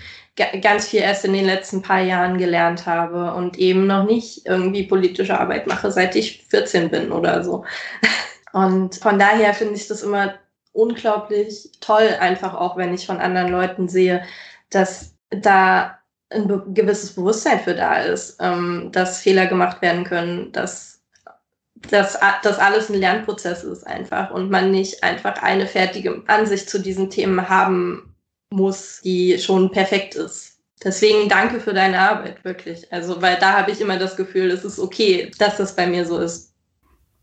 ganz 0.63 0.87
viel 0.89 1.01
erst 1.01 1.25
in 1.25 1.33
den 1.33 1.45
letzten 1.45 1.83
paar 1.83 2.01
Jahren 2.01 2.39
gelernt 2.39 2.87
habe 2.87 3.35
und 3.35 3.59
eben 3.59 3.87
noch 3.87 4.05
nicht 4.05 4.47
irgendwie 4.47 4.85
politische 4.85 5.39
Arbeit 5.39 5.67
mache, 5.67 5.91
seit 5.91 6.15
ich 6.15 6.47
14 6.49 6.91
bin 6.91 7.13
oder 7.13 7.43
so. 7.43 7.65
Und 8.53 8.97
von 8.97 9.19
daher 9.19 9.55
finde 9.55 9.75
ich 9.75 9.89
das 9.89 10.03
immer 10.03 10.35
unglaublich 10.73 11.71
toll, 11.81 12.09
einfach 12.21 12.55
auch 12.55 12.77
wenn 12.77 12.95
ich 12.95 13.07
von 13.07 13.19
anderen 13.19 13.51
Leuten 13.51 13.89
sehe, 13.89 14.25
dass 14.71 15.15
da 15.31 15.99
ein 16.31 16.47
be 16.47 16.65
gewisses 16.69 17.15
Bewusstsein 17.15 17.61
für 17.61 17.75
da 17.75 18.01
ist, 18.01 18.37
ähm, 18.41 18.91
dass 18.93 19.21
Fehler 19.21 19.47
gemacht 19.47 19.81
werden 19.83 20.05
können, 20.05 20.53
dass 20.53 20.99
dass 21.91 22.19
das 22.43 22.59
alles 22.59 22.89
ein 22.89 22.99
Lernprozess 22.99 23.63
ist 23.63 23.87
einfach 23.87 24.31
und 24.31 24.51
man 24.51 24.71
nicht 24.71 25.03
einfach 25.05 25.43
eine 25.43 25.67
fertige 25.67 26.23
Ansicht 26.27 26.69
zu 26.69 26.81
diesen 26.81 27.09
Themen 27.11 27.49
haben 27.49 28.17
muss, 28.51 29.01
die 29.03 29.39
schon 29.39 29.71
perfekt 29.71 30.15
ist. 30.15 30.59
Deswegen 30.83 31.29
danke 31.29 31.61
für 31.61 31.75
deine 31.75 31.99
Arbeit, 31.99 32.45
wirklich. 32.45 32.93
Also, 32.93 33.21
weil 33.21 33.37
da 33.39 33.59
habe 33.59 33.71
ich 33.71 33.81
immer 33.81 33.99
das 33.99 34.17
Gefühl, 34.17 34.51
es 34.51 34.65
ist 34.65 34.79
okay, 34.79 35.31
dass 35.39 35.57
das 35.57 35.75
bei 35.75 35.87
mir 35.87 36.05
so 36.05 36.19
ist. 36.19 36.48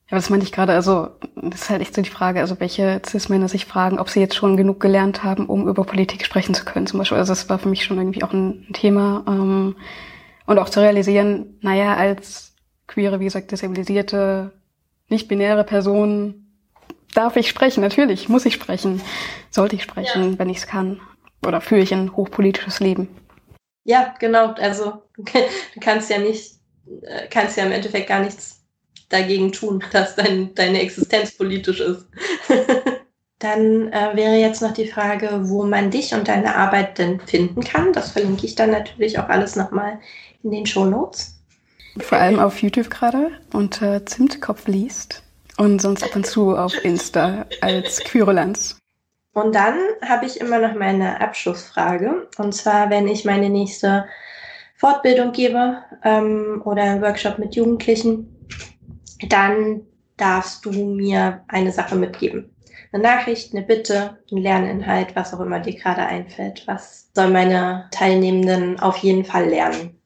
Ja, 0.09 0.17
das 0.17 0.29
meinte 0.29 0.45
ich 0.45 0.51
gerade. 0.51 0.73
Also, 0.73 1.09
das 1.35 1.63
ist 1.63 1.69
halt 1.69 1.81
echt 1.81 1.95
so 1.95 2.01
die 2.01 2.09
Frage, 2.09 2.39
also 2.39 2.59
welche 2.59 3.01
Cis-Männer 3.05 3.47
sich 3.47 3.65
fragen, 3.65 3.97
ob 3.99 4.09
sie 4.09 4.19
jetzt 4.19 4.35
schon 4.35 4.55
genug 4.55 4.79
gelernt 4.79 5.23
haben, 5.23 5.47
um 5.47 5.67
über 5.67 5.83
Politik 5.83 6.23
sprechen 6.25 6.53
zu 6.53 6.63
können, 6.63 6.85
zum 6.85 6.99
Beispiel. 6.99 7.17
Also, 7.17 7.31
das 7.31 7.49
war 7.49 7.57
für 7.57 7.69
mich 7.69 7.83
schon 7.83 7.97
irgendwie 7.97 8.23
auch 8.23 8.31
ein 8.31 8.67
Thema. 8.73 9.23
Ähm, 9.27 9.75
und 10.45 10.59
auch 10.59 10.69
zu 10.69 10.79
realisieren, 10.79 11.57
naja, 11.61 11.95
als 11.95 12.53
queere, 12.87 13.19
wie 13.19 13.25
gesagt, 13.25 13.51
desensibilisierte, 13.51 14.51
nicht-binäre 15.09 15.63
Person 15.63 16.45
darf 17.15 17.35
ich 17.35 17.49
sprechen. 17.49 17.81
Natürlich 17.81 18.29
muss 18.29 18.45
ich 18.45 18.53
sprechen. 18.53 19.01
Sollte 19.49 19.75
ich 19.75 19.83
sprechen, 19.83 20.33
ja. 20.33 20.39
wenn 20.39 20.49
ich 20.49 20.57
es 20.57 20.67
kann. 20.67 20.99
Oder 21.45 21.61
führe 21.61 21.81
ich 21.81 21.93
ein 21.93 22.15
hochpolitisches 22.15 22.79
Leben. 22.79 23.07
Ja, 23.85 24.13
genau. 24.19 24.53
Also, 24.53 25.03
du 25.17 25.79
kannst 25.79 26.11
ja 26.11 26.19
nicht, 26.19 26.59
äh, 27.01 27.27
kannst 27.29 27.57
ja 27.57 27.65
im 27.65 27.71
Endeffekt 27.71 28.07
gar 28.07 28.19
nichts 28.19 28.64
dagegen 29.09 29.51
tun, 29.51 29.83
dass 29.91 30.15
dein, 30.15 30.53
deine 30.55 30.81
Existenz 30.81 31.37
politisch 31.37 31.79
ist. 31.79 32.07
dann 33.39 33.91
äh, 33.91 34.15
wäre 34.15 34.35
jetzt 34.35 34.61
noch 34.61 34.73
die 34.73 34.87
Frage, 34.87 35.41
wo 35.43 35.63
man 35.63 35.91
dich 35.91 36.13
und 36.13 36.27
deine 36.27 36.55
Arbeit 36.55 36.97
denn 36.97 37.19
finden 37.19 37.63
kann. 37.63 37.93
Das 37.93 38.11
verlinke 38.11 38.45
ich 38.45 38.55
dann 38.55 38.71
natürlich 38.71 39.19
auch 39.19 39.29
alles 39.29 39.55
nochmal 39.55 39.99
in 40.43 40.51
den 40.51 40.65
Show 40.65 40.85
Notes. 40.85 41.35
Vor 41.99 42.17
allem 42.17 42.39
auf 42.39 42.61
YouTube 42.61 42.89
gerade 42.89 43.31
unter 43.53 44.05
Zimtkopf 44.05 44.67
liest 44.67 45.23
und 45.57 45.81
sonst 45.81 46.03
ab 46.03 46.15
und 46.15 46.25
zu 46.25 46.55
auf 46.55 46.83
Insta 46.83 47.45
als 47.61 47.99
Querulanz. 48.01 48.77
Und 49.33 49.53
dann 49.53 49.75
habe 50.01 50.25
ich 50.25 50.39
immer 50.39 50.59
noch 50.59 50.75
meine 50.75 51.21
Abschlussfrage. 51.21 52.27
Und 52.37 52.53
zwar, 52.53 52.89
wenn 52.89 53.07
ich 53.07 53.25
meine 53.25 53.49
nächste 53.49 54.05
Fortbildung 54.77 55.31
gebe 55.31 55.77
ähm, 56.03 56.61
oder 56.63 56.83
einen 56.83 57.01
Workshop 57.01 57.37
mit 57.37 57.55
Jugendlichen, 57.55 58.34
dann 59.30 59.82
darfst 60.18 60.66
du 60.66 60.72
mir 60.72 61.41
eine 61.47 61.72
Sache 61.72 61.95
mitgeben. 61.95 62.49
Eine 62.91 63.03
Nachricht, 63.03 63.53
eine 63.53 63.66
Bitte, 63.66 64.18
ein 64.32 64.38
Lerninhalt, 64.38 65.16
was 65.16 65.34
auch 65.34 65.41
immer 65.41 65.59
dir 65.59 65.76
gerade 65.76 66.05
einfällt. 66.05 66.63
Was 66.66 67.09
soll 67.13 67.30
meine 67.30 67.88
Teilnehmenden 67.91 68.80
auf 68.80 68.97
jeden 68.97 69.26
Fall 69.26 69.49
lernen? 69.49 69.99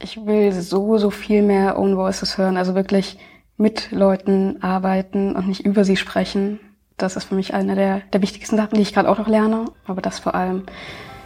Ich 0.00 0.24
will 0.24 0.52
so, 0.52 0.96
so 0.98 1.10
viel 1.10 1.42
mehr 1.42 1.78
Own 1.78 1.96
Voices 1.96 2.38
hören. 2.38 2.56
Also 2.56 2.74
wirklich 2.74 3.18
mit 3.56 3.90
Leuten 3.90 4.62
arbeiten 4.62 5.34
und 5.34 5.48
nicht 5.48 5.66
über 5.66 5.84
sie 5.84 5.96
sprechen. 5.96 6.60
Das 6.96 7.16
ist 7.16 7.24
für 7.24 7.34
mich 7.34 7.52
eine 7.52 7.74
der, 7.74 8.00
der 8.12 8.22
wichtigsten 8.22 8.56
Sachen, 8.56 8.76
die 8.76 8.82
ich 8.82 8.94
gerade 8.94 9.10
auch 9.10 9.18
noch 9.18 9.28
lerne. 9.28 9.66
Aber 9.86 10.00
das 10.00 10.18
vor 10.20 10.34
allem. 10.34 10.64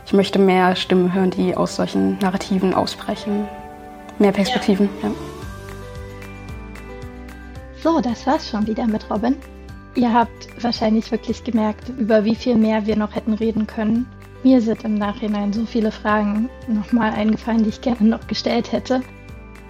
ich 0.07 0.13
möchte 0.13 0.39
mehr 0.39 0.75
Stimmen 0.75 1.15
hören, 1.15 1.31
die 1.31 1.57
aus 1.57 1.77
solchen 1.77 2.19
Narrativen 2.19 2.75
ausbrechen. 2.75 3.47
Mehr 4.19 4.33
Perspektiven, 4.33 4.89
ja. 5.03 5.09
ja. 5.09 5.15
So, 7.83 8.01
das 8.01 8.26
war's 8.28 8.49
schon 8.49 8.66
wieder 8.68 8.87
mit 8.87 9.11
Robin. 9.11 9.37
Ihr 9.97 10.12
habt 10.12 10.62
wahrscheinlich 10.62 11.11
wirklich 11.11 11.43
gemerkt, 11.43 11.89
über 11.99 12.24
wie 12.24 12.37
viel 12.37 12.55
mehr 12.55 12.87
wir 12.87 12.97
noch 12.97 13.14
hätten 13.14 13.35
reden 13.35 13.66
können. 13.66 14.07
Mir 14.45 14.61
sind 14.61 14.85
im 14.85 14.95
Nachhinein 14.95 15.53
so 15.53 15.66
viele 15.66 15.91
Fragen 15.91 16.49
nochmal 16.68 17.12
eingefallen, 17.12 17.64
die 17.64 17.70
ich 17.70 17.80
gerne 17.80 18.05
noch 18.09 18.26
gestellt 18.28 18.70
hätte. 18.70 19.03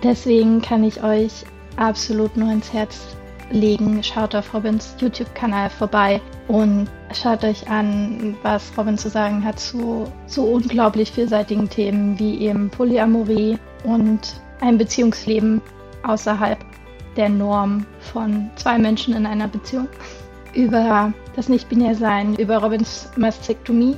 Deswegen 0.02 0.60
kann 0.60 0.84
ich 0.84 1.02
euch 1.02 1.44
absolut 1.76 2.36
nur 2.36 2.52
ins 2.52 2.72
Herz 2.72 3.16
legen. 3.50 4.02
Schaut 4.02 4.34
auf 4.34 4.52
Robins 4.52 4.94
YouTube-Kanal 4.98 5.70
vorbei 5.70 6.20
und 6.48 6.88
schaut 7.14 7.44
euch 7.44 7.68
an, 7.70 8.36
was 8.42 8.72
Robin 8.76 8.98
zu 8.98 9.08
sagen 9.08 9.42
hat 9.42 9.58
zu 9.58 10.04
so 10.26 10.44
unglaublich 10.44 11.12
vielseitigen 11.12 11.68
Themen 11.68 12.18
wie 12.18 12.38
eben 12.40 12.68
Polyamorie 12.68 13.58
und 13.84 14.20
ein 14.60 14.76
Beziehungsleben 14.76 15.62
außerhalb 16.02 16.58
der 17.16 17.28
Norm 17.28 17.86
von 18.00 18.50
zwei 18.56 18.78
Menschen 18.78 19.14
in 19.14 19.26
einer 19.26 19.48
Beziehung. 19.48 19.88
Über 20.54 21.12
das 21.34 21.48
Nicht-Binär-Sein, 21.48 22.36
über 22.36 22.58
Robins 22.58 23.10
Mastektomie, 23.16 23.96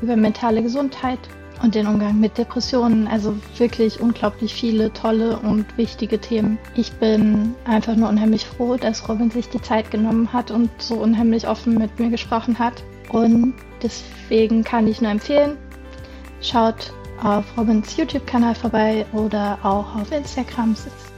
über 0.00 0.16
mentale 0.16 0.62
Gesundheit 0.62 1.18
und 1.62 1.74
den 1.74 1.86
Umgang 1.86 2.18
mit 2.18 2.36
Depressionen. 2.38 3.06
Also 3.06 3.36
wirklich 3.56 4.00
unglaublich 4.00 4.52
viele 4.52 4.92
tolle 4.92 5.38
und 5.38 5.76
wichtige 5.76 6.18
Themen. 6.18 6.58
Ich 6.74 6.92
bin 6.94 7.54
einfach 7.64 7.94
nur 7.94 8.08
unheimlich 8.08 8.46
froh, 8.46 8.76
dass 8.76 9.08
Robin 9.08 9.30
sich 9.30 9.48
die 9.48 9.62
Zeit 9.62 9.90
genommen 9.90 10.32
hat 10.32 10.50
und 10.50 10.70
so 10.78 10.94
unheimlich 10.94 11.46
offen 11.46 11.78
mit 11.78 11.98
mir 11.98 12.10
gesprochen 12.10 12.58
hat. 12.58 12.82
Und 13.10 13.54
deswegen 13.82 14.64
kann 14.64 14.86
ich 14.86 15.00
nur 15.00 15.10
empfehlen, 15.10 15.56
schaut 16.40 16.92
auf 17.22 17.44
Robins 17.56 17.96
YouTube-Kanal 17.96 18.54
vorbei 18.54 19.06
oder 19.12 19.58
auch 19.62 19.94
auf 19.94 20.10
Instagram. 20.10 20.72
Ist, 20.72 21.11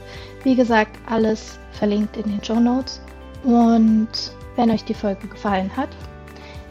wie 0.45 0.55
gesagt, 0.55 0.97
alles 1.07 1.59
verlinkt 1.73 2.15
in 2.15 2.23
den 2.23 2.43
Show 2.43 2.59
Notes. 2.61 3.01
Und 3.43 4.07
wenn 4.55 4.71
euch 4.71 4.85
die 4.85 4.93
Folge 4.93 5.27
gefallen 5.27 5.69
hat, 5.75 5.89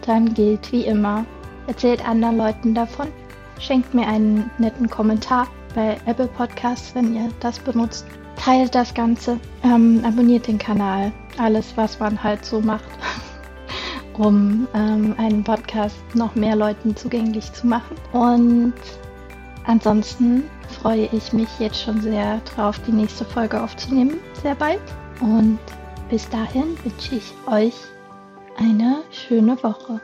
dann 0.07 0.33
gilt 0.33 0.73
wie 0.73 0.87
immer, 0.87 1.27
erzählt 1.67 2.07
anderen 2.09 2.39
Leuten 2.39 2.75
davon 2.75 3.09
Schenkt 3.61 3.95
mir 3.95 4.07
einen 4.07 4.51
netten 4.59 4.91
Kommentar 4.91 5.47
bei 5.75 5.97
Apple 6.07 6.27
Podcasts, 6.29 6.95
wenn 6.95 7.15
ihr 7.15 7.29
das 7.41 7.59
benutzt. 7.59 8.07
Teilt 8.37 8.75
das 8.75 8.93
Ganze, 8.93 9.39
ähm, 9.63 10.03
abonniert 10.05 10.49
den 10.49 10.59
Kanal, 10.59 11.13
alles, 11.39 11.77
was 11.77 11.99
man 12.01 12.21
halt 12.23 12.45
so 12.45 12.61
macht, 12.61 12.85
um 14.19 14.67
ähm, 14.75 15.15
einen 15.19 15.45
Podcast 15.45 15.97
noch 16.15 16.35
mehr 16.35 16.57
Leuten 16.57 16.97
zugänglich 16.97 17.53
zu 17.53 17.67
machen. 17.67 17.97
Und 18.13 18.75
ansonsten 19.65 20.45
freue 20.81 21.09
ich 21.13 21.33
mich 21.33 21.49
jetzt 21.59 21.81
schon 21.81 22.01
sehr 22.01 22.41
drauf, 22.41 22.79
die 22.87 22.93
nächste 22.93 23.25
Folge 23.25 23.63
aufzunehmen, 23.63 24.19
sehr 24.43 24.55
bald. 24.55 24.81
Und 25.21 25.59
bis 26.09 26.29
dahin 26.29 26.77
wünsche 26.85 27.17
ich 27.17 27.33
euch 27.47 27.75
eine 28.57 29.03
schöne 29.11 29.63
Woche. 29.63 30.01